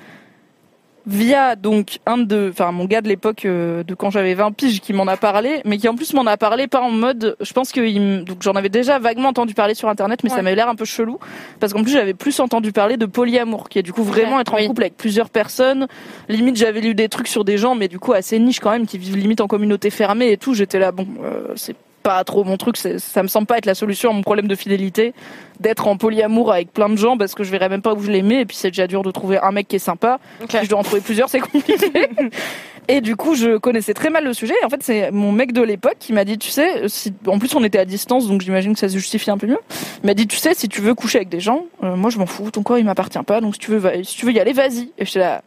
[1.07, 4.81] via donc un de, enfin mon gars de l'époque euh, de quand j'avais 20 piges
[4.81, 7.53] qui m'en a parlé, mais qui en plus m'en a parlé pas en mode, je
[7.53, 10.57] pense que il donc j'en avais déjà vaguement entendu parler sur internet, mais ça m'avait
[10.57, 11.19] l'air un peu chelou
[11.59, 14.55] parce qu'en plus j'avais plus entendu parler de polyamour, qui est du coup vraiment être
[14.55, 15.87] en couple avec plusieurs personnes.
[16.29, 18.87] Limite j'avais lu des trucs sur des gens, mais du coup assez niche quand même,
[18.87, 20.55] qui vivent limite en communauté fermée et tout.
[20.55, 23.75] J'étais là, bon, euh, c'est pas trop mon truc, ça me semble pas être la
[23.75, 25.13] solution à mon problème de fidélité,
[25.61, 28.11] d'être en polyamour avec plein de gens parce que je verrais même pas où je
[28.11, 30.19] les mets et puis c'est déjà dur de trouver un mec qui est sympa.
[30.61, 31.75] Si je dois en trouver plusieurs, c'est compliqué.
[32.89, 34.55] Et du coup, je connaissais très mal le sujet.
[34.61, 37.39] Et en fait, c'est mon mec de l'époque qui m'a dit, tu sais, si, en
[37.39, 39.59] plus on était à distance, donc j'imagine que ça se justifie un peu mieux.
[40.03, 42.19] Il m'a dit, tu sais, si tu veux coucher avec des gens, euh, moi je
[42.19, 44.33] m'en fous, ton corps il m'appartient pas, donc si tu veux, va- si tu veux
[44.33, 44.91] y aller, vas-y.
[44.99, 45.43] Et j'étais là,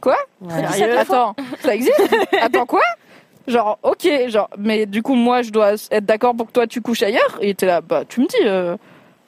[0.00, 0.16] quoi?
[0.78, 0.98] Sérieux?
[1.00, 2.00] Attends, ça existe?
[2.40, 2.80] Attends quoi?
[3.46, 6.80] Genre, ok, genre, mais du coup, moi, je dois être d'accord pour que toi, tu
[6.80, 7.38] couches ailleurs.
[7.40, 8.76] Et t'es là, bah, tu me dis, euh,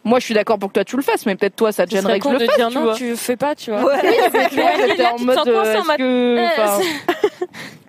[0.07, 1.91] moi, je suis d'accord pour que toi, tu le fasses, mais peut-être toi, ça te
[1.91, 2.95] Ce gênerait que je le fasse, dire tu non, vois.
[2.95, 3.85] tu fais pas, tu vois.
[3.85, 4.01] Ouais,
[4.33, 6.47] c'est j'étais en mode, euh, que,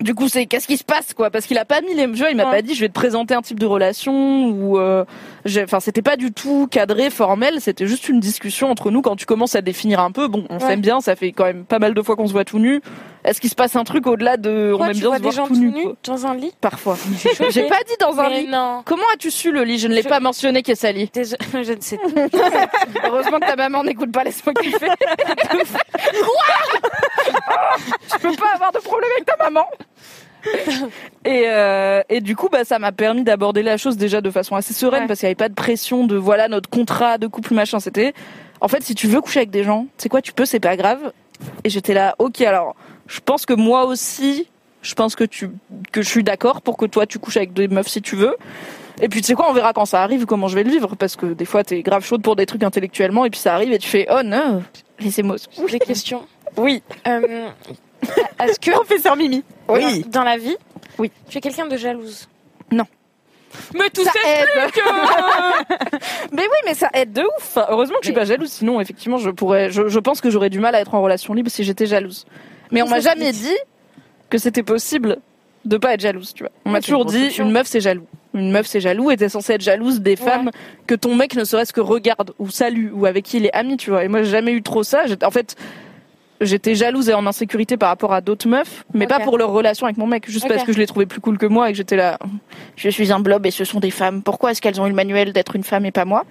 [0.04, 1.30] du coup, c'est qu'est-ce qui se passe, quoi?
[1.30, 3.34] Parce qu'il a pas mis les jeux, il m'a pas dit, je vais te présenter
[3.34, 5.04] un type de relation ou, euh,
[5.62, 7.60] enfin, c'était pas du tout cadré, formel.
[7.60, 9.00] C'était juste une discussion entre nous.
[9.02, 10.60] Quand tu commences à définir un peu, bon, on Ouais.
[10.60, 12.80] s'aime bien, ça fait quand même pas mal de fois qu'on se voit tout nu.
[13.24, 15.28] Est-ce qu'il se passe un truc au-delà de, on aime tu bien vois se des
[15.30, 16.52] voir gens tout tout nu, dans un lit?
[16.60, 16.96] Parfois.
[17.50, 18.48] J'ai pas dit dans un Mais lit.
[18.48, 18.82] non.
[18.84, 19.78] Comment as-tu su le lit?
[19.78, 21.10] Je ne l'ai pas mentionné qui est sali.
[21.14, 21.98] je ne sais
[23.04, 24.88] Heureusement que ta maman n'écoute pas, laisse-moi kiffer.
[28.12, 29.66] Je peux pas avoir de problème avec ta maman.
[31.24, 34.56] Et, euh, et du coup, bah, ça m'a permis d'aborder la chose déjà de façon
[34.56, 37.54] assez sereine parce qu'il n'y avait pas de pression de voilà notre contrat de couple
[37.54, 37.80] machin.
[37.80, 38.14] C'était
[38.60, 40.76] en fait si tu veux coucher avec des gens, c'est quoi, tu peux, c'est pas
[40.76, 41.12] grave.
[41.64, 42.76] Et j'étais là, ok, alors
[43.06, 44.48] je pense que moi aussi,
[44.82, 45.50] je pense que tu
[45.92, 48.36] que je suis d'accord pour que toi tu couches avec des meufs si tu veux.
[49.00, 50.96] Et puis tu sais quoi, on verra quand ça arrive comment je vais le vivre
[50.96, 53.72] parce que des fois t'es grave chaude pour des trucs intellectuellement et puis ça arrive
[53.72, 54.62] et tu fais oh non,
[54.98, 55.36] laissez-moi.
[55.70, 56.26] Des questions.
[56.56, 56.82] Oui.
[57.06, 57.48] Euh,
[58.40, 60.04] Est-ce que professeur Mimi Oui.
[60.08, 60.56] Dans la vie,
[60.98, 61.12] oui.
[61.28, 62.28] Tu es quelqu'un de jalouse?
[62.72, 62.84] Non.
[63.74, 64.46] Mais tout Ça aide.
[64.72, 65.98] trucs euh,
[66.32, 67.28] Mais oui, mais ça aide de ouf.
[67.38, 69.70] Enfin, heureusement que je suis pas jalouse, sinon effectivement je pourrais.
[69.70, 72.26] Je, je pense que j'aurais du mal à être en relation libre si j'étais jalouse.
[72.72, 73.56] Mais on Ça m'a jamais dit.
[74.28, 75.18] que c'était possible
[75.64, 76.52] de pas être jalouse, tu vois.
[76.66, 78.06] On m'a toujours dit une meuf c'est jaloux.
[78.34, 80.50] Une meuf c'est jaloux et t'es censée être jalouse des femmes
[80.86, 83.76] que ton mec ne serait-ce que regarde ou salue ou avec qui il est ami,
[83.76, 84.04] tu vois.
[84.04, 85.04] Et moi j'ai jamais eu trop ça.
[85.22, 85.56] En fait.
[86.40, 89.86] J'étais jalouse et en insécurité par rapport à d'autres meufs, mais pas pour leur relation
[89.86, 91.76] avec mon mec, juste parce que je les trouvais plus cool que moi et que
[91.76, 92.16] j'étais là.
[92.76, 94.22] Je suis un blob et ce sont des femmes.
[94.22, 96.24] Pourquoi est-ce qu'elles ont eu le manuel d'être une femme et pas moi?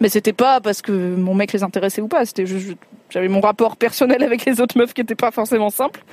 [0.00, 2.26] Mais c'était pas parce que mon mec les intéressait ou pas.
[2.26, 2.76] C'était juste
[3.08, 6.04] j'avais mon rapport personnel avec les autres meufs qui était pas forcément simple.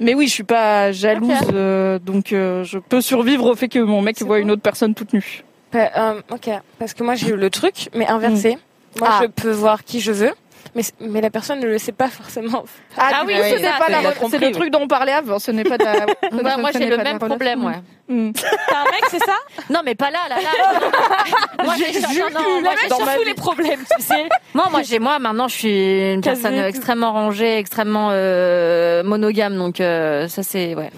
[0.00, 3.78] Mais oui, je suis pas jalouse, euh, donc euh, je peux survivre au fait que
[3.80, 5.42] mon mec voit une autre personne toute nue.
[5.72, 8.58] Bah, euh, ok, parce que moi j'ai eu le truc, mais inversé.
[8.98, 9.20] Moi Ah.
[9.22, 10.32] je peux voir qui je veux,
[10.74, 12.64] mais, mais la personne ne le sait pas forcément.
[12.96, 14.52] Ah, oui, ce c'est pas la- c'est le oui.
[14.52, 15.38] truc dont on parlait avant.
[15.38, 16.06] Ce n'est pas de la-
[16.42, 17.72] Bah, moi j'ai le la même problème, ouais.
[17.72, 17.82] relation.
[18.08, 18.32] Mm.
[18.32, 19.34] T'as un mec, c'est ça
[19.70, 21.64] Non, mais pas là, là, là.
[21.64, 24.24] moi, j'ai non, non, la surtout les problèmes, tu sais.
[24.54, 29.80] moi, moi, j'ai, moi, maintenant, je suis une personne extrêmement rangée, extrêmement euh, monogame, donc
[29.80, 30.90] euh, ça, c'est ouais.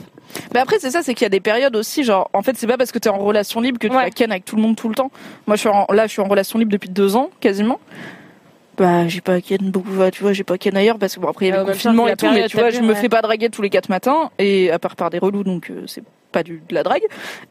[0.55, 2.69] Mais après, c'est ça, c'est qu'il y a des périodes aussi, genre, en fait, c'est
[2.69, 4.77] pas parce que t'es en relation libre que tu vas ken avec tout le monde
[4.77, 5.11] tout le temps.
[5.49, 7.81] Moi, je suis en- là, je suis en relation libre depuis deux ans, quasiment.
[8.81, 11.45] Bah, j'ai pas ken beaucoup, tu vois, j'ai pas ken ailleurs parce que bon, après,
[11.45, 13.51] il y avait le confinement et tout, mais tu vois, je me fais pas draguer
[13.51, 16.03] tous les quatre matins, et à part par des relous, donc euh, c'est
[16.33, 17.03] pas du, de la drague.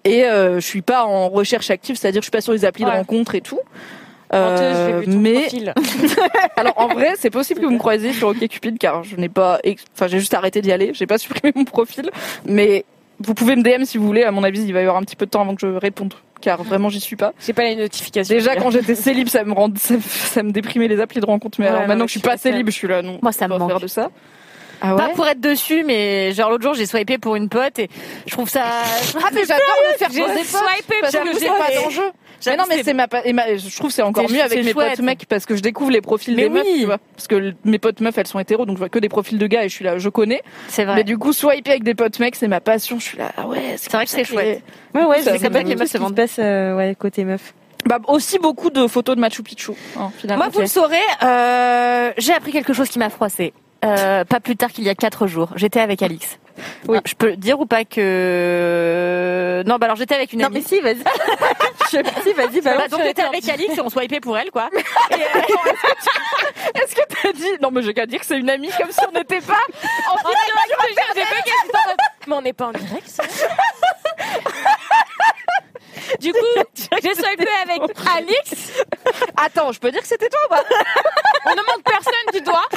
[0.05, 2.65] Et euh, je suis pas en recherche active, c'est-à-dire que je suis pas sur les
[2.65, 3.59] applis de rencontre et tout.
[4.33, 5.47] Euh, mais
[6.55, 9.59] alors en vrai, c'est possible que vous me croisiez sur OkCupid car je n'ai pas,
[9.93, 12.09] enfin j'ai juste arrêté d'y aller, j'ai pas supprimé mon profil,
[12.45, 12.85] mais
[13.19, 14.23] vous pouvez me DM si vous voulez.
[14.23, 15.67] À mon avis, il va y avoir un petit peu de temps avant que je
[15.75, 17.33] réponde, car vraiment j'y suis pas.
[17.45, 18.33] J'ai pas les notifications.
[18.33, 21.59] Déjà quand j'étais célib, ça me rend, ça, ça me déprimait les applis de rencontre,
[21.59, 23.19] mais Ouais, alors maintenant que je suis pas célib, je suis là non.
[23.21, 23.69] Moi, ça me pas manque.
[23.69, 24.09] faire de ça.
[24.81, 27.89] Ah Pas pour être dessus, mais genre l'autre jour, j'ai swipé pour une pote et
[28.25, 28.63] je trouve ça.
[29.17, 29.59] Ah mais j'adore
[29.91, 32.11] me faire J'ai swipé parce que j'ai pas d'enjeu.
[32.45, 34.89] Mais non, mais c'est ma, ma- je trouve que c'est encore mieux avec mes chouette.
[34.95, 36.79] potes mecs parce que je découvre les profils Mais des meufs, oui.
[36.81, 36.97] tu vois.
[37.15, 39.47] Parce que mes potes meufs, elles sont hétéros, donc je vois que des profils de
[39.47, 40.41] gars et je suis là, je connais.
[40.67, 40.95] C'est vrai.
[40.95, 42.99] Mais du coup, swiper avec des potes mecs, c'est ma passion.
[42.99, 44.61] Je suis là, ah ouais, c'est vrai que c'est chouette.
[44.95, 46.15] Ouais, ouais, Ça c'est me- comme ça que les meufs se vendent.
[46.15, 47.53] passe, euh, ouais, côté meuf.
[47.85, 50.43] Bah, aussi beaucoup de photos de Machu Picchu, hein, finalement.
[50.45, 53.53] Moi, vous le saurez, euh, j'ai appris quelque chose qui m'a froissé.
[53.85, 55.49] Euh, pas plus tard qu'il y a quatre jours.
[55.55, 56.37] J'étais avec Alix.
[56.89, 56.97] Oui.
[56.99, 60.55] Ah, Je peux dire ou pas que non bah alors j'étais avec une Non, amie.
[60.59, 60.97] mais si, vas-y.
[61.91, 62.89] Je- si, vas-y, Bah, balance.
[62.89, 64.69] donc j'étais avec Alix et on swipait pour elle quoi.
[65.11, 68.69] Et, euh, Est-ce que t'as dit Non, mais j'ai qu'à dire que c'est une amie
[68.77, 69.53] comme si on n'était pas.
[70.11, 71.97] En fait, j'ai mode,
[72.27, 73.07] Mais on n'est pas en direct.
[73.07, 73.23] ça
[76.19, 76.39] du coup,
[77.03, 77.81] j'ai swipé avec
[78.15, 78.71] Alix.
[79.37, 80.63] Attends, je peux dire que c'était toi ou pas?
[81.45, 82.67] On ne montre personne du doigt.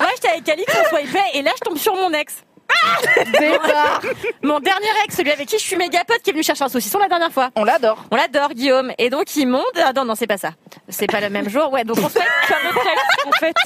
[0.00, 2.44] ouais j'étais avec Alix on swipait et là je tombe sur mon ex.
[3.38, 4.00] Débat.
[4.42, 6.68] Mon dernier ex, celui avec qui je suis méga pote, qui est venu chercher un
[6.68, 7.50] saucisson la dernière fois.
[7.56, 8.04] On l'adore.
[8.12, 8.92] On l'adore, Guillaume.
[8.96, 9.64] Et donc, il monte.
[9.76, 10.52] Ah non, non, c'est pas ça.
[10.88, 11.72] C'est pas le même jour.
[11.72, 12.20] Ouais, donc on se fait
[12.64, 13.56] un autre ex, en fait.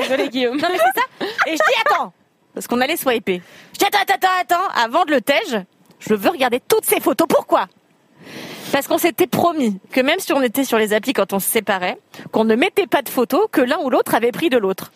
[0.00, 0.56] Désolé, Guillaume.
[0.56, 1.06] Non, mais c'est ça.
[1.46, 2.12] Et je dis, attends.
[2.54, 3.42] Parce qu'on allait swiper.
[3.74, 4.82] Je dis, attends, attends, attends, attends.
[4.84, 5.60] Avant de le tège,
[6.00, 7.26] je veux regarder toutes ces photos.
[7.28, 7.68] Pourquoi?
[8.72, 11.48] Parce qu'on s'était promis que même si on était sur les applis quand on se
[11.48, 11.98] séparait,
[12.32, 14.92] qu'on ne mettait pas de photos que l'un ou l'autre avait pris de l'autre.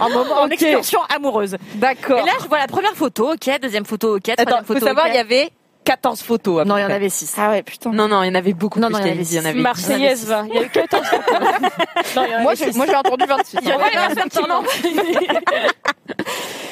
[0.00, 1.56] En, excursion amoureuse.
[1.74, 2.18] D'accord.
[2.18, 4.86] Et là, je vois la première photo, ok, deuxième photo, ok, Attends, troisième faut photo,
[4.86, 5.12] savoir, ok.
[5.12, 5.50] il y avait
[5.84, 6.62] 14 photos.
[6.62, 7.34] à Non, il y en avait 6.
[7.38, 7.90] Ah ouais, putain.
[7.90, 8.94] Non, non, il y en avait beaucoup Non, plus.
[8.98, 9.48] non, il y en avait Kalindi, il y en six.
[9.48, 10.44] avait Marseillaise, va.
[10.48, 11.40] Il y a eu 14 photos.
[12.16, 13.58] Non, il y en a Moi, j'ai moi, j'ai entendu 26.
[13.62, 14.70] Il y en avait un certain nombre.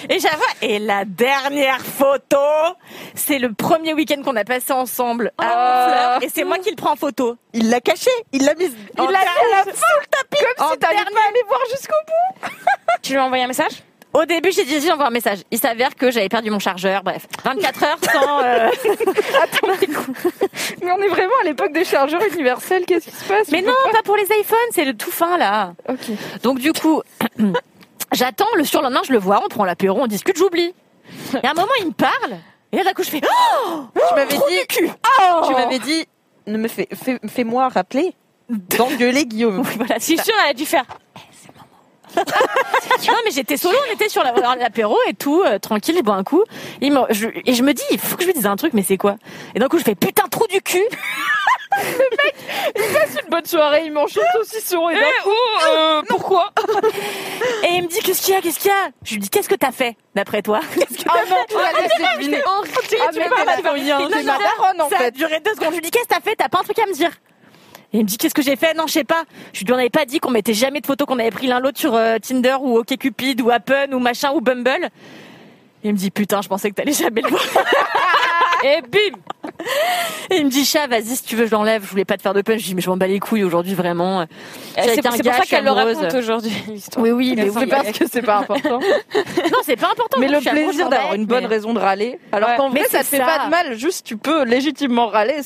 [0.09, 2.37] Et j'avoue, et la dernière photo,
[3.15, 6.77] c'est le premier week-end qu'on a passé ensemble à Honfleur, et c'est moi qui le
[6.77, 7.37] prends en photo.
[7.53, 8.73] Il l'a caché, il l'a mise.
[8.99, 10.45] Il l'a mis à la fin le tapis.
[10.57, 12.49] Comme si t'allais pas aller voir jusqu'au bout.
[13.03, 13.83] Tu lui as envoyé un message?
[14.15, 15.39] Au début, j'ai dit, j'envoie un message.
[15.51, 17.03] Il s'avère que j'avais perdu mon chargeur.
[17.03, 18.43] Bref, 24 heures sans.
[18.45, 18.69] euh,
[20.83, 22.85] Mais on est vraiment à l'époque des chargeurs universels.
[22.85, 23.49] Qu'est-ce qui se passe?
[23.51, 25.75] Mais non, pas pour les iPhones, c'est le tout fin là.
[26.43, 27.03] Donc du coup,
[28.13, 30.75] j'attends le surlendemain, je le vois, on prend l'apéro, on discute, j'oublie.
[31.43, 32.37] Et à un moment, il me parle.
[32.73, 34.91] Et là, d'un coup, je fais oh Tu m'avais Trop dit, cul.
[35.47, 36.07] tu m'avais dit,
[36.47, 38.15] ne me fais, fais, fais-moi rappeler
[38.49, 39.61] d'engueuler Guillaume.
[39.67, 40.85] Oui, voilà, Si sûr, elle a dû faire.
[42.17, 46.15] Non mais j'étais solo, on était sur la- l'apéro et tout, euh, tranquille, je bois
[46.15, 46.43] un coup.
[46.81, 48.73] Il me- je- et je me dis, il faut que je lui dise un truc,
[48.75, 49.17] mais c'est quoi?
[49.55, 50.83] Et d'un coup, je fais putain trou du cul.
[53.25, 55.31] une bonne soirée, il mange son saucisson et d'un coup,
[55.69, 56.51] euh, pourquoi?
[57.65, 58.91] Et il me dit qu'est-ce qu'il y a, qu'est-ce qu'il y a?
[59.05, 60.61] Je lui dis qu'est-ce que t'as fait d'après toi?
[60.75, 62.43] Qu'est-ce que Ah non, tu l'as laissé deviner.
[62.47, 63.37] Ah, tu mais pas
[64.99, 65.17] fait.
[65.55, 65.69] secondes.
[65.71, 66.37] Je lui dis qu'est-ce que t'as fait?
[66.37, 67.11] T'as pas un truc à me dire
[67.93, 68.75] et il me dit qu'est-ce que j'ai fait?
[68.75, 69.25] Non, je sais pas.
[69.53, 71.61] Je lui en avais pas dit qu'on mettait jamais de photos qu'on avait pris l'un
[71.61, 74.89] l'autre sur euh, Tinder ou OkCupid ou Appen ou machin ou Bumble.
[75.85, 77.43] Il me dit putain, je pensais que t'allais jamais le voir.
[78.65, 79.19] Et bim
[80.31, 81.83] Et il me dit chat, vas-y si tu veux je l'enlève.
[81.85, 82.59] Je voulais pas te faire de peine.
[82.59, 84.27] Je dis mais je m'en bats les couilles aujourd'hui vraiment.
[84.77, 87.05] Je suis C'est pour ça qu'elle le raconte aujourd'hui, l'histoire.
[87.05, 88.79] Oui oui, mais oui, C'est parce que c'est pas important.
[89.15, 90.19] non c'est pas important.
[90.21, 92.19] Mais le je suis amoureuse, plaisir d'avoir une bonne mais- raison de râler.
[92.33, 92.57] Alors Ouais.
[92.57, 93.25] qu'en vrai, Mais ça te fait ça.
[93.27, 93.75] pas de mal.
[93.79, 95.37] Juste, tu peux légitimement râler.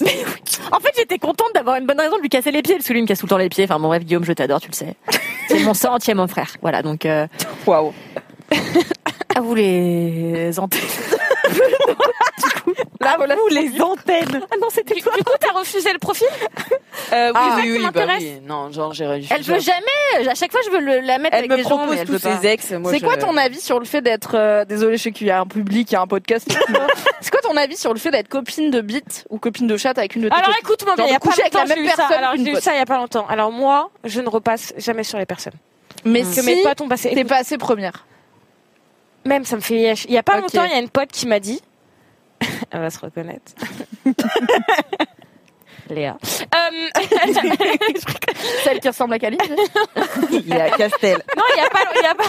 [0.73, 2.93] En fait, j'étais contente d'avoir une bonne raison de lui casser les pieds, parce que
[2.93, 3.65] lui il me casse tout le temps les pieds.
[3.65, 4.95] Enfin, mon rêve, Guillaume, je t'adore, tu le sais.
[5.49, 5.73] C'est mon
[6.17, 6.57] mon frère.
[6.61, 7.27] Voilà, donc, euh,
[7.67, 7.93] Waouh.
[9.37, 10.81] à vous les antennes.
[13.01, 13.37] Là, voilà.
[13.37, 14.41] vous les antennes.
[14.51, 15.13] Ah non, c'était toi.
[15.17, 16.27] Du coup, t'as refusé le profil
[17.13, 18.41] Euh, oui, Ah, oui, oui, bah oui.
[18.45, 20.29] Non, genre, j'ai Elle veut jamais.
[20.29, 22.07] À chaque fois, je veux le- la mettre Elle avec me des gens, propose elle
[22.07, 22.41] tous veut pas.
[22.41, 22.67] ses ex.
[22.67, 25.31] C'est je- quoi ton avis sur le fait d'être euh, désolé je sais qu'il y
[25.31, 26.49] a un public, il y a un podcast.
[27.21, 29.97] C'est quoi ton avis sur le fait d'être copine de bite ou copine de chat
[29.97, 31.79] avec une de tes Alors écoute-moi bien, il y a pas avec la longtemps, même
[31.79, 32.07] j'ai eu ça.
[32.07, 33.27] Alors j'ai eu ça il y a pas longtemps.
[33.29, 35.53] Alors moi, je ne repasse jamais sur les personnes.
[36.05, 37.11] Mais Que si mes potes ont passé.
[37.15, 38.05] t'es pas assez première.
[39.27, 39.95] Même ça me fait.
[40.05, 41.61] Il y a pas longtemps, il y a une pote qui m'a dit.
[42.71, 43.53] Elle va se reconnaître.
[45.91, 46.17] Léa.
[46.55, 47.01] Euh,
[48.65, 49.39] Celle qui ressemble à Kali.
[50.33, 51.23] Il est à Castel.
[51.37, 52.25] non, il y a pas, il y a pas,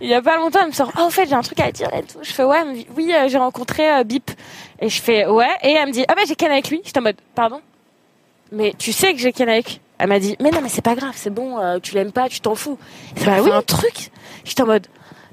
[0.00, 0.92] il y a pas longtemps, elle me sort.
[0.96, 2.18] Oh, en fait, j'ai un truc à dire et tout.
[2.22, 4.30] Je fais ouais, elle me dit, oui, euh, j'ai rencontré euh, Bip.
[4.80, 5.48] Et je fais ouais.
[5.62, 6.82] Et elle me dit ah bah j'ai ken avec lui.
[6.84, 7.60] J'étais en mode pardon?
[8.52, 9.80] Mais tu sais que j'ai ken avec?
[9.98, 12.28] Elle m'a dit mais non mais c'est pas grave, c'est bon, euh, tu l'aimes pas,
[12.28, 12.78] tu t'en fous.
[13.16, 14.10] Ça m'a fait un truc.
[14.44, 14.86] J'étais en mode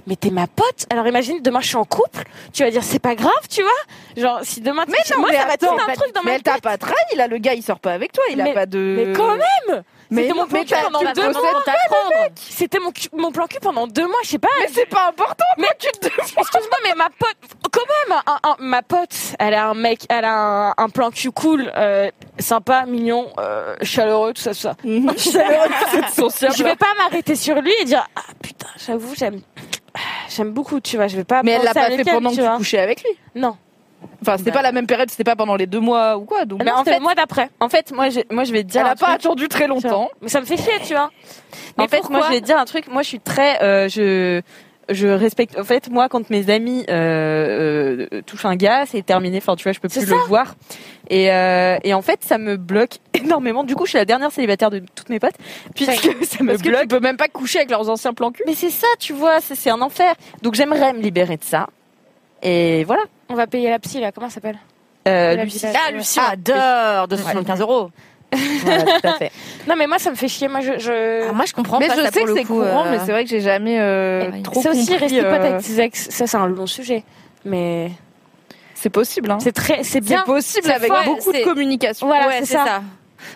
[0.08, 0.86] mais t'es ma pote.
[0.90, 2.24] Alors imagine demain je suis en couple,
[2.54, 3.72] tu vas dire c'est pas grave, tu vois.
[4.18, 6.32] Genre si demain Mais non, moi mais ça va attends, te un truc dans mais
[6.32, 8.44] ma elle t'a pas trahi là, le gars il sort pas avec toi, il a
[8.46, 8.78] Mais- pas de.
[9.08, 9.84] Mais quand même.
[10.14, 11.42] Mais C'était mon plan mais cul pendant deux mois.
[12.36, 12.80] C'était
[13.14, 14.50] mon, plan cul pendant deux mois, je sais pas.
[14.60, 15.46] Mais c'est pas important.
[15.58, 17.38] Mais tu te excuse-moi, mais ma pote,
[17.72, 17.80] quand
[18.10, 21.32] même, un- un- ma pote, elle a un mec, elle a un, un plan cul
[21.32, 22.10] cool, euh,
[22.40, 24.76] sympa, mignon, euh, chaleureux, tout ça, tout ça.
[25.18, 25.70] Chaleureux,
[26.14, 26.56] sociable.
[26.58, 29.40] Je vais pas m'arrêter sur lui et dire ah putain, j'avoue, j'aime,
[30.36, 31.08] j'aime beaucoup, tu vois.
[31.08, 31.44] Je vais pas.
[31.44, 33.10] Mais elle l'a pas fait elle, pendant que tu couchais avec lui?
[33.36, 33.56] Non.
[34.22, 34.58] Enfin, c'était Bah.
[34.58, 36.46] pas la même période, c'était pas pendant les deux mois ou quoi.
[36.46, 37.50] Donc, Mais en en fait, le mois d'après.
[37.60, 39.16] En fait, moi, j'ai- moi, je vais te dire elle un a pas truc.
[39.26, 40.10] attendu très longtemps.
[40.22, 41.12] Mais ça me fait chier, tu vois.
[41.78, 42.88] En Mais fait, moi, je vais te dire un truc.
[42.88, 44.42] Moi, je suis très, euh, je,
[44.92, 45.58] je respecte.
[45.58, 49.38] En fait, moi, quand mes amis euh, euh, touchent un gars, c'est terminé.
[49.38, 50.56] Enfin, tu vois, je peux plus le voir.
[51.10, 53.64] Et, euh, et en fait, ça me bloque énormément.
[53.64, 55.36] Du coup, je suis la dernière célibataire de toutes mes potes,
[55.76, 55.94] puisque
[56.26, 56.82] ça me Parce que bloque.
[56.82, 58.44] tu peux même pas coucher avec leurs anciens plans cul.
[58.46, 60.14] Mais c'est ça, tu vois, c'est c'est un enfer.
[60.42, 61.68] Donc j'aimerais me libérer de ça.
[62.44, 63.04] Et voilà.
[63.30, 64.58] On va payer la psy là, comment ça s'appelle?
[65.08, 65.66] Euh, La Lucie.
[65.66, 67.90] Ah, Lucie, on adore 275 euros.
[68.64, 69.32] Voilà, tout à fait.
[69.68, 70.80] Non mais moi ça me fait chier, moi je...
[70.80, 71.28] je...
[71.30, 73.00] Ah, moi, je comprends Mais pas je ça sais pour que c'est courant, euh, mais
[73.00, 76.28] c'est vrai que j'ai jamais euh, trop c'est aussi rester pote avec ses ex, ça
[76.28, 77.04] c'est un long sujet.
[77.44, 77.92] Mais
[78.76, 79.40] C'est possible, hein.
[79.42, 80.24] c'est très, c'est bien.
[80.26, 82.08] C'est possible avec fort, beaucoup de communication.
[82.08, 82.66] Voilà, ouais, c'est c'est ça.
[82.66, 82.82] ça.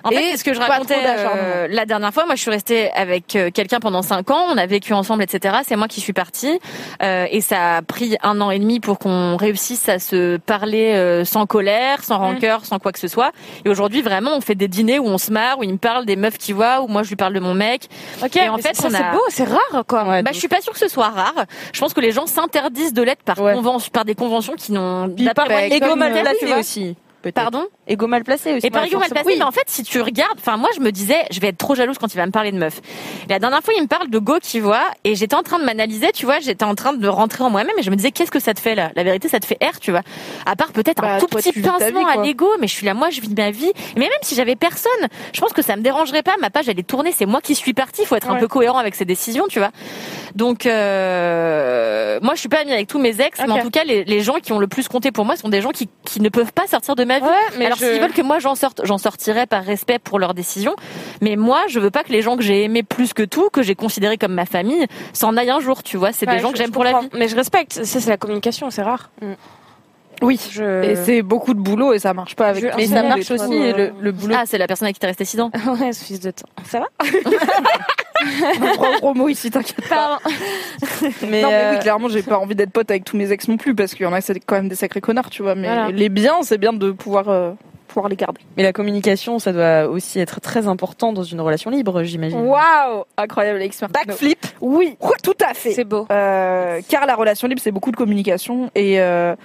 [0.03, 2.25] En fait, c'est ce que je pas racontais euh, la dernière fois.
[2.25, 4.45] Moi, je suis restée avec euh, quelqu'un pendant cinq ans.
[4.49, 5.57] On a vécu ensemble, etc.
[5.67, 6.59] C'est moi qui suis partie.
[7.01, 10.93] Euh, et ça a pris un an et demi pour qu'on réussisse à se parler
[10.93, 13.31] euh, sans colère, sans rancœur, sans quoi que ce soit.
[13.65, 16.05] Et aujourd'hui, vraiment, on fait des dîners où on se marre, où il me parle
[16.05, 17.87] des meufs qu'il voit, où moi je lui parle de mon mec.
[18.23, 20.21] Ok, Et en fait, ça c'est beau, c'est rare quoi.
[20.21, 21.45] bah, je suis pas sûre que ce soit rare.
[21.73, 23.53] Je pense que les gens s'interdisent de l'être par Ouais.
[23.53, 25.07] convention, par des conventions qui n'ont.
[26.23, 26.59] Placé vois.
[26.59, 26.95] aussi.
[27.33, 28.65] Pardon Ego mal placé aussi.
[28.65, 31.25] et par mal placé, mais en fait, si tu regardes, enfin, moi, je me disais,
[31.31, 32.79] je vais être trop jalouse quand il va me parler de meuf.
[33.25, 35.59] Et la dernière fois, il me parle de go qui voit, et j'étais en train
[35.59, 38.11] de m'analyser, tu vois, j'étais en train de rentrer en moi-même, et je me disais,
[38.11, 38.91] qu'est-ce que ça te fait, là?
[38.95, 40.01] La vérité, ça te fait R, tu vois.
[40.45, 42.85] À part peut-être Bah, un tout toi, petit pincement vie, à l'ego, mais je suis
[42.85, 43.71] là, moi, je vis ma vie.
[43.95, 44.91] Mais même si j'avais personne,
[45.33, 47.55] je pense que ça me dérangerait pas, ma page, elle est tournée, c'est moi qui
[47.55, 49.71] suis partie, il faut être un peu cohérent avec ses décisions, tu vois.
[50.35, 53.83] Donc, euh, moi, je suis pas amie avec tous mes ex, mais en tout cas,
[53.83, 56.21] les, les gens qui ont le plus compté pour moi sont des gens qui, qui
[56.21, 57.25] ne peuvent pas sortir de ma vie.
[57.25, 60.19] Ouais, mais Alors je- s'ils veulent que moi j'en sorte, j'en sortirai par respect pour
[60.19, 60.75] leurs décisions.
[61.21, 63.61] Mais moi, je veux pas que les gens que j'ai aimés plus que tout, que
[63.63, 65.83] j'ai considérés comme ma famille, s'en aillent un jour.
[65.83, 67.09] Tu vois, c'est Ouais, des gens je- que j'aime pour la vie.
[67.13, 69.09] Mais je respecte, ça c'est la communication, c'est rare.
[70.21, 70.39] Oui.
[70.51, 70.83] Je...
[70.83, 73.53] Et c'est beaucoup de boulot et ça marche pas avec Je- Mais ça marche aussi,
[73.53, 74.35] et le, le boulot.
[74.37, 75.51] Ah, c'est la personne avec qui t'es resté 6 ans.
[75.79, 76.47] ouais, ce fils de temps.
[76.65, 76.87] Ça va?
[78.73, 80.19] Trois gros mots ici, t'inquiète pas.
[81.29, 83.47] Mais, non, mais euh, oui, clairement, j'ai pas envie d'être pote avec tous mes ex
[83.47, 85.55] non plus parce qu'il y en a, c'est quand même des sacrés connards, tu vois.
[85.55, 85.89] Mais Voilà.
[85.91, 87.51] les biens, c'est bien de pouvoir, euh,
[87.87, 88.41] pouvoir les garder.
[88.57, 92.39] mais la communication, ça doit aussi être très important dans une relation libre, j'imagine.
[92.41, 94.05] Waouh Incroyable, Alex Martino.
[94.05, 94.45] Backflip.
[94.61, 95.71] Oui, tout à fait.
[95.71, 96.07] C'est beau.
[96.11, 99.35] Euh, car la relation libre, c'est beaucoup de communication et euh,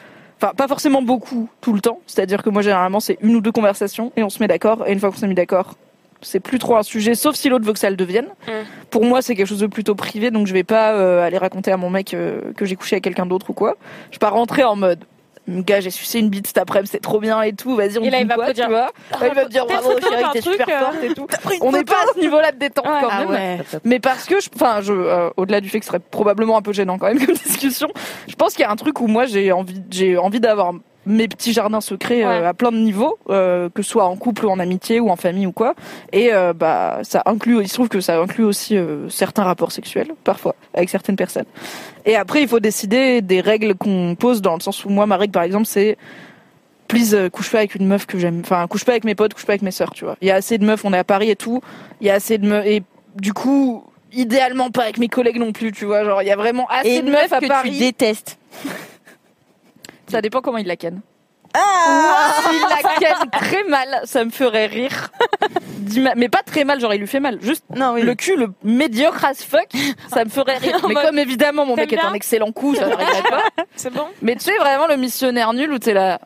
[0.41, 2.01] enfin pas forcément beaucoup tout le temps.
[2.07, 4.85] C'est-à-dire que moi généralement c'est une ou deux conversations et on se met d'accord.
[4.87, 5.75] Et une fois qu'on s'est mis d'accord,
[6.23, 8.27] c'est plus trop un sujet, sauf si l'autre veut que ça le devienne.
[8.47, 8.51] Mm.
[8.91, 11.73] Pour moi, c'est quelque chose de plutôt privé, donc je vais pas euh, aller raconter
[11.73, 13.77] à mon mec euh, que j'ai couché avec quelqu'un d'autre ou quoi.
[14.11, 15.01] Je vais pas rentrer en mode.
[15.49, 17.75] Gars, j'ai sucé une bite cet après-midi, c'est trop bien et tout.
[17.75, 18.67] Vas-y, on Et là, dit il va quoi, applaudir.
[18.67, 18.91] tu vois
[19.21, 21.27] Ouais, Il va me dire bravo, chérie, t'es truc, super euh, forte et tout.
[21.63, 22.93] On n'est pas à ce niveau-là de détente Ouais.
[23.01, 23.31] quand Ah même.
[23.31, 23.59] ouais.
[23.83, 26.63] Mais parce que, je- enfin, je, euh, au-delà du fait que ce serait probablement un
[26.63, 27.89] peu gênant quand même comme discussion,
[28.29, 30.73] je pense qu'il y a un truc où moi j'ai envie, j'ai envie d'avoir
[31.11, 32.47] mes petits jardins secrets euh, Ouais.
[32.47, 35.17] à plein de niveaux, euh, que ce soit en couple ou en amitié ou en
[35.17, 35.75] famille ou quoi.
[36.13, 38.79] Et euh, bah ça inclut, il se trouve que ça inclut aussi
[39.09, 41.47] certains rapports sexuels parfois avec certaines personnes.
[42.07, 45.17] Et après il faut décider des règles qu'on pose dans le sens où moi ma
[45.17, 45.97] règle par exemple c'est
[46.89, 49.47] please couche pas avec une meuf que j'aime enfin couche pas avec mes potes couche
[49.47, 51.05] pas avec mes sœurs tu vois il y a assez de meufs on est à
[51.05, 51.61] Paris et tout
[52.01, 52.83] il y a assez de meufs et
[53.17, 56.37] du coup idéalement pas avec mes collègues non plus tu vois genre il y a
[56.37, 58.39] vraiment assez Et de meufs meuf à que Paris tu détestes.
[60.11, 61.01] Ça dépend comment ils la kennent
[61.55, 65.11] ah S'il la ken très mal, ça me ferait rire.
[66.17, 67.39] Mais pas très mal, genre il lui fait mal.
[67.43, 68.03] Juste Non, oui.
[68.03, 69.69] le cul, le médiocre as fuck,
[70.13, 70.79] ça me ferait rire.
[70.89, 73.45] Mais comme évidemment mon mec est un excellent coup, ça pas.
[73.77, 76.21] C'est bon Mais tu sais vraiment le missionnaire nul où t'es là,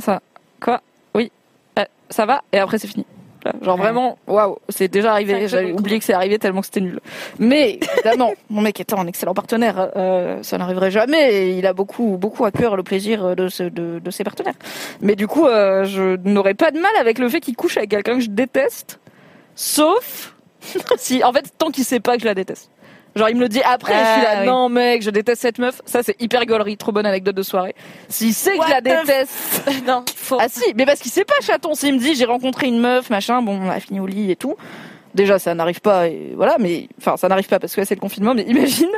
[0.00, 0.20] ça,
[0.60, 0.80] quoi,
[1.14, 1.32] oui,
[1.78, 3.04] euh, ça va, et après c'est fini.
[3.44, 3.82] Là, Genre Ouais.
[3.82, 5.46] vraiment, waouh, c'est déjà arrivé.
[5.48, 7.00] J'avais oublié que c'est arrivé tellement que c'était nul.
[7.38, 11.32] Mais évidemment, mon mec étant un excellent partenaire, euh, ça n'arriverait jamais.
[11.34, 14.54] Et il a beaucoup, beaucoup à cœur le plaisir de, ce, de, de ses partenaires.
[15.00, 17.90] Mais du coup, euh, je n'aurais pas de mal avec le fait qu'il couche avec
[17.90, 18.98] quelqu'un que je déteste,
[19.54, 20.34] sauf
[20.96, 22.70] si, en fait, tant qu'il sait pas que je la déteste.
[23.16, 24.46] Genre, il me le dit après, je suis là, Ah, oui.
[24.46, 25.80] non mec, je déteste cette meuf.
[25.86, 27.74] Ça, c'est hyper gaulerie, trop bonne anecdote de soirée.
[28.08, 30.38] S'il sait que je la déteste, Non, faux.
[30.40, 31.74] ah si, mais parce qu'il sait pas, chaton.
[31.74, 34.36] S'il me dit j'ai rencontré une meuf, machin, bon, on a fini au lit et
[34.36, 34.54] tout.
[35.14, 37.94] Déjà, ça n'arrive pas, et voilà, mais enfin, ça n'arrive pas parce que là, c'est
[37.94, 38.90] le confinement, mais imagine.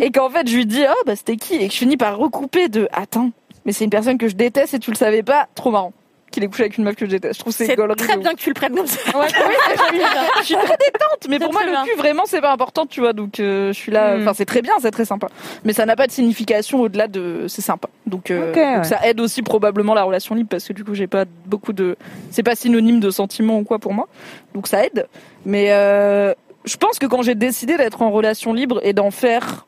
[0.00, 1.54] Et qu'en fait, je lui dis, ah bah c'était qui?
[1.56, 3.30] Et que je finis par recouper de, attends,
[3.64, 5.92] mais c'est une personne que je déteste et tu le savais pas, trop marrant.
[6.30, 7.34] Qu'il ait couché avec une meuf que je déteste.
[7.34, 7.96] Je trouve que c'est C'est gaulerie.
[7.96, 9.00] très bien que tu le prennes comme ça.
[9.08, 9.14] ouf.
[9.14, 9.98] Ouais, oui,
[10.40, 13.12] je suis très détente, mais pour moi, le cul, vraiment, c'est pas important, tu vois.
[13.14, 14.16] Donc, euh, je suis là.
[14.16, 14.20] Mm.
[14.22, 15.28] Enfin, c'est très bien, c'est très sympa.
[15.64, 17.88] Mais ça n'a pas de signification au-delà de c'est sympa.
[18.06, 18.84] Donc, euh, Ok, donc ouais.
[18.84, 21.96] ça aide aussi probablement la relation libre parce que du coup, j'ai pas beaucoup de.
[22.30, 24.06] C'est pas synonyme de sentiment ou quoi pour moi.
[24.54, 25.06] Donc, ça aide.
[25.46, 26.34] Mais euh,
[26.66, 29.66] je pense que quand j'ai décidé d'être en relation libre et d'en faire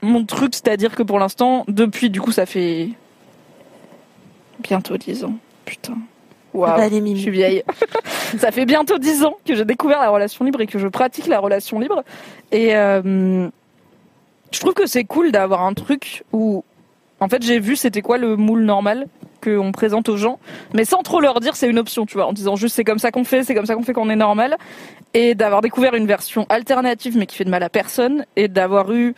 [0.00, 2.88] mon truc, c'est-à-dire que pour l'instant, depuis, du coup, ça fait
[4.60, 5.34] bientôt 10 ans.
[5.64, 5.96] Putain.
[6.52, 6.76] Waouh.
[6.76, 6.88] Bah.
[6.88, 7.64] Je suis vieille.
[8.38, 11.26] ça fait bientôt 10 ans que j'ai découvert la relation libre et que je pratique
[11.26, 12.04] la relation libre.
[12.52, 13.48] Et, euh,
[14.54, 16.64] je trouve que c'est cool d'avoir un truc où,
[17.18, 19.08] en fait, j'ai vu c'était quoi le moule normal
[19.42, 20.38] qu'on présente aux gens,
[20.72, 23.00] mais sans trop leur dire c'est une option, tu vois, en disant juste c'est comme
[23.00, 24.56] ça qu'on fait, c'est comme ça qu'on fait qu'on est normal,
[25.12, 28.92] et d'avoir découvert une version alternative mais qui fait de mal à personne, et d'avoir
[28.92, 29.14] eu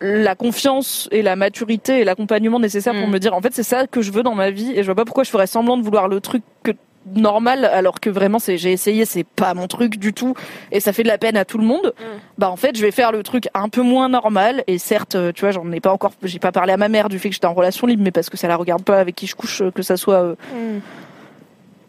[0.00, 3.10] la confiance et la maturité et l'accompagnement nécessaire pour Mm.
[3.12, 4.94] me dire en fait c'est ça que je veux dans ma vie et je vois
[4.94, 6.72] pas pourquoi je ferais semblant de vouloir le truc que
[7.14, 10.34] normal alors que vraiment c'est j'ai essayé c'est pas mon truc du tout
[10.70, 11.94] et ça fait de la peine à tout le monde.
[12.38, 15.32] Bah en fait je vais faire le truc un peu moins normal et certes euh,
[15.32, 17.34] tu vois j'en ai pas encore j'ai pas parlé à ma mère du fait que
[17.34, 19.62] j'étais en relation libre mais parce que ça la regarde pas avec qui je couche
[19.62, 20.34] euh, que ça soit euh,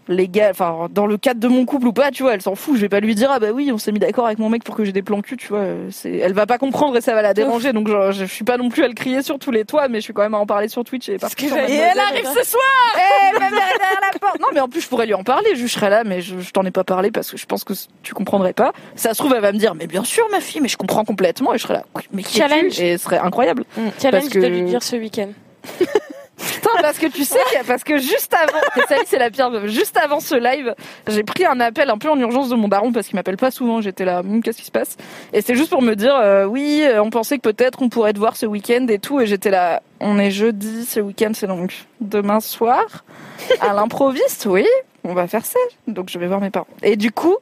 [0.07, 2.75] légal enfin dans le cadre de mon couple ou pas tu vois elle s'en fout
[2.75, 4.63] je vais pas lui dire ah bah oui on s'est mis d'accord avec mon mec
[4.63, 7.13] pour que j'ai des plans cul tu vois c'est elle va pas comprendre et ça
[7.13, 9.51] va la déranger donc genre, je suis pas non plus à le crier sur tous
[9.51, 11.67] les toits mais je suis quand même à en parler sur Twitch et sur Mademoiselle.
[11.67, 11.75] dire.
[11.75, 12.63] Et elle arrive ce soir
[12.95, 15.55] Eh, mère est derrière la porte non mais en plus je pourrais lui en parler
[15.55, 17.73] je serais là mais je, je t'en ai pas parlé parce que je pense que
[18.01, 20.61] tu comprendrais pas ça se trouve elle va me dire mais bien sûr ma fille
[20.61, 22.79] mais je comprends complètement et je serais là mais qui Challenge.
[22.81, 23.65] et ce serait incroyable
[24.01, 25.29] Challenge Parce que- de lui dire ce week-end.
[26.41, 28.59] Putain, parce que tu sais, parce que juste avant,
[29.05, 30.73] c'est la pire, juste avant ce live,
[31.07, 33.51] j'ai pris un appel un peu en urgence de mon daron parce qu'il m'appelle pas
[33.51, 33.81] souvent.
[33.81, 34.97] J'étais là, Hum, qu'est-ce qui se passe?
[35.33, 38.13] Et c'est juste pour me dire, euh, oui, euh, on pensait que peut-être on pourrait
[38.13, 39.19] te voir ce week-end et tout.
[39.19, 43.03] Et j'étais là, on est jeudi, ce week-end, c'est donc demain soir
[43.61, 44.65] à l'improviste, oui.
[45.03, 45.59] On va faire ça.
[45.87, 46.67] Donc je vais voir mes parents.
[46.83, 47.35] Et du coup,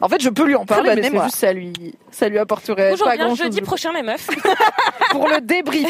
[0.00, 1.72] en fait, je peux lui en parler, mais c'est juste ça lui,
[2.10, 4.26] ça lui apporterait Bonjour, pas bien grand chose jeudi prochain les meufs
[5.10, 5.86] pour le débrief.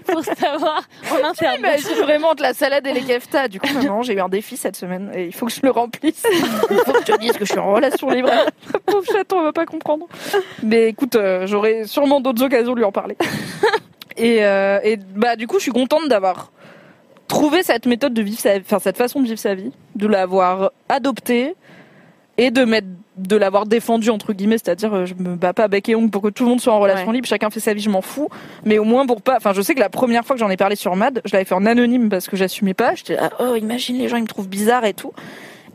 [0.06, 1.58] pour savoir en interne.
[1.58, 3.48] Imagine vraiment de la salade et les keftas.
[3.48, 5.70] Du coup, maman, j'ai eu un défi cette semaine et il faut que je le
[5.70, 6.22] remplisse.
[6.70, 8.30] Il faut que je te dise que je suis en relation libre.
[8.86, 10.06] Pauvre chaton, elle va pas comprendre.
[10.62, 13.16] Mais écoute, euh, j'aurai sûrement d'autres occasions de lui en parler.
[14.16, 16.52] Et, euh, et bah du coup, je suis contente d'avoir
[17.34, 20.70] trouvé cette méthode de vivre sa, enfin cette façon de vivre sa vie, de l'avoir
[20.88, 21.54] adoptée
[22.38, 22.86] et de mettre
[23.16, 26.20] de l'avoir défendue entre guillemets, c'est-à-dire euh, je me bats pas bec et ongle pour
[26.22, 27.14] que tout le monde soit en relation Ouais.
[27.14, 28.28] libre, chacun fait sa vie, je m'en fous,
[28.64, 30.56] mais au moins pour pas, enfin je sais que la première fois que j'en ai
[30.56, 33.54] parlé sur Mad, je l'avais fait en anonyme parce que j'assumais pas, j'étais là, oh
[33.56, 35.12] imagine les gens ils me trouvent bizarre et tout,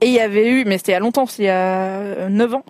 [0.02, 2.28] et il y avait eu, mais c'était il y a longtemps, c'était il y a
[2.30, 2.64] 9 ans,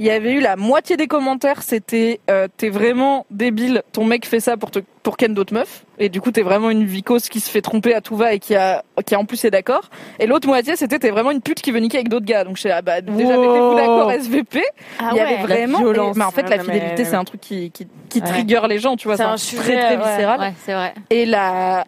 [0.00, 4.26] il y avait eu la moitié des commentaires, c'était euh, t'es vraiment débile, ton mec
[4.26, 7.28] fait ça pour te pour ken d'autres meufs, et du coup t'es vraiment une vicose
[7.28, 9.90] qui se fait tromper à tout va et qui a qui en plus est d'accord.
[10.18, 12.44] Et l'autre moitié c'était t'es vraiment une pute qui veut niquer avec d'autres gars.
[12.44, 13.46] Donc je là, bah déjà Wow.
[13.46, 14.62] mettez-vous d'accord SVP.
[14.98, 16.16] Ah il y avait ouais, vraiment, la violence.
[16.16, 18.26] mais en fait Ouais, la mais- fidélité c'est un truc qui qui, qui Ouais.
[18.26, 20.40] trigger les gens, tu vois, C'est un un sujet, très très viscéral.
[20.40, 20.94] Ouais, c'est vrai.
[21.10, 21.84] Et la,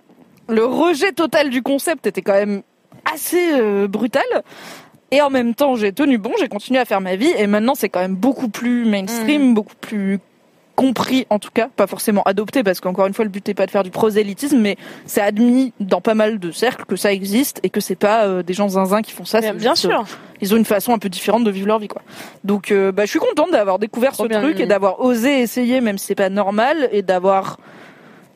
[0.49, 2.62] le rejet total du concept était quand même
[3.12, 4.23] assez euh, brutal.
[5.12, 7.32] Et en même temps, j'ai tenu bon, j'ai continué à faire ma vie.
[7.37, 10.20] Et maintenant, c'est quand même beaucoup plus mainstream, beaucoup plus
[10.81, 13.66] compris en tout cas, pas forcément adopté parce qu'encore une fois le but n'est pas
[13.66, 17.61] de faire du prosélytisme mais c'est admis dans pas mal de cercles que ça existe
[17.62, 19.89] et que c'est pas euh, des gens zinzins qui font ça, Bien, bien juste, euh,
[19.90, 20.05] sûr.
[20.40, 22.01] ils ont une façon un peu différente de vivre leur vie quoi.
[22.44, 25.40] Donc euh, bah je suis contente d'avoir découvert Trop ce bien, truc et d'avoir osé
[25.40, 27.59] essayer même si c'est pas normal et d'avoir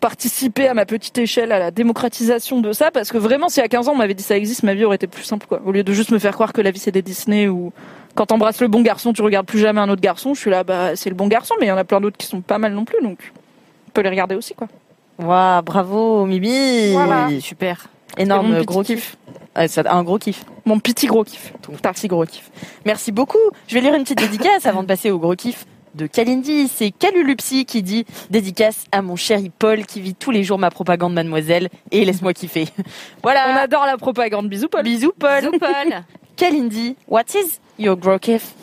[0.01, 3.69] participé à ma petite échelle à la démocratisation de ça parce que vraiment si à
[3.69, 5.63] 15 ans on m'avait dit ça existe ma vie aurait été plus simple quoi.
[5.65, 7.73] Au lieu de juste me faire croire que la vie c'est des Disney ou
[8.15, 10.65] quand t'embrasses le bon garçon tu regardes plus jamais un autre garçon, je suis là
[10.65, 12.59] bah c'est le bon garçon mais il y en a plein d'autres qui sont pas
[12.59, 13.33] mal non plus donc
[13.89, 14.69] on peut les regarder aussi quoi.
[15.19, 16.93] Waouh, bravo Mimi.
[16.93, 17.29] Voilà.
[17.41, 17.87] Super.
[18.17, 19.17] C'est Énorme mon petit gros kiff.
[19.69, 20.45] Ça- un gros kiff.
[20.65, 21.53] Mon petit gros kiff.
[21.63, 22.51] Ton petit gros kiff.
[22.85, 23.39] Merci beaucoup.
[23.69, 26.67] Je vais lire une petite dédicace avant de passer au gros kiff de Kalindi.
[26.67, 30.71] C'est Calulupsi qui dit dédicace à mon chéri Paul qui vit tous les jours ma
[30.71, 32.67] propagande mademoiselle et laisse-moi kiffer.
[33.23, 33.47] Voilà.
[33.53, 34.49] On adore la propagande.
[34.49, 34.83] Bisous Paul.
[34.83, 35.41] Bisous Paul.
[35.43, 36.03] Bisous, Paul.
[36.37, 38.55] Kalindi, what is your gros kiff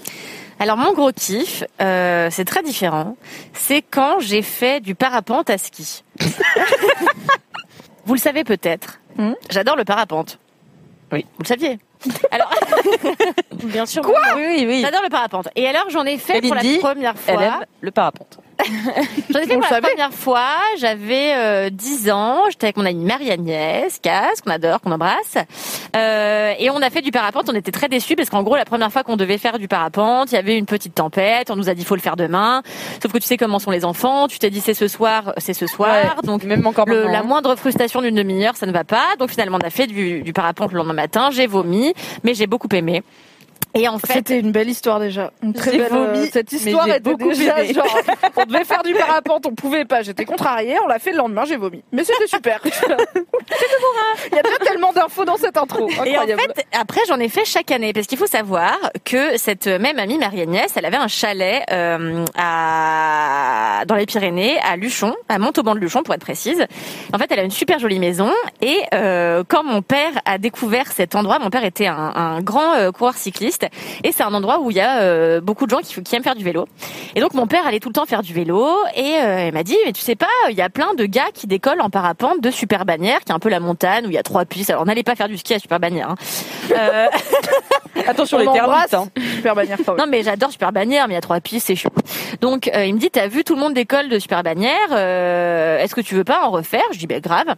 [0.59, 3.15] Alors mon gros kiff, euh, c'est très différent.
[3.53, 6.03] C'est quand j'ai fait du parapente à ski.
[8.05, 8.99] Vous le savez peut-être.
[9.17, 10.39] Hmm J'adore le parapente.
[11.11, 11.25] Oui.
[11.37, 11.79] Vous le saviez.
[12.31, 12.49] Alors,
[13.63, 14.01] Bien sûr.
[14.01, 14.81] Quoi Oui, oui.
[14.81, 15.49] j'adore le parapente.
[15.55, 17.43] Et alors j'en ai fait pour la première Elle fois.
[17.43, 18.39] aime le parapente.
[19.29, 20.47] J'en ai fait pour la première fois.
[20.77, 22.41] J'avais euh, 10 ans.
[22.49, 25.35] J'étais avec mon amie Marie-Agnès Casse, qu'on adore, qu'on embrasse.
[25.95, 27.49] Euh, et on a fait du parapente.
[27.49, 30.31] On était très déçus parce qu'en gros, la première fois qu'on devait faire du parapente,
[30.31, 31.49] il y avait une petite tempête.
[31.51, 32.61] On nous a dit faut le faire demain.
[33.01, 34.27] Sauf que tu sais comment sont les enfants.
[34.27, 36.17] Tu t'es dit c'est ce soir, c'est ce soir.
[36.23, 37.23] Donc Même encore le- la hein.
[37.23, 39.05] moindre frustration d'une demi-heure, ça ne va pas.
[39.19, 41.29] Donc finalement, on a fait du, du parapente le lendemain matin.
[41.31, 41.93] J'ai vomi,
[42.23, 43.03] mais j'ai beaucoup aimé.
[43.73, 45.31] Et en fait, C'était une belle histoire déjà.
[45.41, 45.89] Une très belle.
[45.89, 47.85] vomi, euh, cette mais histoire était beaucoup déjà genre.
[48.35, 50.01] On devait faire du parapente, on pouvait pas.
[50.01, 50.77] J'étais contrariée.
[50.83, 51.83] On l'a fait le lendemain, j'ai vomi.
[51.91, 52.59] Mais c'était super.
[52.65, 55.89] Il y a déjà tellement d'infos dans cette intro.
[56.05, 59.67] Et en fait, après, j'en ai fait chaque année parce qu'il faut savoir que cette
[59.67, 65.39] même amie Marie-Agnès, elle avait un chalet euh, à dans les Pyrénées, à Luchon, à
[65.39, 66.65] Montauban de Luchon pour être précise.
[67.13, 68.31] En fait, elle a une super jolie maison
[68.61, 72.73] et euh, quand mon père a découvert cet endroit, mon père était un, un grand
[72.75, 73.60] euh, coureur cycliste
[74.03, 76.23] et c'est un endroit où il y a euh, beaucoup de gens qui, qui aiment
[76.23, 76.67] faire du vélo.
[77.15, 79.63] Et donc mon père allait tout le temps faire du vélo et euh, il m'a
[79.63, 82.41] dit mais tu sais pas, il y a plein de gars qui décollent en parapente
[82.41, 84.69] de Super Bannière, qui est un peu la montagne où il y a trois pistes.
[84.69, 86.09] Alors n'allez pas faire du ski à Super Bannière.
[86.09, 86.15] Hein.
[86.71, 87.07] Euh,
[88.07, 88.93] Attention On les termites.
[88.93, 89.07] Hein.
[89.35, 90.05] Super bannière quand même.
[90.05, 91.91] non mais j'adore Super Bannière, mais il y a trois pistes, c'est chiant.
[92.39, 95.79] Donc euh, il me dit t'as vu tout le monde décolle de Super Bannière, euh,
[95.79, 96.83] est-ce que tu veux pas en refaire?
[96.91, 97.55] Je dis ben grave.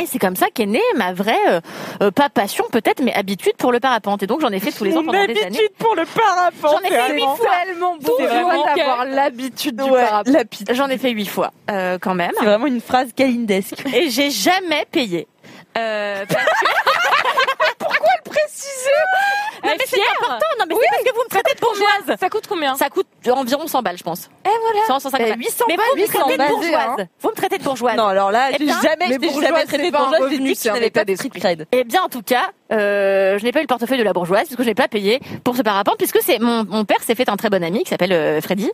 [0.00, 1.60] Et c'est comme ça qu'est née ma vraie, euh,
[2.02, 4.22] euh, pas passion peut-être, mais habitude pour le parapente.
[4.22, 5.58] Et donc j'en ai fait tous les ans pendant des années.
[5.78, 6.80] pour le parapente.
[6.82, 7.50] J'en ai fait huit fois.
[7.64, 10.36] tellement beau d'avoir l'habitude du Ouais, parapente.
[10.70, 12.30] J'en ai fait huit fois euh, quand même.
[12.38, 13.84] C'est vraiment une phrase calindesque.
[13.92, 15.26] Et j'ai jamais payé.
[15.76, 16.66] Euh, parce que-
[19.68, 20.46] Non, mais c'est important.
[20.58, 22.16] Non, mais c'est parce que vous me traitez de bourgeoise.
[22.20, 22.74] Ça coûte combien?
[22.76, 24.28] Ça coûte environ 100 balles, je pense.
[24.46, 24.86] Et voilà.
[24.86, 25.38] 100, 150 Eh, balles.
[25.38, 26.74] 800 mais balles, vous me 800 traitez de bourgeoise.
[26.98, 27.06] hein.
[27.20, 27.96] Vous me traitez de bourgeoise.
[27.96, 30.54] Non, alors là, Eh bien, jamais, mais je t'ai jamais traité de bourgeoise, j'ai dit
[30.56, 31.66] que n'avais pas de street cred.
[31.72, 34.44] Eh bien, en tout cas, euh, je n'ai pas eu le portefeuille de la bourgeoise
[34.46, 37.28] puisque je n'ai pas payé pour ce parapente puisque c'est mon, mon père s'est fait
[37.30, 38.70] un très bon ami qui s'appelle euh, Freddy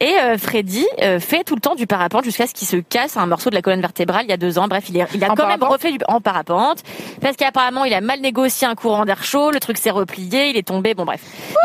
[0.00, 3.18] et euh, Freddy euh, fait tout le temps du parapente jusqu'à ce qu'il se casse
[3.18, 4.66] un morceau de la colonne vertébrale il y a deux ans.
[4.66, 5.72] Bref, il, est, il a En quand même parapente?
[5.82, 6.78] refait du en parapente
[7.20, 10.56] parce qu'apparemment il a mal négocié un courant d'air chaud, le truc s'est replié, il
[10.56, 10.94] est tombé.
[10.94, 11.20] Bon bref,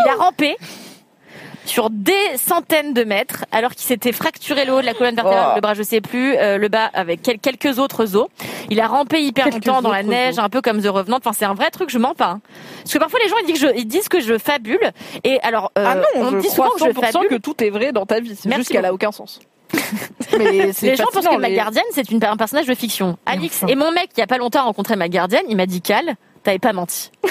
[0.06, 0.56] il a rampé
[1.66, 5.50] sur des centaines de mètres, alors qu'il s'était fracturé le haut de la colonne vertébrale,
[5.52, 5.56] Oh.
[5.56, 8.28] le bras je sais plus, euh, le bas avec quel- quelques autres os.
[8.72, 10.40] Il a rampé hyper Quelques longtemps dans la neige, os.
[10.40, 11.18] un peu comme The Revenant.
[11.18, 12.30] Enfin, c'est un vrai truc, je mens pas.
[12.30, 12.42] hein.
[12.84, 14.80] Parce que parfois les gens ils disent que je, ils disent que je fabule.
[15.24, 17.30] Et alors, euh, Ah non, on je me dit crois souvent que je 100% fabule.
[17.30, 18.36] que tout est vrai dans ta vie.
[18.36, 19.40] C'est juste qu'elle a aucun sens.
[20.40, 23.18] Mais c'est Les gens pensent que ma gardienne, c'est une- un personnage de fiction.
[23.28, 25.44] Alix et mon mec, il y a pas longtemps, a rencontré ma gardienne.
[25.48, 27.12] Il m'a dit, Cal, t'avais pas menti.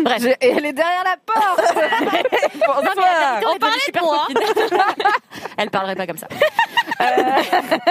[0.00, 0.24] Bref.
[0.40, 1.62] Et elle est derrière la porte.
[2.62, 4.38] Non, mais la vérité, on devenues super copines.
[5.58, 6.28] Elle parlerait pas comme ça.
[7.00, 7.04] Euh,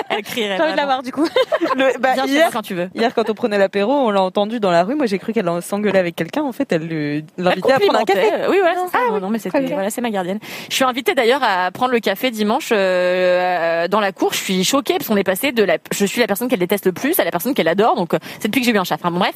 [0.10, 0.58] elle crierait.
[0.58, 1.28] J'ai envie de la voir du coup.
[1.76, 2.90] Le- bah, Viens hier, moi quand tu veux.
[2.96, 4.96] hier, quand on prenait l'apéro, on l'a entendu dans la rue.
[4.96, 6.44] Moi, j'ai cru qu'elle s'engueulait avec quelqu'un.
[6.44, 8.30] En fait, elle le- l'invitait à prendre un café.
[8.50, 8.76] Oui, voilà.
[9.12, 10.40] Non, non, mais c'était, voilà, c'est ma gardienne.
[10.70, 14.34] Je suis invitée d'ailleurs à prendre le café dimanche euh, dans la cour.
[14.34, 16.86] Je suis choquée parce qu'on est passé de la, je suis la personne qu'elle déteste
[16.86, 17.96] le plus à la personne qu'elle adore.
[17.96, 18.96] Donc, c'est depuis que j'ai eu un chat.
[18.96, 19.36] Enfin, bon, bref.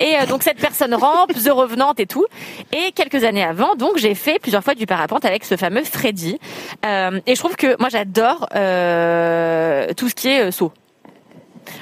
[0.00, 2.26] Et euh, donc cette personne rampe, The Revenant et tout.
[2.72, 6.38] Et quelques années avant, donc j'ai fait plusieurs fois du parapente avec ce fameux Freddy.
[6.84, 10.72] Euh, et je trouve que moi j'adore euh, tout ce qui est euh, saut.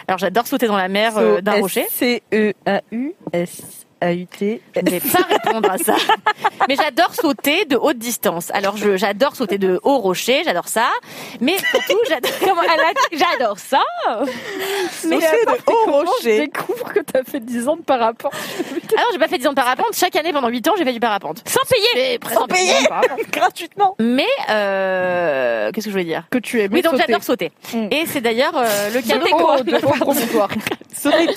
[0.08, 1.86] Alors j'adore sauter dans la mer euh, d'un rocher.
[4.02, 4.60] C-E-A-U-S-A-U-T.
[4.74, 5.94] Je ne vais pas répondre à ça.
[6.68, 8.50] Mais j'adore sauter de haute distance.
[8.52, 10.88] Alors je j'adore sauter de haut rocher, j'adore ça.
[11.40, 11.98] Mais surtout
[13.12, 13.82] j'adore ça.
[15.08, 16.38] Mais c'est de haut Je rocher.
[16.40, 18.32] découvre que t'as fait 10 ans de parapente.
[18.96, 20.92] Alors j'ai pas fait 10 ans de parapente, chaque année pendant 8 ans, j'ai fait
[20.92, 22.18] du parapente sans payer.
[22.32, 22.72] Sans payer
[23.32, 23.96] Gratuitement.
[23.98, 26.24] Mais euh, qu'est-ce que je voulais dire?
[26.30, 27.04] Que tu aimes Oui, donc sauter.
[27.06, 27.52] j'adore sauter.
[27.72, 27.88] Mm.
[27.90, 30.54] Et c'est d'ailleurs euh, le cadeau De haut, de haut.
[30.94, 31.28] Sauter.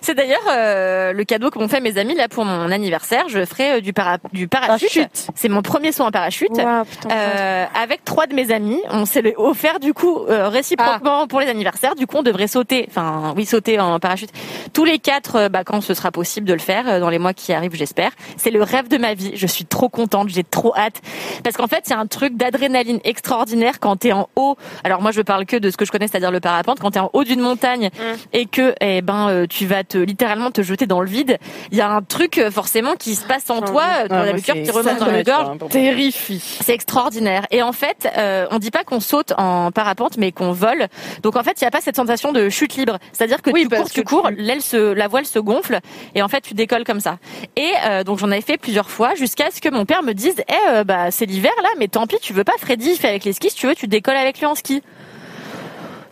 [0.00, 3.24] C'est d'ailleurs euh, le cadeau que m'ont fait mes amis là pour mon anniversaire.
[3.28, 4.88] Je ferai euh, du, para- du parachute.
[5.34, 6.48] C'est mon premier saut en parachute.
[6.50, 7.10] Putain.
[7.10, 11.48] Euh, avec trois de mes amis, on s'est offert du coup euh, réciproquement pour les
[11.48, 11.94] anniversaires.
[11.94, 14.30] Du coup, on devrait sauter, enfin oui, sauter en parachute
[14.72, 17.18] tous les quatre, euh, bah, quand ce sera possible de le faire euh, dans les
[17.18, 18.12] mois qui arrivent, j'espère.
[18.36, 19.32] C'est le rêve de ma vie.
[19.34, 21.00] Je suis trop contente, j'ai trop hâte
[21.44, 24.56] parce qu'en fait, c'est un truc d'adrénaline extraordinaire quand t'es en haut.
[24.84, 26.80] Alors moi, je parle que de ce que je connais, c'est-à-dire le parapente.
[26.80, 27.90] Quand t'es en haut d'une montagne
[28.32, 31.38] et que, eh ben, tu vas te littéralement te jeter dans le vide.
[31.72, 34.40] Il y a un truc euh, forcément qui se passe en toi, euh, dans le
[34.40, 35.58] cœur qui remonte dans la gorge.
[35.70, 36.42] Terrifie.
[36.62, 37.46] C'est extraordinaire.
[37.50, 40.88] Et en fait, euh, on dit pas qu'on saute en parapente, mais qu'on vole.
[41.22, 42.98] Donc en fait, il n'y a pas cette sensation de chute libre.
[43.12, 45.80] C'est-à-dire que Oui, tu cours, tu que cours, tu- l'aile se, la voile se gonfle,
[46.14, 47.18] et en fait, tu décolles comme ça.
[47.56, 50.36] Et euh, donc j'en avais fait plusieurs fois, jusqu'à ce que mon père me dise,
[50.48, 53.24] eh, euh, bah c'est l'hiver là, mais tant pis, tu veux pas Freddy fait avec
[53.24, 54.82] les skis, si tu veux, tu décolles avec lui en ski.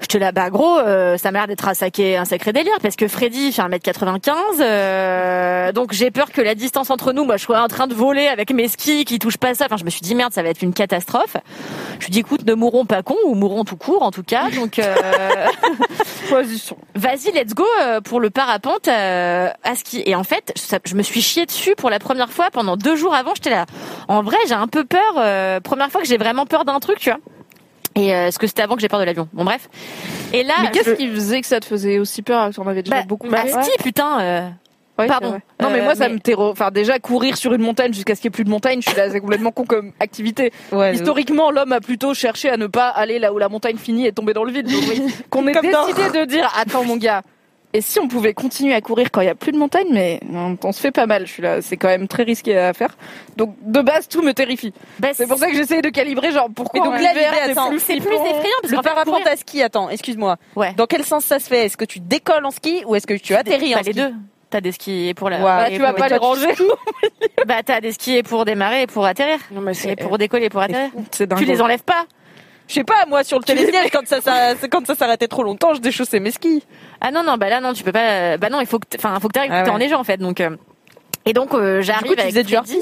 [0.09, 2.95] J'étais là, bah gros, euh, ça m'a l'air d'être un sacré, un sacré délire, parce
[2.95, 7.43] que Freddy fait 1m95, euh, donc j'ai peur que la distance entre nous, moi je
[7.43, 9.65] sois en train de voler avec mes skis qui touchent pas ça.
[9.65, 11.37] Enfin, je me suis dit, merde, ça va être une catastrophe.
[11.99, 14.49] Je lui dis, écoute, ne mourrons pas cons, ou mourrons tout court, en tout cas.
[14.51, 14.95] Donc, euh,
[16.95, 20.05] vas-y, let's go euh, pour le parapente euh, à ski.
[20.07, 20.55] Et en fait,
[20.85, 23.33] je me suis chié dessus pour la première fois pendant deux jours avant.
[23.35, 23.67] J'étais là.
[24.07, 25.01] En vrai, j'ai un peu peur.
[25.19, 27.19] euh, première fois que j'ai vraiment peur d'un truc, tu vois.
[27.97, 29.29] Et euh, ce que c'était avant que j'ai peur de l'avion.
[29.33, 29.69] Bon bref.
[30.33, 32.83] Et là, Mais qu'est-ce je- qui faisait que ça te faisait aussi peur t'en avais
[32.83, 34.21] déjà bah, beaucoup bah, ski, putain.
[34.21, 34.49] euh,
[34.99, 35.33] Ouais, Pardon.
[35.61, 36.51] Non, mais Euh, moi, ça mais- me terror.
[36.53, 38.89] Enfin, déjà, courir sur une montagne jusqu'à ce qu'il n'y ait plus de montagne, je
[38.89, 40.53] suis là, c'est complètement con comme activité.
[40.73, 44.07] Ouais, Historiquement, l'homme a plutôt cherché à ne pas aller là où la montagne finit
[44.07, 44.67] et tomber dans le vide.
[44.71, 47.21] Donc, oui, qu'on ait décidé de dire, attends, mon gars.
[47.73, 50.21] Et si on pouvait continuer à courir quand il n'y a plus de montagne, mais
[50.33, 51.27] on, on se fait pas mal.
[51.27, 52.97] Je suis là, c'est quand même très risqué à faire.
[53.37, 54.73] Donc de base, tout me terrifie.
[54.99, 57.51] bah, C'est pour ça que j'essaye de calibrer, genre pourquoi Mais donc en là, c'est
[57.51, 60.37] attends, plus c'est plus effrayant parce Le parapente courir- à ski, attends, excuse-moi.
[60.55, 60.73] Ouais.
[60.75, 61.67] Dans quel sens ça se fait?
[61.67, 64.01] Est-ce que tu décolles en ski ou est-ce que tu atterris Bah, en les ski?
[64.01, 64.13] deux.
[64.49, 65.39] T'as des skis pour la.
[65.41, 66.55] Bah, et tu vas pas les ranger.
[67.47, 69.39] Bah t'as des skis pour démarrer et pour atterrir.
[69.51, 70.91] Non, mais Et pour décoller et pour atterrir.
[71.11, 71.33] C'est.
[71.37, 72.07] Tu les enlèves pas.
[72.69, 75.75] Je sais pas, moi sur le télésiège, quand ça, ça, quand ça s'arrêtait trop longtemps,
[75.75, 76.65] je déchaussais mes skis.
[77.01, 78.37] Ah non non bah là non tu peux pas.
[78.39, 79.77] Bah non il faut que enfin faut que t'arrives Ah t'es ouais.
[79.77, 80.41] enneigé en fait donc.
[80.41, 80.51] euh,
[81.27, 82.81] Et donc euh, j'arrive avec faisais du Freddy.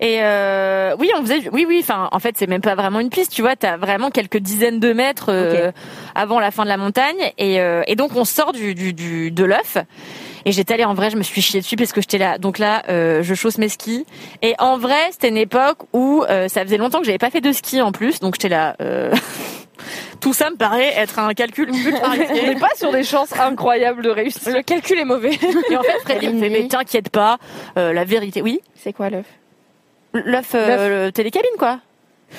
[0.00, 2.98] Et euh, oui, on faisait du- oui oui, enfin en fait, c'est même pas vraiment
[3.00, 5.70] une piste, tu vois, tu as vraiment quelques dizaines de mètres euh,
[6.14, 9.30] avant la fin de la montagne et, euh, et donc on sort du, du, du
[9.30, 9.78] de l'œuf.
[10.44, 12.38] Et j'étais allée en vrai, je me suis chiée dessus parce que j'étais là.
[12.38, 14.04] Donc là, euh, je chausse mes skis.
[14.42, 17.40] Et en vrai, c'était une époque où euh, ça faisait longtemps que j'avais pas fait
[17.40, 18.76] de ski en plus, donc j'étais là.
[18.80, 19.12] euh,
[20.20, 24.02] Tout ça me paraît être un calcul ultra On n'est pas sur des chances incroyables
[24.02, 24.54] de réussir.
[24.54, 25.32] Le calcul est mauvais.
[25.70, 27.38] Et en fait, Freddy me fait, mais t'inquiète pas,
[27.76, 28.60] euh, la vérité, oui.
[28.76, 29.26] C'est quoi l'œuf?
[30.14, 31.80] L'œuf, euh, le télécabine, quoi.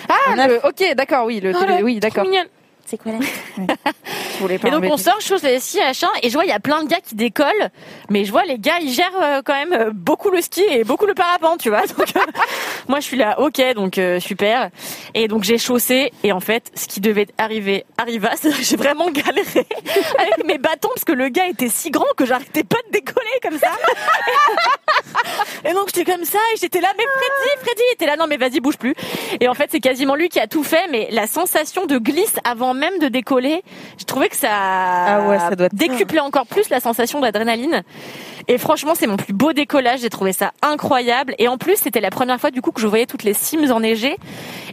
[0.08, 2.24] Ah, le- ok, d'accord, oui, le télé- oui, d'accord.
[2.86, 3.14] C'est quoi
[4.44, 6.50] voulais pas Et donc on sort, je chose les skis, machin, et je vois il
[6.50, 7.70] y a plein de gars qui décollent,
[8.10, 10.84] mais je vois les gars ils gèrent euh, quand même euh, beaucoup le ski et
[10.84, 11.86] beaucoup le parapente, tu vois.
[11.98, 12.20] Donc euh,
[12.88, 14.70] moi je suis là, ok, donc euh, super.
[15.14, 18.32] Et donc j'ai chaussé et en fait ce qui devait arriver arriva,
[18.62, 19.66] j'ai vraiment galéré
[20.18, 23.40] avec mes bâtons parce que le gars était si grand que j'arrêtais pas de décoller
[23.42, 23.72] comme ça.
[25.66, 28.38] Et donc j'étais comme ça et j'étais là, mais Freddy, Freddy était là, non mais
[28.38, 28.96] vas-y bouge plus.
[29.40, 32.36] Et en fait c'est quasiment lui qui a tout fait, mais la sensation de glisse
[32.44, 33.64] avant même de décoller,
[34.00, 37.84] je trouvais que ça, Ah ouais, ça doit être décuplait encore plus la sensation d'adrénaline.
[38.50, 41.34] Et franchement c'est mon plus beau décollage, j'ai trouvé ça incroyable.
[41.40, 43.72] Et en plus c'était la première fois du coup que je voyais toutes les cimes
[43.72, 44.18] enneigées.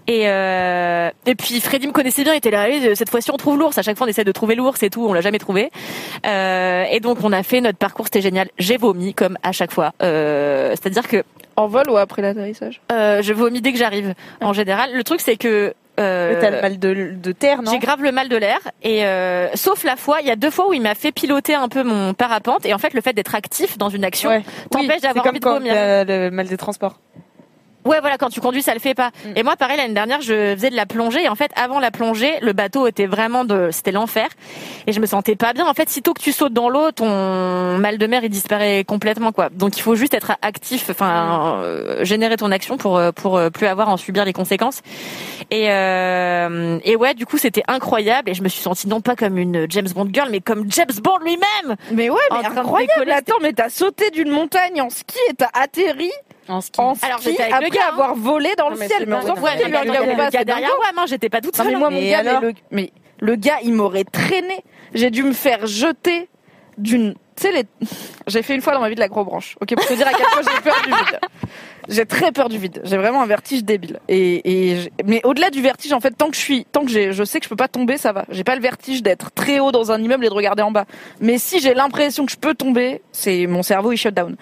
[0.08, 3.58] Et euh, et puis Freddy me connaissait bien, il était là, cette fois-ci on trouve
[3.58, 3.78] l'ours.
[3.78, 5.70] À chaque fois on essaie de trouver l'ours et tout, on l'a jamais trouvé.
[6.26, 8.48] Euh, et donc on a fait notre parcours, c'était génial.
[8.58, 9.92] J'ai vomi comme à chaque fois.
[10.02, 11.22] Euh, C'est-à-dire que
[11.56, 12.80] En vol ou après l'atterrissage?
[12.90, 14.14] Euh, je vomis dès que j'arrive.
[14.40, 17.78] En général, le truc c'est que euh, T'as le mal de, de terre, non j'ai
[17.78, 20.68] grave le mal de l'air et euh, sauf la fois, il y a deux fois
[20.68, 23.34] où il m'a fait piloter un peu mon parapente et en fait le fait d'être
[23.34, 24.42] actif dans une action Ouais.
[24.70, 25.74] t'empêche Oui, d'avoir envie de comme quand vomir.
[25.74, 26.98] le mal des transports.
[27.90, 29.10] Ouais, voilà, quand tu conduis, ça le fait pas.
[29.24, 29.32] Mm.
[29.34, 31.24] Et moi, pareil, l'année dernière, je faisais de la plongée.
[31.24, 34.28] Et en fait, avant la plongée, le bateau était vraiment de, c'était l'enfer.
[34.86, 35.66] Et je me sentais pas bien.
[35.66, 39.32] En fait, sitôt que tu sautes dans l'eau, ton mal de mer, il disparaît complètement,
[39.32, 39.48] quoi.
[39.50, 43.50] Donc, il faut juste être actif, enfin, euh, générer ton action pour, euh, pour euh,
[43.50, 44.82] plus avoir à en subir les conséquences.
[45.50, 48.30] Et, euh, et ouais, du coup, c'était incroyable.
[48.30, 50.86] Et je me suis sentie non pas comme une James Bond girl, mais comme James
[51.02, 51.76] Bond lui-même.
[51.90, 52.92] Mais ouais, mais incroyable.
[52.94, 56.12] décoller, Attends, mais t'as sauté d'une montagne en ski et t'as atterri
[56.50, 56.80] En ski.
[56.80, 57.92] en ski Alors, j'étais avec le après gars, hein.
[57.92, 59.04] avoir volé dans le Non, ciel.
[59.06, 61.68] Mais on s'en fout le gars derrière moi, moi, j'étais pas toute seule.
[61.68, 61.90] mais moi hein.
[61.90, 64.64] mon Mais gars, mais le, mais le gars il m'aurait traîné.
[64.94, 66.28] J'ai dû me faire jeter
[66.76, 67.14] d'une.
[67.36, 67.64] Tu sais les.
[68.26, 69.56] J'ai fait une fois dans ma vie de la gros branche.
[69.60, 71.20] Ok pour te dire à quel point j'ai peur du vide.
[71.88, 72.82] J'ai très peur du vide.
[72.84, 73.98] J'ai vraiment un vertige débile.
[74.08, 77.40] Et, mais au-delà du vertige en fait tant que je suis tant que je sais
[77.40, 78.24] que je peux pas tomber ça va.
[78.30, 80.84] J'ai pas le vertige d'être très haut dans un immeuble et de regarder en bas.
[81.20, 84.36] Mais si j'ai l'impression que je peux tomber, c'est mon cerveau il shut down.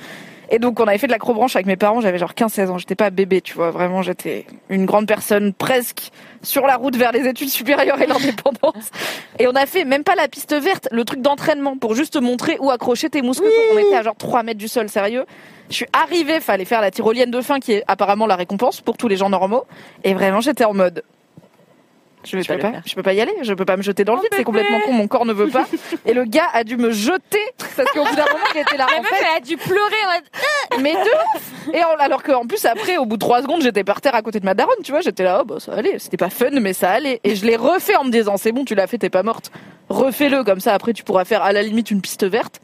[0.50, 2.94] Et donc, on avait fait de l'acrobranche avec mes parents, j'avais genre 15-16 ans, j'étais
[2.94, 6.10] pas bébé, tu vois, vraiment, j'étais une grande personne presque
[6.42, 8.90] sur la route vers les études supérieures et l'indépendance.
[9.38, 12.18] Et on a fait même pas la piste verte, le truc d'entraînement pour juste te
[12.18, 13.50] montrer où accrocher tes mousquetons.
[13.74, 15.26] On était à genre 3 mètres du sol, sérieux.
[15.68, 18.96] Je suis arrivée, fallait faire la tyrolienne de fin qui est apparemment la récompense pour
[18.96, 19.64] tous les gens normaux.
[20.02, 21.02] Et vraiment, j'étais en mode,
[22.24, 22.82] Je vais je pas le pas, faire.
[22.84, 24.80] je peux pas y aller, je peux pas me jeter dans le vide, c'est complètement
[24.80, 25.66] con, mon corps ne veut pas.
[26.06, 27.40] Et le gars a dû me jeter
[27.76, 28.86] parce qu'au bout d'un moment, il était là.
[28.90, 30.12] La En meuf, fait, elle a dû pleurer en
[30.74, 33.62] mode, mais de ouf Et en- alors qu'en plus après, au bout de trois secondes,
[33.62, 35.72] j'étais par terre à côté de ma daronne, tu vois, j'étais là, oh bah ça
[35.74, 37.20] allait, c'était pas fun, mais ça allait.
[37.24, 39.50] Et je l'ai refait en me disant, c'est bon, tu l'as fait, t'es pas morte.
[39.88, 42.60] Refais-le comme ça, après tu pourras faire à la limite une piste verte.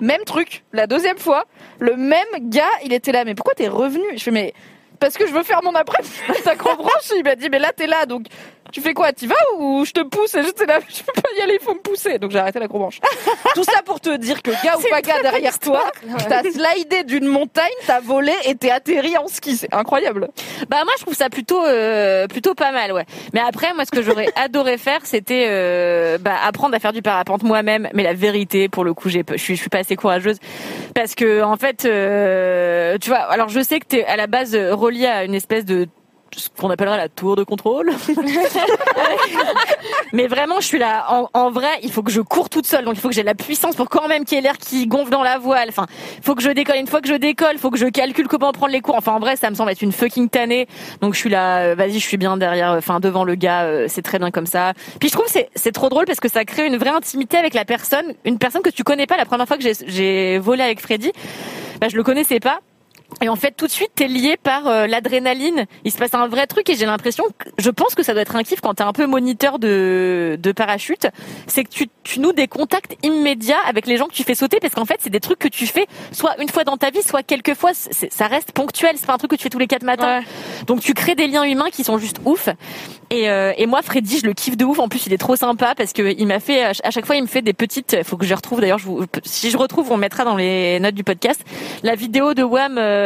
[0.00, 1.44] Même truc, la deuxième fois,
[1.78, 4.02] le même gars, il était là, mais pourquoi t'es revenu?
[4.16, 4.52] Je fais, mais
[4.98, 6.02] parce que je veux faire mon après
[6.44, 6.80] ta branche.
[7.16, 8.26] Il m'a dit, mais là t'es là, donc
[8.70, 11.28] tu fais quoi T'y vas ou je te pousse Et j'étais là, je peux pas
[11.38, 12.18] y aller, il faut me pousser.
[12.18, 13.00] Donc j'ai arrêté la branche.
[13.54, 15.90] Tout ça pour te dire que gars ou pas gars derrière toi,
[16.28, 19.56] t'as slidé d'une montagne, t'as volé et t'es atterri en ski.
[19.56, 20.28] C'est incroyable.
[20.68, 23.04] Bah moi je trouve ça plutôt euh, plutôt pas mal ouais.
[23.32, 27.02] Mais après moi ce que j'aurais adoré faire c'était euh, bah, apprendre à faire du
[27.02, 27.88] parapente moi-même.
[27.94, 30.38] Mais la vérité pour le coup j'ai je suis je suis pas assez courageuse
[30.94, 34.54] parce que en fait euh, tu vois alors je sais que t'es à la base
[34.54, 35.88] relié à une espèce de
[36.40, 37.92] ce qu'on appellerait la tour de contrôle.
[40.12, 41.06] Mais vraiment, je suis là.
[41.08, 42.84] En, en vrai, il faut que je cours toute seule.
[42.84, 44.86] Donc, il faut que j'ai la puissance pour quand même qu'il y ait l'air qui
[44.86, 45.68] gonfle dans la voile.
[45.68, 45.86] Enfin,
[46.18, 46.76] il faut que je décolle.
[46.76, 48.96] Une fois que je décolle, il faut que je calcule comment prendre les cours.
[48.96, 50.66] Enfin, en vrai, ça me semble être une fucking tannée.
[51.00, 51.58] Donc, je suis là.
[51.60, 52.70] euh, Vas-y, je suis bien derrière.
[52.72, 53.62] Enfin, devant le gars.
[53.62, 54.72] euh, c'est très bien comme ça.
[55.00, 57.38] Puis, je trouve que c'est c'est trop drôle parce que ça crée une vraie intimité
[57.38, 58.14] avec la personne.
[58.24, 59.16] Une personne que tu connais pas.
[59.16, 61.10] La première fois que j'ai- j'ai volé avec Freddy,
[61.80, 62.60] bah, je le connaissais pas.
[63.20, 65.66] Et en fait, tout de suite, t'es lié par euh, l'adrénaline.
[65.84, 68.22] Il se passe un vrai truc et j'ai l'impression, que, je pense que ça doit
[68.22, 71.06] être un kiff quand t'es un peu moniteur de, de parachute.
[71.46, 74.58] C'est que tu, tu noues des contacts immédiats avec les gens que tu fais sauter
[74.60, 77.02] parce qu'en fait, c'est des trucs que tu fais soit une fois dans ta vie,
[77.02, 77.70] soit quelques fois.
[77.74, 78.96] C'est- Ça reste ponctuel.
[78.96, 80.20] C'est pas un truc que tu fais tous les quatre matins.
[80.66, 82.48] Donc tu crées des liens humains qui sont juste ouf.
[83.10, 84.78] Et, euh, et moi, Freddy, je le kiffe de ouf.
[84.78, 87.22] En plus, il est trop sympa parce que il m'a fait à chaque fois, il
[87.22, 88.02] me fait des petites.
[88.04, 88.60] Faut que je retrouve.
[88.60, 91.40] D'ailleurs, je vous, si je retrouve, on mettra dans les notes du podcast
[91.82, 93.01] la vidéo de Wham euh,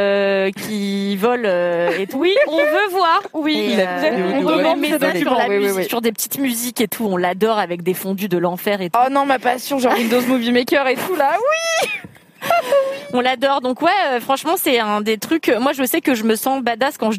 [0.56, 2.18] qui vole euh, et tout.
[2.18, 3.22] Oui, on veut voir.
[3.34, 5.84] Oui, Et, euh, on demande demande ça des sur, la documents, oui, oui, musique, oui.
[5.88, 7.06] sur des petites musiques et tout.
[7.06, 8.98] On l'adore avec des fondus de l'enfer et tout.
[9.04, 11.36] Oh non, ma passion, genre Windows Movie Maker et tout là.
[11.82, 11.88] Oui.
[13.12, 13.60] On l'adore.
[13.60, 15.48] Donc ouais, euh, franchement, c'est un des trucs.
[15.60, 17.18] Moi, je sais que je me sens badass quand je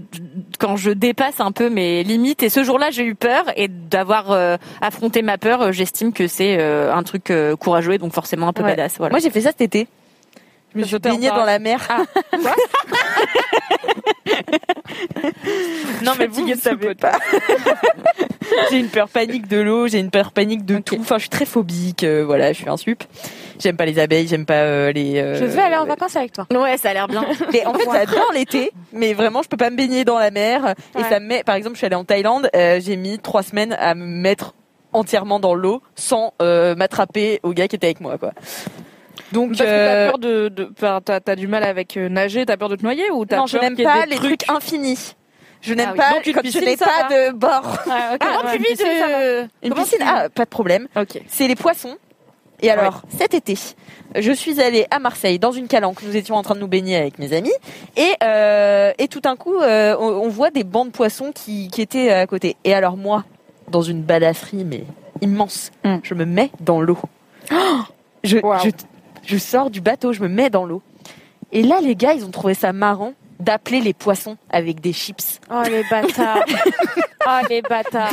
[0.59, 2.43] quand je dépasse un peu mes limites.
[2.43, 6.27] Et ce jour-là, j'ai eu peur et d'avoir euh, affronté ma peur, euh, j'estime que
[6.27, 8.69] c'est euh, un truc euh, courageux et donc forcément un peu Ouais.
[8.75, 8.95] badass.
[8.97, 9.11] Voilà.
[9.11, 9.87] Moi, j'ai fait ça cet été.
[10.75, 11.87] Je me suis baignée dans la mer.
[16.03, 17.17] non, mais vous, vous savez pas.
[18.71, 20.97] j'ai une peur panique de l'eau, j'ai une peur panique de tout.
[20.99, 22.03] Enfin, je suis très phobique.
[22.03, 23.03] euh, voilà, je suis un sup.
[23.59, 25.17] J'aime pas les abeilles, j'aime pas euh, les.
[25.19, 26.45] euh, Je veux aller en vacances avec toi.
[26.51, 27.25] Ouais, ça a l'air bien.
[27.53, 30.75] Mais en fait, j'adore l'été, mais vraiment, je peux pas me baigner dans la mer.
[30.95, 31.09] Et Ouais.
[31.09, 33.75] ça me met, par exemple, je suis allée en Thaïlande, euh, j'ai mis trois semaines
[33.79, 34.53] à me mettre
[34.93, 38.31] entièrement dans l'eau sans euh, m'attraper au gars qui était avec moi, quoi.
[39.31, 42.07] Donc, Parce que euh, t'as peur de, de enfin, t'as, t'as du mal avec euh,
[42.09, 43.91] nager, t'as peur de te noyer ou t'as non, je peur n'aime qu'il y ait
[43.91, 45.15] pas des les trucs infinis.
[45.61, 45.97] Je n'aime Ah oui.
[45.97, 47.27] pas Donc, une quand piscine, je n'ai ça pas va.
[47.31, 47.79] de bord.
[47.83, 50.87] Comment tu vis de Une Comment piscine, ah, pas de problème.
[50.95, 51.19] Ok.
[51.27, 51.97] C'est les poissons.
[52.61, 53.55] Et alors, cet été,
[54.15, 56.01] je suis allée à Marseille dans une calanque.
[56.03, 57.51] Nous étions en train de nous baigner avec mes amis.
[57.97, 61.67] Et, euh, et tout d'un coup, euh, on, on voit des bancs de poissons qui,
[61.69, 62.55] qui étaient à côté.
[62.63, 63.25] Et alors moi,
[63.69, 64.85] dans une badasserie, mais
[65.21, 65.97] immense, Mm.
[66.01, 66.97] je me mets dans l'eau.
[68.23, 68.55] Je, Wow.
[68.63, 68.69] je,
[69.27, 70.81] je sors du bateau, je me mets dans l'eau.
[71.51, 75.39] Et là, les gars, ils ont trouvé ça marrant d'appeler les poissons avec des chips.
[75.51, 76.43] Oh les bâtards.
[77.27, 78.11] oh les bâtards.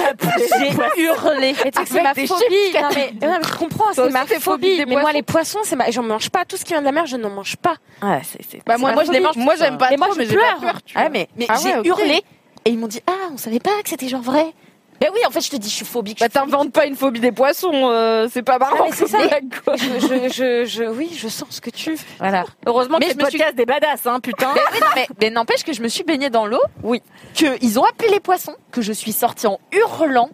[0.97, 1.55] J'ai hurlé.
[1.65, 2.27] Mais tu sais que c'est ma phobie.
[2.27, 4.85] chips, Non mais, non, mais je comprends, c'est ma phobie.
[4.86, 6.45] Mais moi les poissons, c'est ma, j'en mange pas.
[6.45, 7.77] Tout ce qui vient de la mer, je n'en mange pas.
[8.03, 8.20] Ah,
[8.66, 9.36] Bah moi, ma moi je les mange.
[9.36, 10.82] Moi j'aime pas Et trop, moi, je mais j'ai peur.
[10.85, 12.23] Tu Ah mais, mais Ah j'ai hurlé
[12.66, 14.53] et ils m'ont dit ah on savait pas que c'était genre vrai.
[15.01, 16.21] Ben oui en fait je te dis je suis phobique.
[16.21, 18.77] Bah t'inventes pas une phobie des poissons, euh, c'est pas marrant.
[18.81, 19.19] Ah, mais c'est ça.
[19.65, 19.77] quoi.
[19.77, 21.97] Je, je, je, je- oui, je sens ce que tu.
[22.19, 22.45] Voilà.
[22.66, 24.51] Heureusement Mais que je me suis- des badass, hein, putain.
[24.55, 26.61] Mais, oui, mais, mais n'empêche que je me suis baignée dans l'eau.
[26.83, 27.03] Oui.
[27.37, 28.55] Que ils ont appelé les poissons.
[28.71, 30.31] Que je suis sortie en hurlant.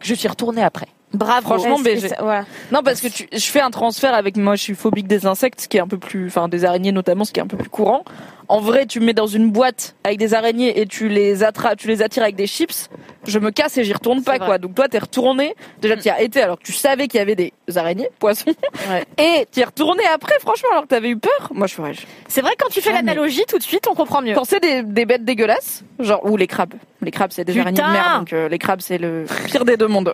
[0.00, 0.86] Que je suis retournée après.
[1.14, 1.42] Bravo.
[1.46, 2.42] Franchement, Ouais, mais.
[2.70, 5.60] Non, parce que tu, je fais un transfert avec moi, je suis phobique des insectes,
[5.60, 7.58] ce qui est un peu plus, enfin des araignées notamment, ce qui est un peu
[7.58, 8.02] plus courant.
[8.52, 11.78] En vrai, tu me mets dans une boîte avec des araignées et tu les attrapes,
[11.78, 12.90] tu les attires avec des chips.
[13.26, 14.46] Je me casse et j'y retourne pas vrai.
[14.46, 14.58] quoi.
[14.58, 15.54] Donc toi, t'es retourné.
[15.80, 18.52] Déjà, tu y as été alors que tu savais qu'il y avait des araignées, poissons,
[18.90, 19.06] Ouais.
[19.18, 20.34] et tu es retourné après.
[20.40, 21.48] Franchement, alors que t'avais eu peur.
[21.54, 21.92] Moi, je ferais.
[22.28, 24.34] C'est vrai quand tu fais l'analogie, tout de suite, on comprend mieux.
[24.34, 26.74] Quand c'est des, des bêtes dégueulasses, genre ou les crabes.
[27.00, 29.64] Les crabes, c'est des Putain araignées de mer, donc euh, les crabes, c'est le pire
[29.64, 30.12] des deux mondes.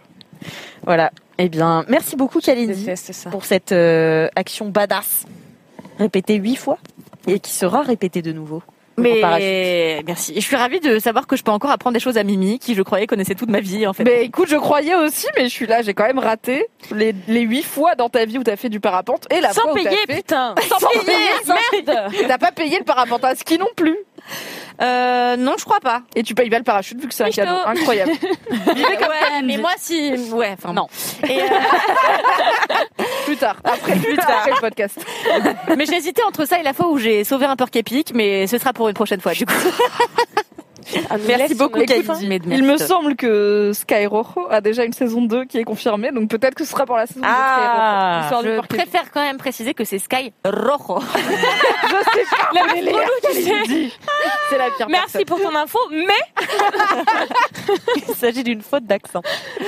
[0.85, 1.11] Voilà.
[1.39, 2.87] Eh bien merci beaucoup Kalindi
[3.33, 5.25] pour cette euh, action badass
[5.99, 6.79] répétée huit fois
[7.29, 8.63] et qui sera répétée de nouveau.
[8.99, 10.33] Mais merci.
[10.33, 12.59] Et je suis ravie de savoir que je peux encore apprendre des choses à Mimi,
[12.59, 14.05] qui je croyais connaissait toute ma vie en fait.
[14.05, 17.41] Mais écoute, je croyais aussi, mais je suis là, j'ai quand même raté les, les
[17.43, 19.75] huit fois dans ta vie où t'as fait du parapente et la Sans fois où
[19.75, 20.17] payer, t'as fait...
[20.17, 20.55] putain.
[20.69, 23.97] Sans payer, merde T'as pas payé le parapente à ski non plus.
[24.81, 26.03] Euh, non, je crois pas.
[26.15, 28.13] Et tu payes pas le parachute vu que c'est un cadeau incroyable.
[28.53, 30.87] ouais, mais moi si, ouais, enfin Non.
[31.29, 31.45] Et, euh,
[33.27, 35.05] plus tard, après, plus tard, après le podcast.
[35.77, 38.59] mais j'hésitais entre ça et la fois où j'ai sauvé un porc épic, mais ce
[38.59, 39.53] sera pour une prochaine fois du coup.
[41.11, 41.79] Ah, Merci beaucoup.
[41.79, 45.65] Mais de Il me semble que Sky Rojo a déjà une saison 2 qui est
[45.65, 47.79] confirmée, donc peut-être que ce sera pour la saison 2 de Sky Rojo.
[47.81, 48.79] Ah, L'histoire du Je porc épic.
[48.79, 51.01] préfère quand même préciser que c'est Sky Rojo.
[54.51, 56.07] C'est la pire Merci pour ton info, mais
[58.09, 59.23] Il s'agit d'une faute d'accent.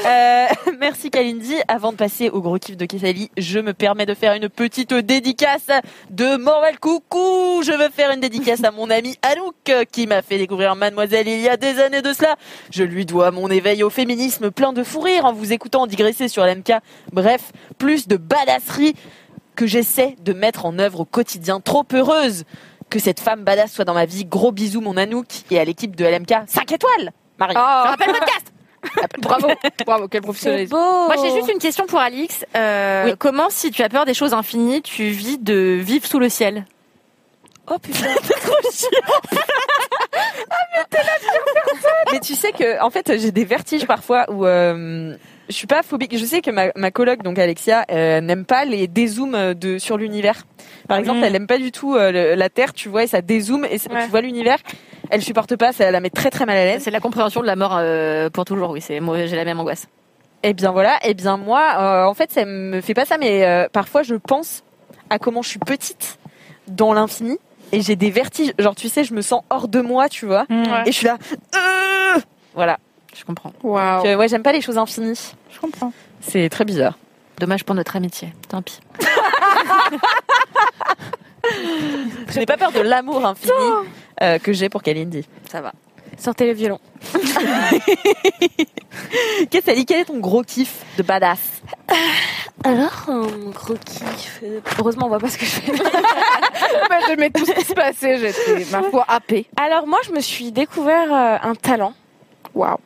[0.07, 0.47] Euh,
[0.79, 1.57] merci Kalindi.
[1.69, 4.95] Avant de passer au gros kiff de Kessali, je me permets de faire une petite
[4.95, 5.67] dédicace
[6.11, 7.63] de Morel Coucou.
[7.63, 11.10] Je veux faire une dédicace à mon ami Anouk euh, qui m'a fait découvrir Mademoiselle
[11.13, 12.37] il y a des années de cela.
[12.71, 16.29] Je lui dois mon éveil au féminisme plein de fou rire en vous écoutant digresser
[16.29, 16.73] sur l'MK.
[17.13, 18.95] Bref, plus de badasserie
[19.57, 21.61] que j'essaie de mettre en œuvre au quotidien.
[21.61, 22.45] Trop heureuse
[22.89, 24.25] que cette femme badass soit dans ma vie.
[24.25, 26.35] Gros bisous mon Anouk et à l'équipe de LMK.
[26.47, 27.55] 5 étoiles Marie.
[27.57, 28.53] Ah, Rappelle le podcast.
[29.19, 29.49] bravo,
[29.85, 30.71] bravo, quel c'est professionnalisme.
[30.75, 31.07] beau.
[31.07, 32.45] Moi j'ai juste une question pour Alix.
[32.57, 33.13] Euh, Oui.
[33.19, 36.65] Comment si tu as peur des choses infinies, tu vis de vivre sous le ciel?
[37.71, 38.07] Oh putain.
[42.13, 45.15] Mais tu sais que, en fait, j'ai des vertiges parfois où euh,
[45.49, 46.17] je suis pas phobique.
[46.17, 49.97] Je sais que ma, ma coloc, donc Alexia, euh, n'aime pas les dézooms de sur
[49.97, 50.45] l'univers.
[50.89, 53.23] Par exemple, elle aime pas du tout euh, le- la Terre, tu vois, et ça
[53.23, 54.05] dézoome et ça- Ouais.
[54.05, 54.59] tu vois l'univers.
[55.11, 56.83] Elle supporte pas, ça la met très très mal à l'aise.
[56.83, 58.81] C'est la compréhension de la mort euh, pour toujours, oui.
[58.81, 59.87] C'est moi, j'ai la même angoisse.
[60.43, 63.45] Et bien voilà, et bien moi, euh, en fait, ça me fait pas ça, mais
[63.45, 64.65] euh, parfois je pense
[65.11, 66.19] à comment je suis petite
[66.69, 67.39] dans l'infini
[67.73, 68.53] et j'ai des vertiges.
[68.59, 70.83] Genre, tu sais, je me sens hors de moi, tu vois, Ouais.
[70.87, 71.19] et je suis là.
[71.55, 72.21] euh,
[72.55, 72.79] voilà.
[73.17, 73.53] Je comprends.
[73.65, 75.33] Euh, ouais, j'aime pas les choses infinies.
[75.53, 75.93] Je comprends.
[76.21, 76.97] C'est très bizarre.
[77.39, 78.33] Dommage pour notre amitié.
[78.49, 78.81] Tant pis.
[82.29, 83.53] Je n'ai pas peur de l'amour infini
[84.23, 85.27] euh, que j'ai pour Kalindi.
[85.51, 85.73] Ça va.
[86.21, 86.79] Sortez le violon.
[89.51, 91.39] Qu'est-ce que quel est ton gros kiff de badass?
[92.63, 94.43] Alors, un gros kiff.
[94.79, 95.73] Heureusement, on voit pas ce que je fais.
[96.91, 99.47] Bah, J'aimais tout ce qui se passait, j'étais, ma foi, happée.
[99.57, 101.95] Alors, moi, je me suis découvert euh, un talent.
[102.55, 102.77] Waouh.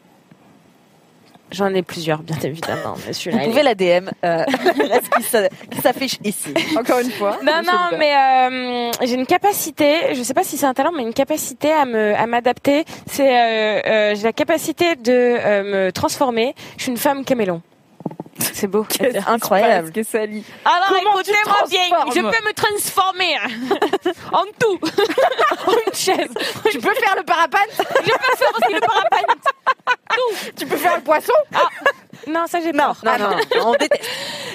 [1.53, 2.95] J'en ai plusieurs, bien évidemment.
[3.07, 3.12] Mais
[3.45, 4.45] Vous pouvez la DM, euh,
[5.16, 6.53] qui s'a- qui s'affiche ici.
[6.77, 7.39] Encore une fois.
[7.45, 11.03] Non, non, mais euh, j'ai une capacité, je sais pas si c'est un talent, mais
[11.03, 12.85] une capacité à me à m'adapter.
[13.07, 16.55] C'est euh, euh, j'ai la capacité de euh, me transformer.
[16.77, 17.62] Je suis une femme caméléon.
[18.52, 18.86] C'est beau.
[18.90, 19.90] C'est incroyable.
[19.93, 23.36] Qu'est-ce que ça lit Alors écoutez-moi bien, je peux me transformer
[24.32, 24.78] en tout,
[25.66, 26.31] en une chaise.
[26.70, 29.44] Tu peux faire le parapente Je peux faire aussi le parapente.
[30.56, 31.32] Tu peux faire le poisson
[32.29, 33.19] Non, ça j'ai Non, peur.
[33.19, 34.05] non, non, on déteste.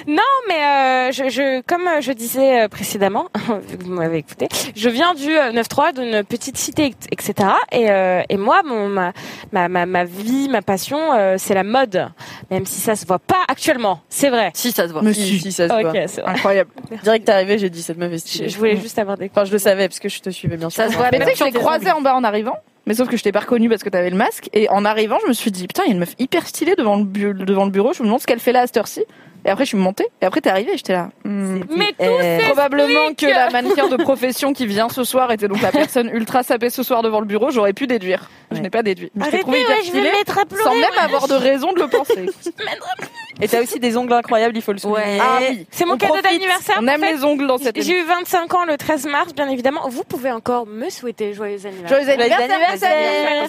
[0.06, 3.26] Non, mais euh, je, je, comme euh, je disais euh, précédemment,
[3.68, 7.34] vu que vous m'avez écouté, je viens du euh, 9-3, d'une petite cité, etc.
[7.70, 9.12] Et, euh, et moi, mon, ma,
[9.52, 12.08] ma, ma, ma vie, ma passion, euh, c'est la mode.
[12.50, 14.50] Même si ça se voit pas actuellement, c'est vrai.
[14.54, 15.02] Si, ça se voit.
[15.12, 15.92] Si, si, ça se Ok, voit.
[16.08, 16.30] c'est vrai.
[16.32, 16.70] Incroyable.
[17.02, 19.44] Direct t'es arrivé, j'ai dit cette meuf est Je, je voulais juste avoir des Enfin,
[19.44, 20.82] je le savais parce que je te suivais bien sûr.
[20.82, 21.08] Ça se voit.
[21.12, 22.56] Mais tu sais que je croisé en bas en arrivant.
[22.86, 24.48] Mais sauf que je t'ai pas reconnu parce que t'avais le masque.
[24.52, 26.74] Et en arrivant, je me suis dit, putain, il y a une meuf hyper stylée
[26.76, 27.92] devant le, devant le bureau.
[27.92, 29.04] Je me demande ce qu'elle fait là à cette heure-ci.
[29.44, 30.06] Et après, je suis montée.
[30.20, 31.08] Et après, t'es arrivée et j'étais là.
[31.24, 31.60] hmm.
[31.76, 35.62] Mais tout Euh, Probablement que la mannequin de profession qui vient ce soir était donc
[35.62, 37.50] la personne ultra sapée ce soir devant le bureau.
[37.50, 38.28] J'aurais pu déduire.
[38.50, 39.10] Je n'ai pas déduit.
[39.14, 40.64] Mais je Arrêtez, trouvé hyper ouais, je vais mettre à pleurer.
[40.64, 40.98] sans même ouais.
[41.04, 42.26] avoir de raison de le penser.
[43.42, 45.00] Et t'as aussi des ongles incroyables, il faut le souligner.
[45.00, 45.18] Ouais.
[45.20, 45.66] Ah oui.
[45.70, 46.76] C'est mon On cadeau d'anniversaire.
[46.78, 47.14] On en aime fait.
[47.14, 47.80] les ongles dans cette.
[47.80, 49.88] J'ai eu 25 ans le 13 mars, bien évidemment.
[49.88, 51.88] Vous pouvez encore me souhaiter joyeux anniversaire.
[52.04, 52.90] Joyeux anniversaire, anniversaire.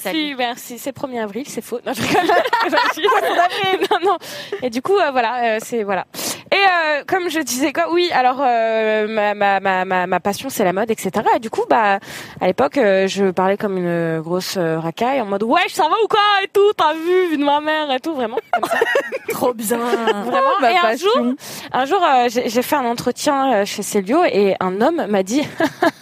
[0.03, 0.79] Merci, merci.
[0.79, 1.79] C'est 1er avril, c'est faux.
[1.85, 2.21] Non, je rigole.
[3.91, 4.17] Non, non.
[4.61, 6.07] Et du coup, euh, voilà, euh, c'est voilà.
[6.51, 8.09] Et euh, comme je disais quoi, oui.
[8.13, 11.11] Alors euh, ma, ma, ma, ma, passion, c'est la mode, etc.
[11.35, 11.99] Et du coup, bah,
[12.41, 15.95] à l'époque, euh, je parlais comme une grosse euh, racaille en mode ouais, ça va
[16.03, 16.73] ou quoi et tout.
[16.75, 18.37] T'as vu, vu de ma mère et tout, vraiment.
[18.51, 18.79] Comme ça.
[19.29, 19.77] Trop bien.
[19.77, 20.59] Vraiment.
[20.59, 21.35] ma et un jour,
[21.71, 25.47] un jour, euh, j'ai fait un entretien chez Célio et un homme m'a dit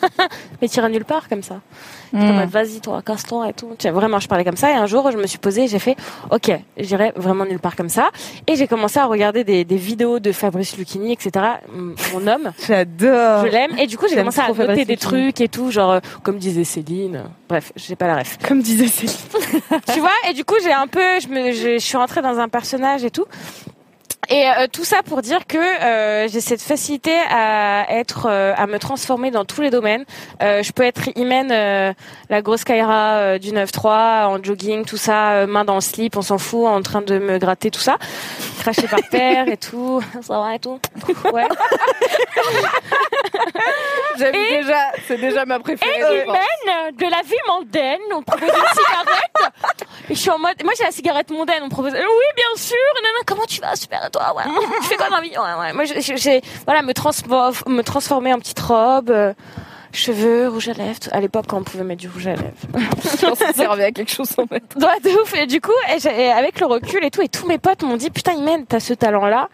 [0.62, 1.62] mais t'iras nulle part comme ça.
[2.12, 2.46] Hmm.
[2.46, 3.76] vas-y toi, casse-toi et tout.
[3.80, 5.78] Vois, vraiment, je parlais comme ça et un jour, je me suis posée, et j'ai
[5.78, 5.96] fait
[6.32, 8.10] ok, j'irai vraiment nulle part comme ça
[8.48, 11.46] et j'ai commencé à regarder des, des vidéos de Fabrice Lucchini, etc.
[12.14, 12.52] Mon homme.
[12.68, 13.46] J'adore.
[13.46, 15.22] Je l'aime et du coup j'ai commencé à noter Fabrice des Lucchini.
[15.22, 18.88] trucs et tout genre euh, comme disait Céline bref j'ai pas la ref Comme disait
[18.88, 19.16] Céline.
[19.94, 22.40] tu vois et du coup j'ai un peu je me je, je suis rentrée dans
[22.40, 23.26] un personnage et tout
[24.30, 28.68] et euh, tout ça pour dire que euh, j'ai cette facilité à être euh, à
[28.68, 30.06] me transformer dans tous les domaines
[30.40, 31.50] je peux être Imen
[32.30, 36.38] la grosse Kaira du 9-3 en jogging tout ça main dans le slip on s'en
[36.38, 37.98] fout en train de me gratter tout ça
[38.60, 40.80] cracher par terre et tout ça va et tout?
[41.34, 41.48] Ouais
[44.18, 45.92] J'aime déjà, c'est déjà ma préférée.
[45.98, 48.00] Et humaine de la vie mondaine.
[48.14, 49.86] On propose une cigarette.
[50.10, 51.62] Et je suis en mode, moi j'ai la cigarette mondaine.
[51.64, 52.78] On propose, oui bien sûr.
[52.96, 53.76] Non, non, comment tu vas?
[53.76, 54.34] Super et toi.
[54.36, 54.44] Ouais.
[54.82, 55.74] Tu fais quoi dans la vie Ouais, ouais.
[55.74, 59.10] Moi j'ai- voilà, me, transfor- me transformer en petite robe.
[59.10, 59.34] euh,
[59.92, 62.44] Cheveux, rouge à lèvres, à l'époque quand on pouvait mettre du rouge à lèvres.
[63.20, 64.78] Je pense que ça servait à quelque chose sans mettre.
[64.78, 65.34] Ouais, de ouf.
[65.34, 67.82] Et du coup, et j'ai- et avec le recul et tout, et tous mes potes
[67.82, 69.50] m'ont dit, putain, Imen, t'as ce talent-là.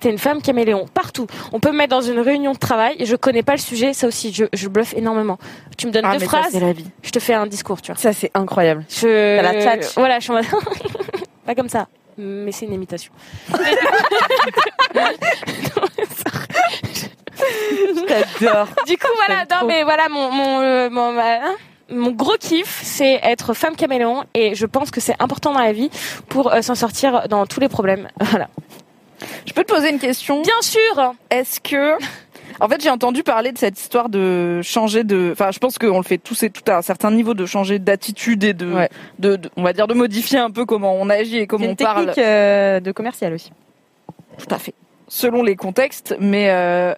[0.00, 1.26] T'es une femme caméléon, partout.
[1.52, 4.08] On peut me mettre dans une réunion de travail, je connais pas le sujet, ça
[4.08, 5.38] aussi, je, je bluffe énormément.
[5.78, 6.84] Tu me donnes Ah, deux mais ça, phrases, c'est la vie.
[7.02, 8.00] je te fais un discours, tu vois.
[8.00, 8.84] Ça, c'est incroyable.
[8.90, 9.36] Je...
[9.40, 9.86] T'as la.
[9.96, 10.46] Voilà, je suis en mode...
[11.46, 11.86] pas comme ça,
[12.18, 13.12] mais c'est une imitation.
[18.08, 18.68] J'adore.
[18.86, 19.66] Du coup, voilà, non, trop.
[19.66, 21.54] mais voilà, mon, mon, euh, mon, ma- hein,
[21.90, 25.72] mon gros kiff, c'est être femme caméléon, et je pense que c'est important dans la
[25.72, 25.90] vie
[26.28, 28.08] pour euh, s'en sortir dans tous les problèmes.
[28.20, 28.48] Voilà.
[29.46, 30.42] Je peux te poser une question?
[30.42, 31.96] Bien sûr Est-ce que
[32.60, 35.30] en fait, j'ai entendu parler de cette histoire de changer de.
[35.32, 37.78] Enfin, je pense qu'on le fait tous et tout à un certain niveau de changer
[37.78, 38.88] d'attitude et de, Ouais.
[39.18, 41.70] de, de- on va dire, de modifier un peu comment on agit et comment une
[41.72, 42.06] on parle.
[42.06, 43.50] technique euh, de commercial aussi.
[44.38, 44.74] Tout à fait.
[45.08, 46.94] Selon les contextes, mais euh,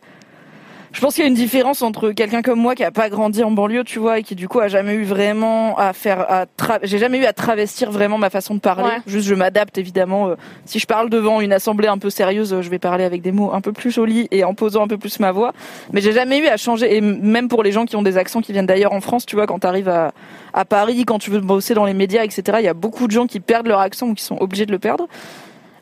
[0.93, 3.45] Je pense qu'il y a une différence entre quelqu'un comme moi qui a pas grandi
[3.45, 6.47] en banlieue, tu vois, et qui du coup a jamais eu vraiment à faire, à
[6.47, 8.85] tra- j'ai jamais eu à travestir vraiment ma façon de parler.
[8.85, 9.01] Ouais.
[9.07, 10.29] Juste, je m'adapte évidemment.
[10.29, 10.35] euh,
[10.65, 13.33] si je parle devant une assemblée un peu sérieuse, euh, je vais parler avec des
[13.33, 15.53] mots un peu plus jolis et en posant un peu plus ma voix.
[15.93, 16.97] Mais j'ai jamais eu à changer.
[16.97, 19.37] Et même pour les gens qui ont des accents qui viennent d'ailleurs en France, tu
[19.37, 20.13] vois, quand t'arrives à
[20.55, 22.43] à Paris, quand tu veux bosser dans les médias, etc.
[22.61, 24.73] Il y a beaucoup de gens qui perdent leur accent ou qui sont obligés de
[24.73, 25.07] le perdre.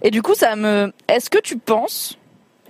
[0.03, 0.93] Et du coup, ça me.
[1.09, 2.19] Est-ce que tu penses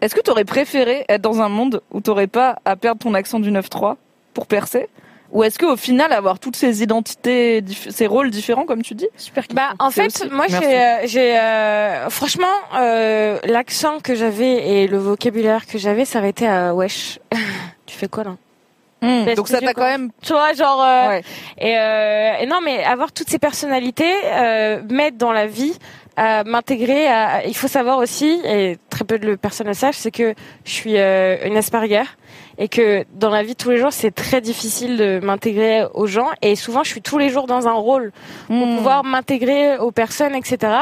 [0.01, 3.01] est-ce que tu aurais préféré être dans un monde où tu n'aurais pas à perdre
[3.03, 3.97] ton accent du 9-3
[4.35, 4.89] pour percer
[5.33, 9.45] Ou est-ce qu'au final, avoir toutes ces identités, ces rôles différents, comme tu dis Super
[9.53, 12.47] Bah, en fait, aussi- moi, j'ai, euh, j'ai, euh, franchement,
[12.77, 17.19] euh, l'accent que j'avais et le vocabulaire que j'avais s'arrêtait à wesh.
[17.87, 18.37] tu fais quoi là?
[19.03, 20.11] Hmm, donc ça t'a quand même.
[20.23, 20.83] Tu vois, genre.
[20.83, 21.23] euh, Ouais.
[21.59, 25.75] et, euh, et non, mais avoir toutes ces personnalités, euh, m'aide dans la vie
[26.17, 27.07] à m'intégrer.
[27.07, 30.35] À, il faut savoir aussi, et très peu de personnes le savent, c'est que
[30.65, 32.05] je suis euh, une Asperger
[32.59, 36.07] et que dans la vie de tous les jours, c'est très difficile de m'intégrer aux
[36.07, 36.29] gens.
[36.41, 38.13] Et souvent, je suis tous les jours dans un rôle
[38.47, 38.77] pour Hmm.
[38.77, 40.73] pouvoir m'intégrer aux personnes, etc.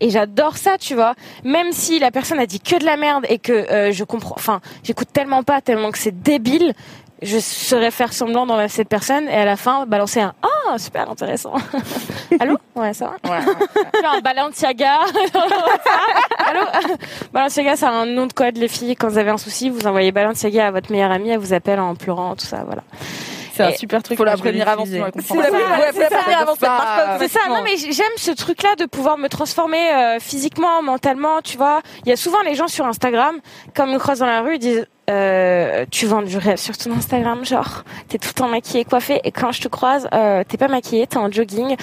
[0.00, 1.14] Et j'adore ça, tu vois.
[1.42, 4.36] Même si la personne a dit que de la merde et que euh, je comprends,
[4.36, 6.72] enfin, j'écoute tellement pas, tellement que c'est débile.
[7.22, 11.10] Je saurais faire semblant dans cette personne et à la fin balancer un ah super
[11.10, 11.54] intéressant.
[12.40, 12.58] Allô?
[12.74, 13.40] Ouais ça va?
[13.40, 15.00] Genre Balenciaga.
[16.38, 16.60] Allô?
[17.32, 20.10] Balenciaga c'est un nom de code les filles quand vous avez un souci vous envoyez
[20.12, 22.82] Balenciaga à votre meilleure amie elle vous appelle en pleurant tout ça voilà.
[23.54, 24.18] C'est un super truc.
[24.18, 25.16] Faut la prévenir avant, C'est ça, pas.
[25.16, 26.16] Ouais, faut la c'est ça.
[26.16, 29.28] prévenir avant, ça marche pas C'est ça, non mais j'aime ce truc-là de pouvoir me
[29.28, 31.80] transformer euh, physiquement, mentalement, tu vois.
[32.04, 33.36] Il y a souvent les gens sur Instagram,
[33.74, 36.76] comme ils me croisent dans la rue, ils disent euh, tu vends du rêve sur
[36.76, 40.42] ton Instagram, genre t'es tout le temps maquillée, coiffée, et quand je te croise, euh,
[40.48, 41.76] t'es pas maquillée, t'es en jogging.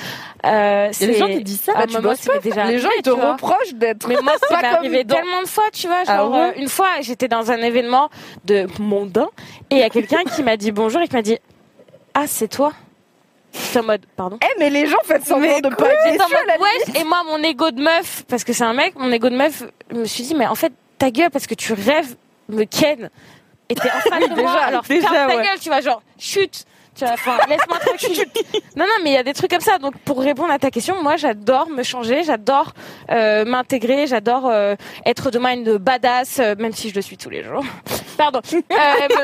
[0.46, 2.90] Euh, a des gens qui disent ça, Ah, Bah, tu bosses m'est déjà Les gens,
[2.98, 4.08] ils te reprochent d'être.
[4.08, 5.98] Mais moi, ça pas m'est arrivé dans- tellement de fois, tu vois.
[6.08, 8.10] Ah Genre, ouais euh, une fois, j'étais dans un événement
[8.46, 9.30] de mondain
[9.70, 11.38] et il y a quelqu'un qui m'a dit bonjour et qui m'a dit
[12.16, 12.74] Ah, c'est toi?
[13.54, 17.04] J'étais en mode Pardon Eh, mais les gens font semblant de pas être ouais, et
[17.04, 19.98] moi, mon ego de meuf, parce que c'est un mec, mon ego de meuf, je
[19.98, 22.16] me suis dit, mais en fait, ta gueule, parce que tu rêves,
[22.52, 23.10] me ken.
[23.70, 25.44] Et t'es en face de moi, alors déjà, ferme ta ouais.
[25.44, 26.66] gueule, tu vois, genre, chute.
[26.94, 28.26] Tu vois, enfin, laisse-moi tranquille.
[28.76, 29.78] non, non, mais il y a des trucs comme ça.
[29.78, 32.74] Donc, pour répondre à ta question, moi, j'adore me changer, j'adore
[33.10, 34.76] euh, m'intégrer, j'adore euh,
[35.06, 37.64] être demain une badass, euh, même si je le suis tous les jours.
[38.18, 38.42] Pardon.
[38.54, 38.58] Euh,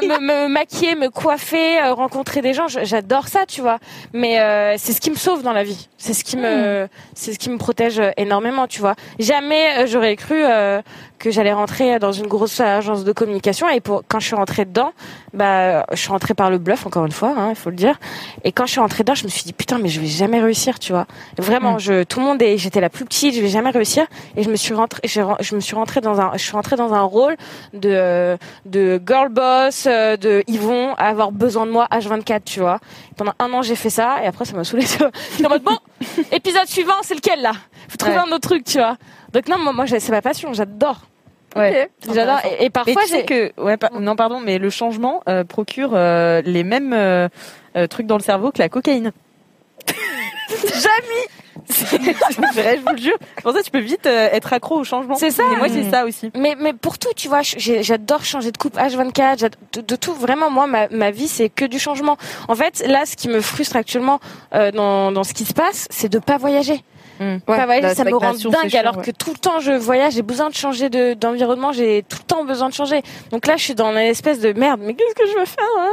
[0.02, 3.80] me, me- me maquiller, me coiffer, rencontrer des gens, j'adore ça, tu vois.
[4.14, 4.38] Mais
[4.78, 5.90] c'est ce qui me sauve dans la vie.
[5.98, 8.96] C'est ce qui me, c'est ce qui me protège énormément, tu vois.
[9.20, 10.42] Jamais j'aurais cru
[11.20, 14.66] que j'allais rentrer dans une grosse agence de communication et pour quand je suis rentrée
[14.66, 14.92] dedans,
[15.34, 17.96] bah je suis rentrée par le bluff encore une fois, hein, il faut le dire.
[18.44, 20.40] Et quand je suis rentrée dedans, je me suis dit putain mais je vais jamais
[20.40, 21.06] réussir, tu vois.
[21.38, 21.80] Vraiment, Mm.
[21.80, 24.06] je tout le monde est, j'étais la plus petite, je vais jamais réussir.
[24.36, 26.94] Et je me suis rentrée, je me suis rentrée dans un, je suis rentrée dans
[26.94, 27.36] un rôle
[27.74, 32.80] de de girl boss, euh, de ils vont avoir besoin de moi H24, tu vois.
[33.16, 34.64] Pendant un an j'ai fait ça et après ça m'a.
[34.64, 35.78] J'étais en mode bon,
[36.32, 37.52] épisode suivant c'est lequel là?
[37.98, 38.24] Trouver Ouais.
[38.28, 38.98] un autre truc, tu vois.
[39.34, 41.02] Donc non, moi, moi c'est ma passion, j'adore.
[41.56, 41.90] Ouais.
[42.14, 42.40] J'adore.
[42.60, 46.64] Et, et parfois j'ai que ouais non pardon mais le changement euh, procure euh, les
[46.64, 47.28] mêmes euh,
[47.90, 49.12] trucs dans le cerveau que la cocaïne.
[50.50, 51.28] Jamais.
[51.70, 51.98] C'est
[52.62, 53.18] vrai, je vous le jure.
[53.42, 55.16] Pour ça tu peux vite être accro au changement.
[55.16, 55.44] C'est ça.
[55.54, 56.32] Et moi c'est ça aussi.
[56.36, 60.14] Mais, mais pour tout, tu vois, j'adore changer de coupe H24, j'ad- de, de tout.
[60.14, 62.18] Vraiment, moi, ma, ma vie, c'est que du changement.
[62.48, 64.20] En fait, là, ce qui me frustre actuellement
[64.54, 66.84] euh, dans, dans ce qui se passe, c'est de pas voyager.
[67.20, 68.70] Ouais, pas voyager, la ça me rend dingue.
[68.70, 69.04] chiant, alors ouais.
[69.06, 72.26] que tout le temps, je voyage, j'ai besoin de changer de- d'environnement, j'ai tout le
[72.26, 73.02] temps besoin de changer.
[73.32, 74.82] Donc là, je suis dans une espèce de merde.
[74.84, 75.92] Mais qu'est-ce que je veux faire hein?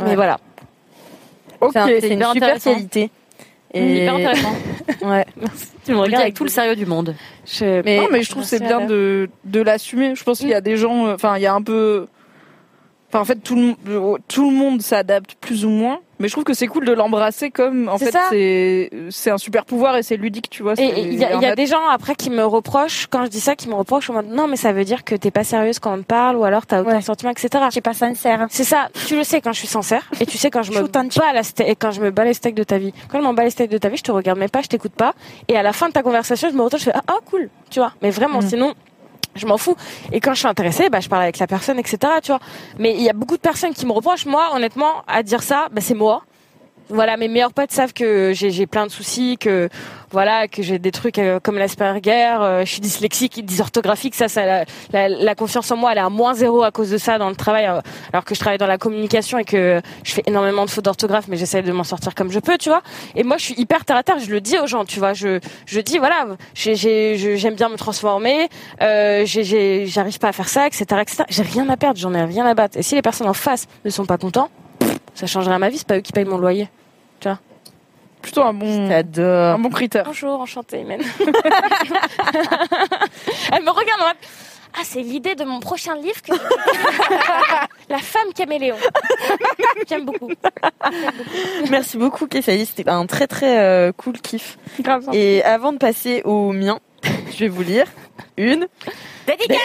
[0.00, 0.14] Mais Ouais.
[0.16, 0.38] voilà.
[1.60, 1.70] Ok.
[1.74, 3.10] C'est un- c'est une super qualité.
[3.74, 4.54] Hyper intéressant.
[5.02, 5.24] Ouais.
[5.84, 7.14] Tu me regardes avec tout le sérieux du monde.
[7.46, 10.14] Je- Mais, non, mais je trouve que c'est bien de, de l'assumer.
[10.14, 12.06] Je pense qu'il y a des gens, euh, enfin, il y a un peu,
[13.08, 16.00] enfin, en fait, tout le, m- tout le monde s'adapte plus ou moins.
[16.22, 18.26] Mais je trouve que c'est cool de l'embrasser comme, en C'est fait, ça.
[18.30, 20.72] c'est, c'est un super pouvoir et c'est ludique, tu vois.
[20.74, 23.40] Et c'est il y a, y des gens après qui me reprochent, quand je dis
[23.40, 25.80] ça, qui me reprochent en mode non, mais ça veut dire que t'es pas sérieuse
[25.80, 27.64] quand on te parle ou alors t'as aucun sentiment, etc.
[27.72, 28.46] J'ai pas sincère.
[28.50, 30.82] C'est ça, tu le sais quand je suis sincère et tu sais quand je me
[30.86, 32.94] bats la ste- et quand je me bats les steaks de ta vie.
[33.10, 34.68] Quand je m'en bats les steaks de ta vie, je te regarde même pas, je
[34.68, 35.14] t'écoute pas
[35.48, 37.48] et à la fin de ta conversation, je me retourne, je fais ah, ah, cool,
[37.70, 37.92] tu vois.
[38.00, 38.48] Mais vraiment, Mm.
[38.48, 38.74] sinon
[39.34, 39.76] je m'en fous.
[40.12, 42.40] Et quand je suis intéressée, bah, je parle avec la personne, etc., tu vois.
[42.78, 45.68] Mais il y a beaucoup de personnes qui me reprochent, moi, honnêtement, à dire ça,
[45.72, 46.22] bah, c'est moi.
[46.88, 49.68] Voilà, mes meilleurs potes savent que j'ai plein de soucis, que
[50.12, 54.44] voilà, que j'ai des trucs euh, comme l'Asperger, euh, je suis dyslexique, dysorthographique, ça, ça,
[54.44, 57.16] la, la, la confiance en moi, elle est à moins zéro à cause de ça
[57.16, 57.80] dans le travail, euh,
[58.12, 61.28] alors que je travaille dans la communication et que je fais énormément de fautes d'orthographe,
[61.28, 62.82] mais j'essaie de m'en sortir comme je peux, tu vois.
[63.16, 65.14] Et moi, je suis hyper terre à terre, je le dis aux gens, tu vois,
[65.14, 68.48] je je dis voilà, j'aime bien me transformer,
[68.82, 71.24] euh, j'arrive pas à faire ça, etc., etc.
[71.30, 72.76] J'ai rien à perdre, j'en ai rien à battre.
[72.76, 74.50] Et si les personnes en face ne sont pas contents,
[75.14, 76.68] ça changera ma vie, c'est pas eux qui payent mon loyer.
[77.20, 77.38] Tu vois.
[78.22, 80.04] Plutôt un bon, un bon critère.
[80.04, 81.00] Bonjour, enchantée, Imen.
[83.52, 84.16] Elle me regarde en mode,
[84.74, 86.22] Ah, c'est l'idée de mon prochain livre.
[86.22, 86.32] Que...
[87.88, 88.76] La femme caméléon.
[89.88, 90.30] J'aime beaucoup.
[91.68, 92.64] Merci beaucoup, Kessaï.
[92.64, 94.56] C'était un très très euh, cool kiff.
[95.12, 96.78] Et avant de passer au mien,
[97.32, 97.86] je vais vous lire
[98.36, 98.68] une
[99.26, 99.58] Dédicace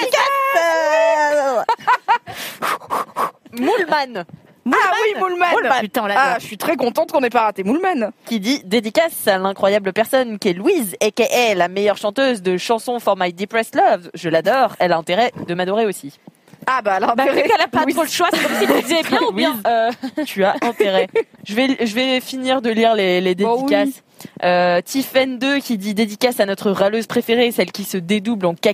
[3.54, 4.26] Moulman
[4.74, 5.48] Ah oui, Moulman.
[5.82, 8.12] Putain, on Ah, je suis très contente qu'on ait pas raté Moulman.
[8.26, 13.00] qui dit dédicace à l'incroyable personne qui est Louise, aka la meilleure chanteuse de chansons
[13.00, 14.10] for my depressed love.
[14.14, 14.76] Je l'adore.
[14.80, 16.18] Elle a intérêt de m'adorer aussi.
[16.66, 17.96] Ah bah alors, Bah, vu qu'elle a pas Louise.
[17.96, 19.56] trop le choix, c'est comme si tu disais bien ou bien.
[19.66, 19.92] Euh,
[20.26, 21.08] tu as intérêt.
[21.48, 23.62] je vais, je vais finir de lire les, les Bah oui.
[23.62, 24.04] dédicaces.
[24.44, 28.56] Euh, Tiffen 2 qui dit dédicace à notre râleuse préférée, celle qui se dédouble en
[28.56, 28.74] Ka-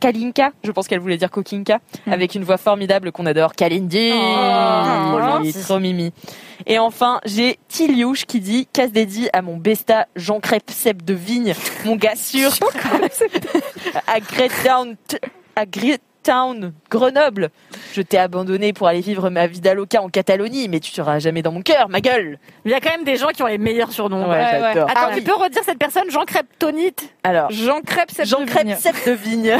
[0.00, 0.52] Kalinka.
[0.62, 1.80] Je pense qu'elle voulait dire Kokinka.
[2.06, 3.54] Avec une voix formidable qu'on adore.
[3.54, 4.10] Kalindi.
[4.12, 5.62] Oh, trop, gentil.
[5.62, 6.12] trop mimi.
[6.66, 11.14] Et enfin, j'ai Tiliouche qui dit casse dédié à mon besta Jean Crêpe Seb de
[11.14, 11.54] Vigne,
[11.84, 12.50] mon gars sûr.
[14.06, 14.96] à Great Town,
[15.54, 17.50] à Great Town, Grenoble.
[17.94, 21.40] Je t'ai abandonné pour aller vivre ma vida loca en Catalogne, mais tu seras jamais
[21.42, 22.38] dans mon cœur, ma gueule.
[22.64, 24.28] Il y a quand même des gens qui ont les meilleurs surnoms.
[24.28, 24.36] Ouais.
[24.40, 25.20] Attends, Ah tu oui.
[25.22, 28.76] peux redire cette personne, Jean Creptonite Alors, Jean Crêpe, Seb Jean de Crêpe Vigne.
[29.06, 29.56] De Vigne,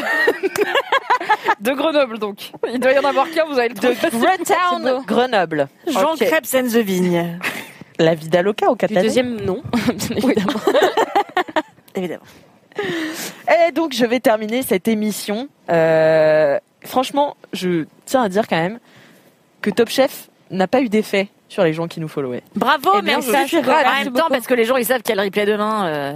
[1.61, 2.51] de Grenoble donc.
[2.73, 4.19] Il doit y en avoir qu'un, vous avez le de trouver.
[4.27, 5.69] Great Town, Grenoble.
[5.87, 6.19] Jean Ok.
[6.25, 7.39] Crêpe Sense the Vigne.
[7.99, 9.05] La vida loca au du Catalogne.
[9.05, 10.61] deuxième, non, bien évidemment.
[11.95, 12.25] Évidemment.
[13.69, 15.49] Et donc, je vais terminer cette émission.
[15.71, 18.79] Euh, franchement, je tiens à dire quand même
[19.63, 22.43] que Top Chef n'a pas eu d'effet sur les gens qui nous followaient.
[22.57, 23.31] Bravo, Eh merci.
[23.49, 23.59] je.
[23.59, 25.87] En même temps, parce que les gens, ils savent qu'il y a le replay demain.
[25.87, 26.13] euh.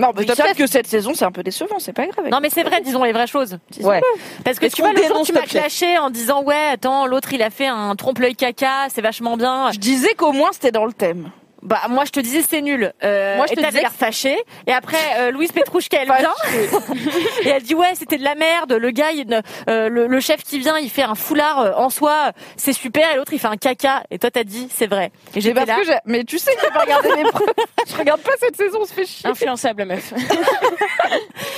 [0.00, 0.56] Non, mais ils Top savent Chef.
[0.58, 2.28] que cette saison, c'est un peu décevant, c'est pas grave.
[2.28, 3.58] Non, mais c'est vrai, disons les vraies choses.
[3.80, 4.00] Ouais.
[4.44, 7.42] Parce que tu vois, le jour, tu m'as clashé en disant, ouais, attends, l'autre, il
[7.42, 9.70] a fait un trompe-l'œil caca, c'est vachement bien.
[9.72, 11.30] Je disais qu'au moins c'était dans le thème.
[11.64, 12.92] Bah, moi, je te disais, c'est nul.
[13.02, 14.36] Euh, Moi, je et te t'avais disais l'air fâché.
[14.66, 16.34] Et après, euh, Louise Petrouchka, elle vient.
[17.44, 18.72] et elle dit, ouais, c'était de la merde.
[18.74, 21.88] Le gars, il- euh, le, le chef qui vient, il fait un foulard euh, en
[21.90, 22.32] soi.
[22.56, 23.10] C'est super.
[23.12, 24.02] Et l'autre, il fait un caca.
[24.10, 25.10] Et toi, t'as dit, c'est vrai.
[25.34, 25.76] Et j'étais parce là.
[25.76, 27.46] que j'ai- Mais tu sais que j'ai pas regardé les preuves.
[27.86, 29.28] Je regarde pas cette saison, on se fait chier.
[29.28, 30.12] Influençable, la meuf.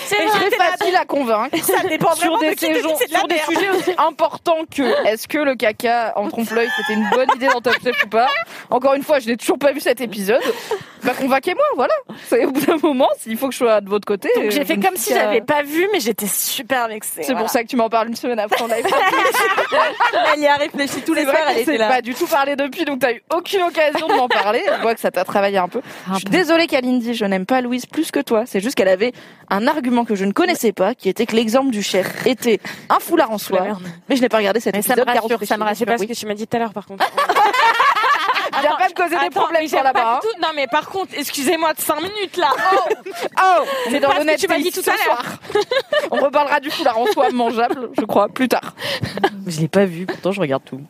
[0.06, 0.30] C'est là.
[0.70, 1.56] facile à convaincre.
[1.64, 5.38] Ça dépend sur des, de qui dit de sur sujets aussi importants que est-ce que
[5.38, 8.28] le caca en trompe-l'œil c'était une bonne idée dans Top Chef ou pas.
[8.70, 10.40] Encore une fois, je n'ai toujours pas vu cet épisode.
[11.02, 11.94] Bah convainquez-moi, voilà.
[12.28, 14.28] C'est au bout d'un moment, s'il faut que je sois de votre côté.
[14.34, 17.22] Donc j'ai fait comme si j'avais pas vu, mais j'étais super vexée.
[17.22, 18.84] C'est pour ça que tu m'en parles une semaine après on live.
[20.34, 21.88] Elle y a réfléchi tous les soirs, elle était là.
[21.88, 24.62] pas du tout parlé depuis, donc t'as eu aucune occasion de m'en parler.
[24.76, 25.80] Je vois que ça t'a travaillé un peu.
[26.12, 28.44] Je suis désolée Kalindi, je n'aime pas Louise plus que toi.
[28.46, 29.12] C'est juste qu'elle avait
[29.50, 32.60] un argument que je ne connaissais pas, qui était que l'exemple du chef était
[32.90, 33.66] un foulard en soie.
[34.08, 35.76] Mais je n'ai pas regardé cet Mais ça épisode me rassure, ça me rassure.
[35.78, 36.08] C'est pas ce Oui.
[36.08, 37.04] que tu m'as dit tout à l'heure, par contre.
[38.60, 40.12] Viens pas me causer des Attends, problèmes mais sur j'aime pas là-bas.
[40.16, 40.20] hein.
[40.22, 40.40] du tout.
[40.42, 42.48] Non, mais par contre, excusez-moi de 5 minutes là.
[43.42, 45.22] Oh, c'est dans Parce le que tu m'as dit tout à ce soir.
[46.10, 48.74] On reparlera du foulard en soie mangeable, je crois, plus tard.
[49.46, 50.80] Je l'ai pas vu, pourtant je regarde tout.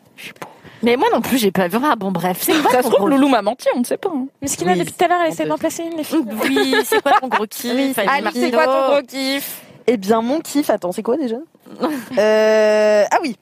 [0.82, 1.78] Mais moi non plus, j'ai pas vu.
[1.84, 3.84] Ah bon, bref, c'est quoi Ça se ton trouve, gros Loulou m'a menti, on ne
[3.84, 4.08] sait pas.
[4.14, 4.26] hein.
[4.40, 6.04] Mais ce qu'il a Oui, depuis tout à l'heure, elle essaie d'en placer une, les
[6.04, 6.24] filles.
[6.42, 9.60] Oui, c'est quoi ton gros kiff Fanny Ali, c'est quoi ton gros kiff?
[9.86, 11.36] Eh bien, mon kiff, attends, c'est quoi déjà?
[12.18, 13.36] Euh, Ah oui.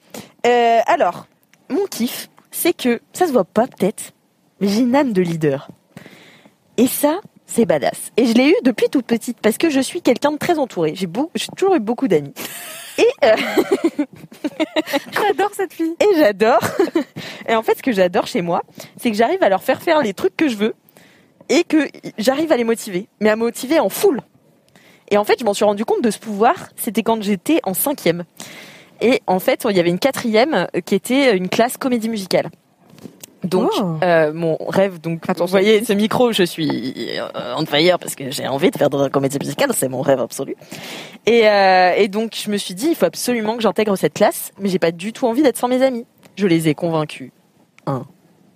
[0.47, 1.27] Euh, alors,
[1.69, 4.13] mon kiff, c'est que, ça se voit pas peut-être,
[4.61, 5.69] mais j'ai une âme de leader.
[6.77, 8.13] Et ça, c'est badass.
[8.17, 10.95] Et je l'ai eu depuis toute petite, parce que je suis quelqu'un de très entouré.
[10.95, 11.09] J'ai
[11.57, 12.33] toujours eu beaucoup d'amis.
[12.99, 13.35] Et, euh,
[15.13, 15.97] J'adore cette fille.
[15.99, 16.61] et j'adore.
[17.49, 18.63] Et en fait, ce que j'adore chez moi,
[18.99, 20.75] c'est que j'arrive à leur faire faire les trucs que je veux
[21.49, 24.21] et que j'arrive à les motiver, mais à motiver en full.
[25.11, 27.75] Et en fait, je m'en suis rendu compte de ce pouvoir, c'était quand j'étais en
[27.75, 28.23] cinquième.
[29.05, 32.51] Et en fait, il y avait une quatrième euh, qui était une classe comédie musicale.
[33.45, 33.99] Donc, Oh.
[34.03, 38.31] euh, mon rêve, donc, vous voyez, ce micro, je suis euh, on fire parce que
[38.31, 40.57] j'ai envie de faire de la comédie musicale, c'est mon rêve absolu.
[41.27, 44.51] Et, euh, et donc, je me suis dit, il faut absolument que j'intègre cette classe,
[44.59, 46.07] mais j'ai pas du tout envie d'être sans mes amis.
[46.37, 47.33] Je les ai convaincus,
[47.87, 48.07] un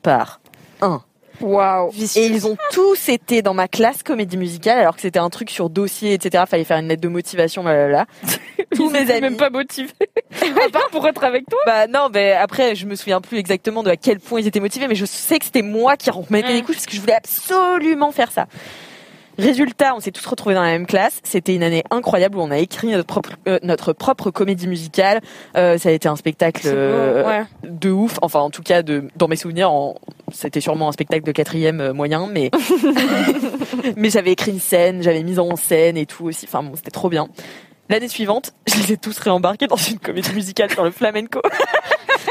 [0.02, 0.40] par
[0.80, 1.02] un.
[1.40, 1.92] Waouh.
[2.16, 5.50] Et ils ont tous été dans ma classe comédie musicale alors que c'était un truc
[5.50, 6.44] sur dossier, etc.
[6.48, 8.06] Fallait faire une lettre de motivation, blablabla.
[8.74, 9.20] tous mes amis.
[9.20, 9.90] même pas motivés.
[10.66, 11.58] à part pour être avec toi.
[11.66, 14.60] Bah non, mais après je me souviens plus exactement de à quel point ils étaient
[14.60, 17.14] motivés, mais je sais que c'était moi qui remettais les couches parce que je voulais
[17.14, 18.46] absolument faire ça.
[19.38, 21.20] Résultat, on s'est tous retrouvés dans la même classe.
[21.22, 25.20] C'était une année incroyable où on a écrit notre propre, euh, notre propre comédie musicale.
[25.56, 27.44] Euh, ça a été un spectacle euh, ouais.
[27.62, 28.18] de ouf.
[28.22, 29.94] Enfin, en tout cas, de, dans mes souvenirs, en-
[30.32, 32.50] c'était sûrement un spectacle de quatrième euh, moyen, mais
[33.96, 36.46] mais j'avais écrit une scène, j'avais mis en scène et tout aussi.
[36.46, 37.28] Enfin bon, c'était trop bien.
[37.88, 41.40] L'année suivante, je les ai tous réembarqués dans une comédie musicale sur le flamenco.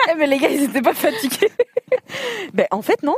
[0.10, 1.52] Eh, mais les gars, ils étaient pas fatigués.
[2.54, 3.16] Ben en fait non.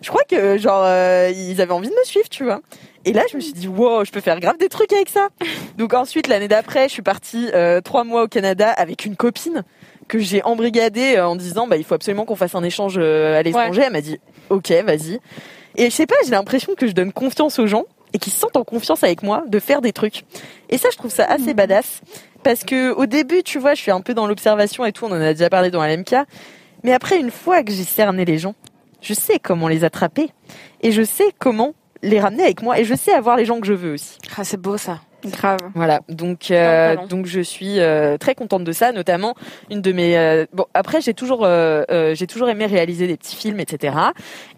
[0.00, 2.60] Je crois que genre euh, ils avaient envie de me suivre, tu vois.
[3.04, 5.28] Et là je me suis dit wow, je peux faire grave des trucs avec ça.
[5.76, 9.64] Donc ensuite l'année d'après, je suis partie euh, trois mois au Canada avec une copine
[10.08, 13.42] que j'ai embrigadée euh, en disant bah il faut absolument qu'on fasse un échange à
[13.42, 13.82] l'étranger.
[13.86, 14.18] Elle m'a dit
[14.50, 15.20] ok vas-y.
[15.76, 18.38] Et je sais pas, j'ai l'impression que je donne confiance aux gens et qu'ils se
[18.38, 20.24] sentent en confiance avec moi de faire des trucs.
[20.68, 22.02] Et ça je trouve ça assez badass
[22.42, 25.12] parce que au début tu vois je suis un peu dans l'observation et tout, on
[25.12, 26.14] en a déjà parlé dans LMK.
[26.84, 28.54] Mais après, une fois que j'ai cerné les gens,
[29.00, 30.30] je sais comment les attraper
[30.80, 33.66] et je sais comment les ramener avec moi et je sais avoir les gens que
[33.66, 34.18] je veux aussi.
[34.36, 35.00] Ah, c'est beau ça.
[35.30, 35.58] Grave.
[35.74, 39.34] Voilà, donc euh, donc je suis euh, très contente de ça, notamment
[39.70, 43.16] une de mes euh, bon après j'ai toujours euh, euh, j'ai toujours aimé réaliser des
[43.16, 43.96] petits films etc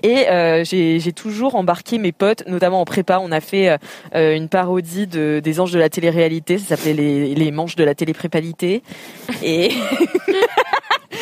[0.02, 3.76] et euh, j'ai j'ai toujours embarqué mes potes, notamment en prépa on a fait
[4.14, 7.84] euh, une parodie de des anges de la télé-réalité, ça s'appelait les les manches de
[7.84, 8.82] la télé-prépalité.
[9.42, 9.70] Et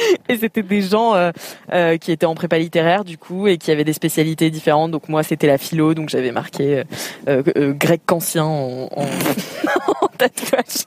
[0.29, 1.31] et c'était des gens euh,
[1.73, 4.91] euh, qui étaient en prépa littéraire du coup et qui avaient des spécialités différentes.
[4.91, 6.85] Donc moi c'était la philo, donc j'avais marqué euh,
[7.29, 9.03] euh, euh, grec kantien en, en,
[10.03, 10.87] en tatouage.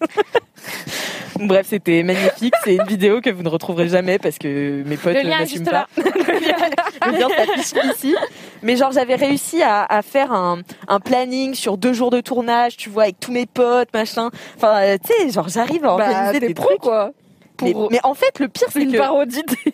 [1.39, 2.53] Bref, c'était magnifique.
[2.63, 5.69] C'est une vidéo que vous ne retrouverez jamais parce que mes potes Le ne juste
[5.69, 5.87] pas.
[5.97, 8.15] Le lien s'affiche ici.
[8.63, 12.77] Mais genre j'avais réussi à, à faire un, un planning sur deux jours de tournage,
[12.77, 14.29] tu vois, avec tous mes potes, machin.
[14.55, 17.11] Enfin, tu sais, genre j'arrive à organiser t'es des pro, trucs quoi.
[17.61, 19.73] Mais, Pour- mais en fait, le pire, c'est une que parodie des,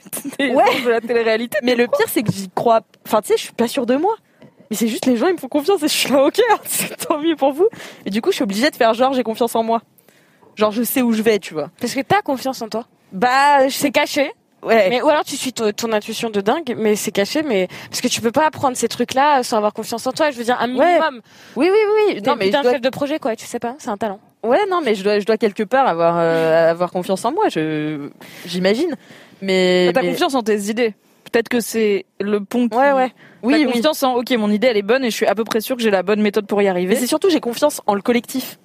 [0.50, 0.82] des Ouais.
[0.84, 1.58] de la télé-réalité.
[1.64, 2.82] mais le pire, c'est que j'y crois.
[3.08, 4.16] Enfin, tu sais, je suis pas sûre de moi.
[4.70, 6.96] Mais c'est juste les gens, ils me font confiance et je suis là, ok, c'est
[7.08, 7.68] tant mieux pour vous.
[8.06, 9.82] Et du coup, je suis obligée de faire genre, j'ai confiance en moi.
[10.56, 11.72] Genre, je sais où je vais, tu vois.
[11.80, 12.86] Parce que t'as confiance en toi.
[13.12, 13.74] Bah, je.
[13.76, 14.32] C'est caché.
[14.64, 14.90] Ouais.
[14.90, 18.08] Mais, ou alors tu suis ton, intuition de dingue, mais c'est caché, mais parce que
[18.08, 20.30] tu peux pas apprendre ces trucs-là sans avoir confiance en toi.
[20.30, 21.22] Je veux dire un minimum.
[21.56, 21.78] Oui, oui,
[22.10, 22.22] oui.
[22.22, 22.74] T'es Non, mais je un dois...
[22.74, 23.36] chef de projet, quoi.
[23.36, 24.20] Tu sais pas, c'est un talent.
[24.44, 27.50] Ouais, non, mais je dois, je dois quelque part avoir, euh, avoir confiance en moi.
[27.50, 28.10] Je,
[28.46, 28.96] j'imagine.
[29.42, 29.92] Mais.
[29.94, 30.94] T'as mais- confiance en tes idées.
[31.32, 32.78] Peut-être que c'est le pont qui...
[32.78, 33.14] Ouais, ouais.
[33.42, 33.72] Oui, oui.
[33.72, 35.78] confiance en, ok, mon idée elle est bonne et je suis à peu près sûre
[35.78, 36.96] que j'ai la bonne méthode pour y Mais arriver.
[36.98, 38.60] c'est surtout, j'ai confiance en le collectif.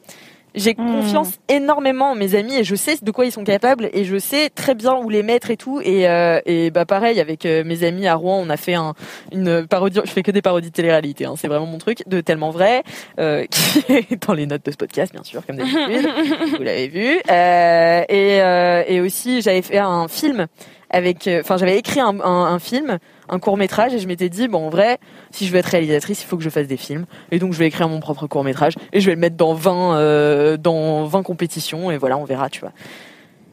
[0.57, 0.91] J'ai Hmm.
[1.01, 4.17] confiance énormément en mes amis et je sais de quoi ils sont capables et je
[4.19, 5.81] sais très bien où les mettre et tout.
[5.85, 8.95] Et, euh, et bah pareil avec euh, mes amis à Rouen, on a fait un,
[9.33, 10.01] une parodie.
[10.05, 11.27] Je fais que des parodies de télé-réalité.
[11.27, 12.83] Hein, c'est vraiment mon truc de tellement vrai
[13.21, 16.09] euh, qui est dans les notes de ce podcast bien sûr comme d'habitude.
[16.57, 17.21] vous l'avez vu.
[17.31, 20.47] Euh, et, euh, et aussi j'avais fait un film
[20.91, 21.27] avec.
[21.29, 22.99] euh, Enfin j'avais écrit un, un, un film
[23.29, 24.99] un court métrage et je m'étais dit bon en vrai
[25.31, 27.59] si je veux être réalisatrice il faut que je fasse des films et donc je
[27.59, 31.05] vais écrire mon propre court métrage et je vais le mettre dans 20 euh, dans
[31.05, 32.73] 20 compétitions et voilà on verra tu vois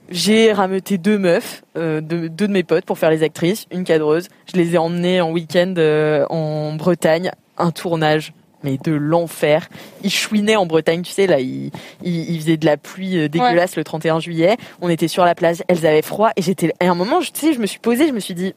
[0.10, 3.84] j'ai rameuté deux meufs euh, deux, deux de mes potes pour faire les actrices une
[3.84, 8.34] cadreuse je les ai emmenées en week-end euh, en Bretagne un tournage
[8.66, 9.68] mais de l'enfer.
[10.06, 11.70] Ils chouinaient en Bretagne, tu sais, là, il,
[12.02, 14.56] il, il faisait de la pluie dégueulasse le 31 juillet.
[14.82, 17.42] On était sur la plage, elles avaient froid, et j'étais, à un moment, je- tu
[17.42, 18.54] sais, je me suis posée, je me suis dit,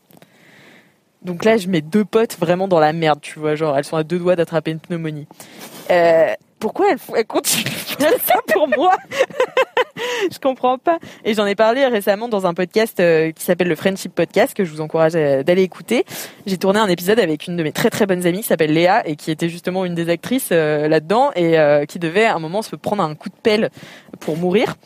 [1.27, 3.97] donc là, je mets deux potes vraiment dans la merde, tu vois, genre elles sont
[3.97, 5.27] à deux doigts d'attraper une pneumonie.
[5.91, 7.71] Euh, pourquoi elles, elles continuent
[8.25, 8.95] ça pour moi
[10.33, 10.99] Je comprends pas.
[11.25, 14.65] Et j'en ai parlé récemment dans un podcast euh, qui s'appelle le Friendship Podcast que
[14.65, 16.05] je vous encourage à- d'aller écouter.
[16.47, 19.07] J'ai tourné un épisode avec une de mes très très bonnes amies qui s'appelle Léa
[19.07, 22.39] et qui était justement une des actrices euh, là-dedans et euh, qui devait à un
[22.39, 23.71] moment se prendre un coup de pelle
[24.21, 24.77] pour mourir.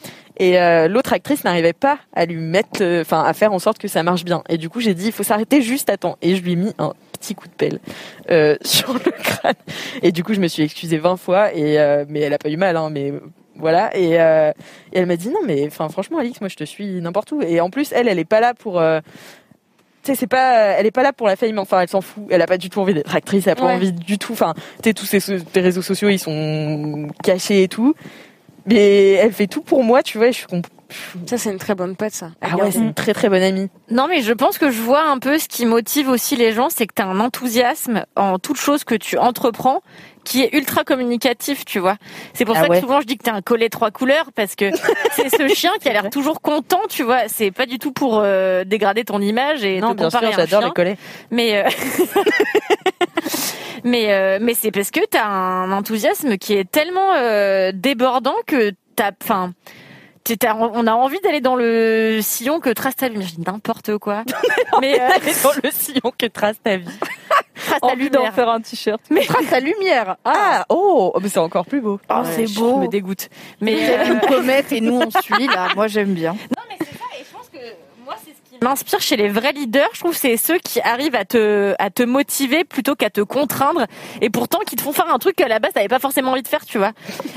[0.41, 3.77] Et euh, l'autre actrice n'arrivait pas à lui mettre, euh, enfin à faire en sorte
[3.79, 4.43] que ça marche bien.
[4.49, 6.17] Et du coup, j'ai dit, il faut s'arrêter juste à temps.
[6.23, 7.79] Et je lui ai mis un petit coup de pelle
[8.31, 9.55] euh, sur le crâne.
[10.03, 11.53] Et du coup, je me suis excusée 20 fois.
[11.55, 13.13] Et euh, mais elle a pas eu mal, hein, mais
[13.57, 13.95] voilà.
[13.95, 14.51] Et, euh,
[14.95, 17.43] et elle m'a dit non, mais enfin franchement, Alix, moi je te suis n'importe où.
[17.43, 18.81] Et en plus, elle, elle est pas là pour.
[18.81, 19.01] euh,
[20.03, 21.59] tu sais, c'est pas, elle est pas là pour la fame.
[21.59, 22.25] Enfin, elle s'en fout.
[22.31, 23.47] Elle a pas du tout envie d'être actrice.
[23.47, 23.75] Elle a pas Ouais.
[23.75, 24.33] envie du tout.
[24.33, 27.95] Enfin, tu sais, tous ces tes réseaux sociaux, ils sont cachés et tout.
[28.67, 30.29] Mais elle fait tout pour moi, tu vois.
[30.29, 30.67] et Je suis comp-
[31.27, 32.31] Ça, c'est une très bonne pote, ça.
[32.41, 33.69] ah ouais, c'est une très très bonne amie.
[33.91, 36.69] Non, mais je pense que je vois un peu ce qui motive aussi les gens,
[36.69, 39.83] c'est que tu as un enthousiasme en toute chose que tu entreprends
[40.23, 41.97] qui est ultra communicatif, tu vois.
[42.35, 42.77] C'est pour Ah ça ouais.
[42.77, 44.71] que souvent je dis que t'es un collet trois couleurs parce que
[45.13, 47.27] c'est ce chien qui a l'air toujours content, tu vois.
[47.29, 50.39] C'est pas du tout pour euh, dégrader ton image et Non, te bien comparer sûr,
[50.39, 50.69] à un j'adore chien.
[50.69, 50.97] les collets.
[51.31, 51.69] Mais euh,
[53.85, 58.73] Mais euh, mais c'est parce que t'as un enthousiasme qui est tellement euh, débordant que
[58.97, 59.53] t'as, enfin.
[60.25, 63.29] t'es- t'as- on a envie d'aller dans le sillon que trace ta lumière.
[63.29, 64.25] Je dis n'importe quoi.
[64.81, 65.09] mais euh,
[65.43, 66.87] dans le sillon que trace ta vie.
[67.55, 68.35] trace ta Envie d'en lumière.
[68.35, 69.01] faire un t-shirt.
[69.11, 70.17] Mais trace ta lumière.
[70.27, 71.99] Ah, oh, mais c'est encore plus beau.
[72.11, 72.77] Oh, Ouais, c'est je beau.
[72.79, 73.31] me dégoûte.
[73.63, 75.69] Mais Mais euh, une comète et nous on suit là.
[75.75, 76.33] Moi j'aime bien.
[76.33, 77.59] Non, mais c'est ça, et je pense que
[78.05, 79.89] moi, c'est ce qui m'inspire chez les vrais leaders.
[79.93, 83.21] Je trouve que c'est ceux qui arrivent à te, à te motiver plutôt qu'à te
[83.21, 83.87] contraindre,
[84.21, 86.43] et pourtant qui te font faire un truc qu'à la base, t'avais pas forcément envie
[86.43, 86.93] de faire, tu vois.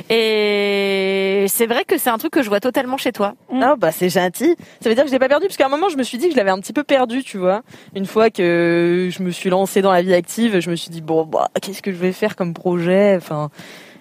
[0.10, 3.34] Et c'est vrai que c'est un truc que je vois totalement chez toi.
[3.62, 4.56] Ah bah c'est gentil.
[4.82, 6.18] Ça veut dire que je l'ai pas perdu parce qu'à un moment je me suis
[6.18, 7.62] dit que je l'avais un petit peu perdu, tu vois.
[7.96, 11.02] Une fois que je me suis lancée dans la vie active, je me suis dit
[11.02, 13.50] bon bah qu'est-ce que je vais faire comme projet, enfin.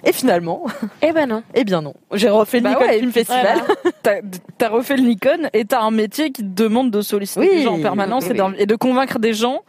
[0.04, 0.64] Et finalement,
[1.00, 1.42] Eh ben non.
[1.54, 1.94] eh bien non.
[2.12, 3.58] J'ai refait le Bah Nikon ouais, Film Festival.
[4.02, 4.16] T'as
[4.58, 7.62] t'as refait le Nikon et t'as un métier qui te demande de solliciter Oui, les
[7.62, 8.36] gens en permanence et oui.
[8.38, 9.60] d'en- et de convaincre des gens.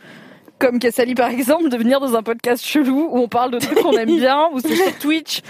[0.60, 3.80] Comme Kassali par exemple, de venir dans un podcast chelou où on parle de trucs
[3.82, 5.42] qu'on aime bien, où c'est sur Twitch.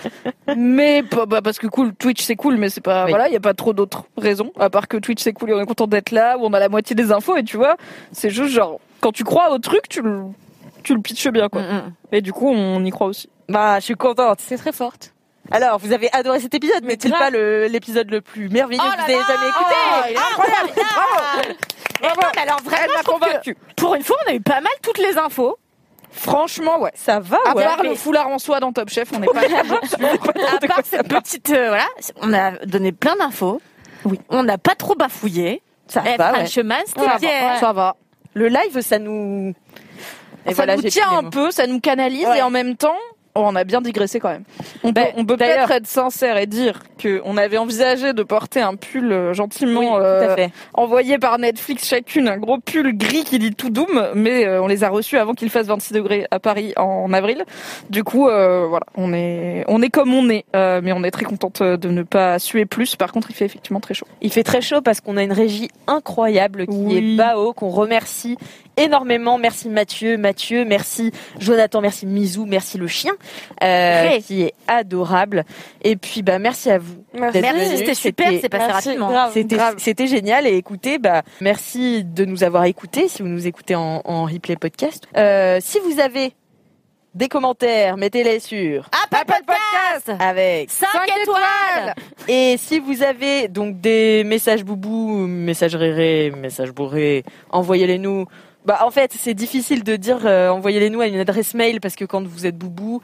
[0.57, 3.11] Mais bah, parce que cool, Twitch c'est cool, mais c'est pas Oui.
[3.11, 5.53] voilà, il y a pas trop d'autres raisons à part que Twitch c'est cool et
[5.53, 7.75] on est content d'être là, où on a la moitié des infos et tu vois,
[8.11, 10.21] c'est juste genre quand tu crois au truc, tu le
[10.83, 11.61] tu le pitches bien quoi.
[11.61, 11.93] Mm, mm.
[12.11, 13.29] Et du coup, on y croit aussi.
[13.49, 14.39] Bah je suis contente.
[14.41, 15.13] C'est très forte.
[15.51, 18.91] Alors vous avez adoré cet épisode, mais n'est-il pas le- l'épisode le plus merveilleux Oh
[18.95, 20.69] que vous ayez jamais écouté Oh, il est incroyable.
[20.75, 21.55] Bravo.
[22.01, 23.57] Eh non, mais alors vraiment, Elle convaincue.
[23.75, 25.57] pour une fois, on a eu pas mal toutes les infos.
[26.11, 26.91] Franchement, ouais.
[26.95, 27.63] Ça va À ouais.
[27.63, 31.49] part le foulard en soie dans Top Chef, on n'est pas À part cette petite,
[31.49, 31.87] euh, voilà,
[32.21, 33.61] on a donné plein d'infos.
[34.05, 34.19] Oui.
[34.29, 35.61] On n'a pas trop bafouillé.
[35.87, 36.45] Ça Eh, va ouais.
[36.45, 37.49] C'était Ça bien.
[37.53, 37.95] va, ça va.
[38.35, 39.53] Le live ça nous
[40.45, 42.39] Et ça voilà, nous tient un peu, ça nous canalise Ouais.
[42.39, 42.95] et en même temps,
[43.35, 44.43] oh, on a bien digressé quand même.
[44.83, 48.23] On peut, on peut d'ailleurs- peut-être être sincère et dire que on avait envisagé de
[48.23, 53.23] porter un pull euh, gentiment Oui, euh, envoyé par Netflix chacune, un gros pull gris
[53.23, 56.27] qui dit tout doom, mais euh, on les a reçus avant qu'il fasse 26 degrés
[56.31, 57.43] à Paris en avril.
[57.89, 61.25] Du coup, euh, voilà, on est on est comme on est, mais on est très
[61.25, 62.95] contente de ne pas suer plus.
[62.95, 64.05] Par contre, il fait effectivement très chaud.
[64.21, 67.13] Il fait très chaud parce qu'on a une régie incroyable qui Oui.
[67.13, 68.37] est Bao, qu'on remercie
[68.77, 69.37] énormément.
[69.37, 73.13] Merci Mathieu, Mathieu, merci Jonathan, merci Mizou, merci le chien,
[73.63, 75.45] euh, qui est adorable.
[75.83, 77.03] Et puis bah merci à vous.
[77.13, 77.77] Merci.
[77.77, 79.11] c'était super, c'est passé rapidement.
[79.77, 84.01] C'était génial et écoutez bah merci de nous avoir écoutés si vous nous écoutez en,
[84.05, 85.07] en replay podcast.
[85.17, 86.33] Euh, si vous avez
[87.13, 90.87] des commentaires, mettez-les sur Apple Podcast avec 5
[91.21, 91.93] étoiles
[92.27, 98.25] Et si vous avez donc des messages boubou, messages rérés, messages bourrés, envoyez-les nous.
[98.65, 101.95] Bah en fait c'est difficile de dire euh, envoyez-les nous à une adresse mail parce
[101.95, 103.01] que quand vous êtes boubou,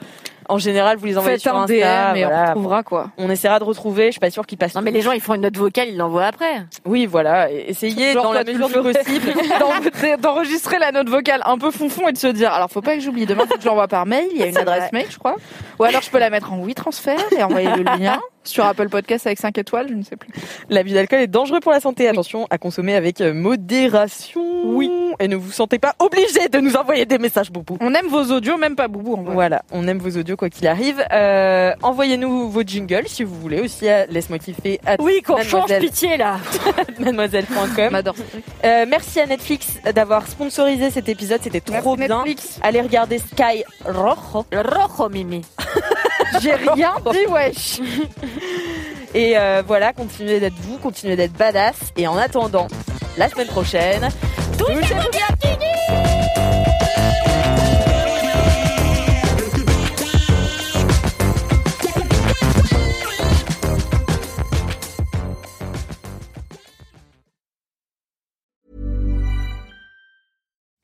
[0.47, 2.13] en général vous les envoyez Faites sur un Insta.
[2.13, 3.11] DM et on retrouvera quoi.
[3.17, 4.05] On essaiera de retrouver.
[4.05, 4.75] Je suis pas sûre qu'ils passent.
[4.75, 6.65] Non mais les gens ils font une note vocale, ils l'envoient après.
[6.85, 7.51] Oui voilà.
[7.51, 9.33] Essayez Genre, dans la mesure du possible.
[9.59, 12.95] D'en- d'enregistrer la note vocale un peu fonfon et de se dire alors faut pas
[12.95, 14.89] que j'oublie demain faut que je l'envoie par mail il y a une adresse vrai.
[14.93, 15.35] mail je crois
[15.77, 18.19] ou alors je peux la mettre en oui transfert et envoyer le lien
[18.49, 20.29] sur Apple Podcast avec 5 étoiles je ne sais plus
[20.69, 22.07] L'abus d'alcool est dangereux pour la santé.
[22.07, 24.41] Attention à consommer avec euh, modération.
[24.65, 24.91] Oui.
[25.19, 27.77] Et ne vous sentez pas obligé de nous envoyer des messages boubou.
[27.81, 29.33] on aime vos audios même pas boubou en vrai.
[29.33, 31.03] Voilà, on aime vos audios quoi qu'il arrive.
[31.11, 36.17] Euh, Envoyez-nous vos jingles si vous voulez aussi à laisse-moi kiffer Oui, qu'on change pitié
[36.17, 36.37] là.
[36.99, 38.01] mademoiselle.com.
[38.65, 42.17] Euh, merci à Netflix d'avoir sponsorisé cet épisode, c'était trop Merci bien.
[42.25, 42.59] Netflix.
[42.61, 44.45] Allez regarder Sky Rojo.
[44.53, 45.41] Rojo mimi.
[46.41, 47.79] j'ai rien dit wesh
[49.15, 51.75] Et euh, voilà, continuez d'être vous, continuez d'être badass.
[51.97, 52.67] Et en attendant,
[53.17, 54.09] la semaine prochaine,
[54.57, 56.08] touchez-vous bien.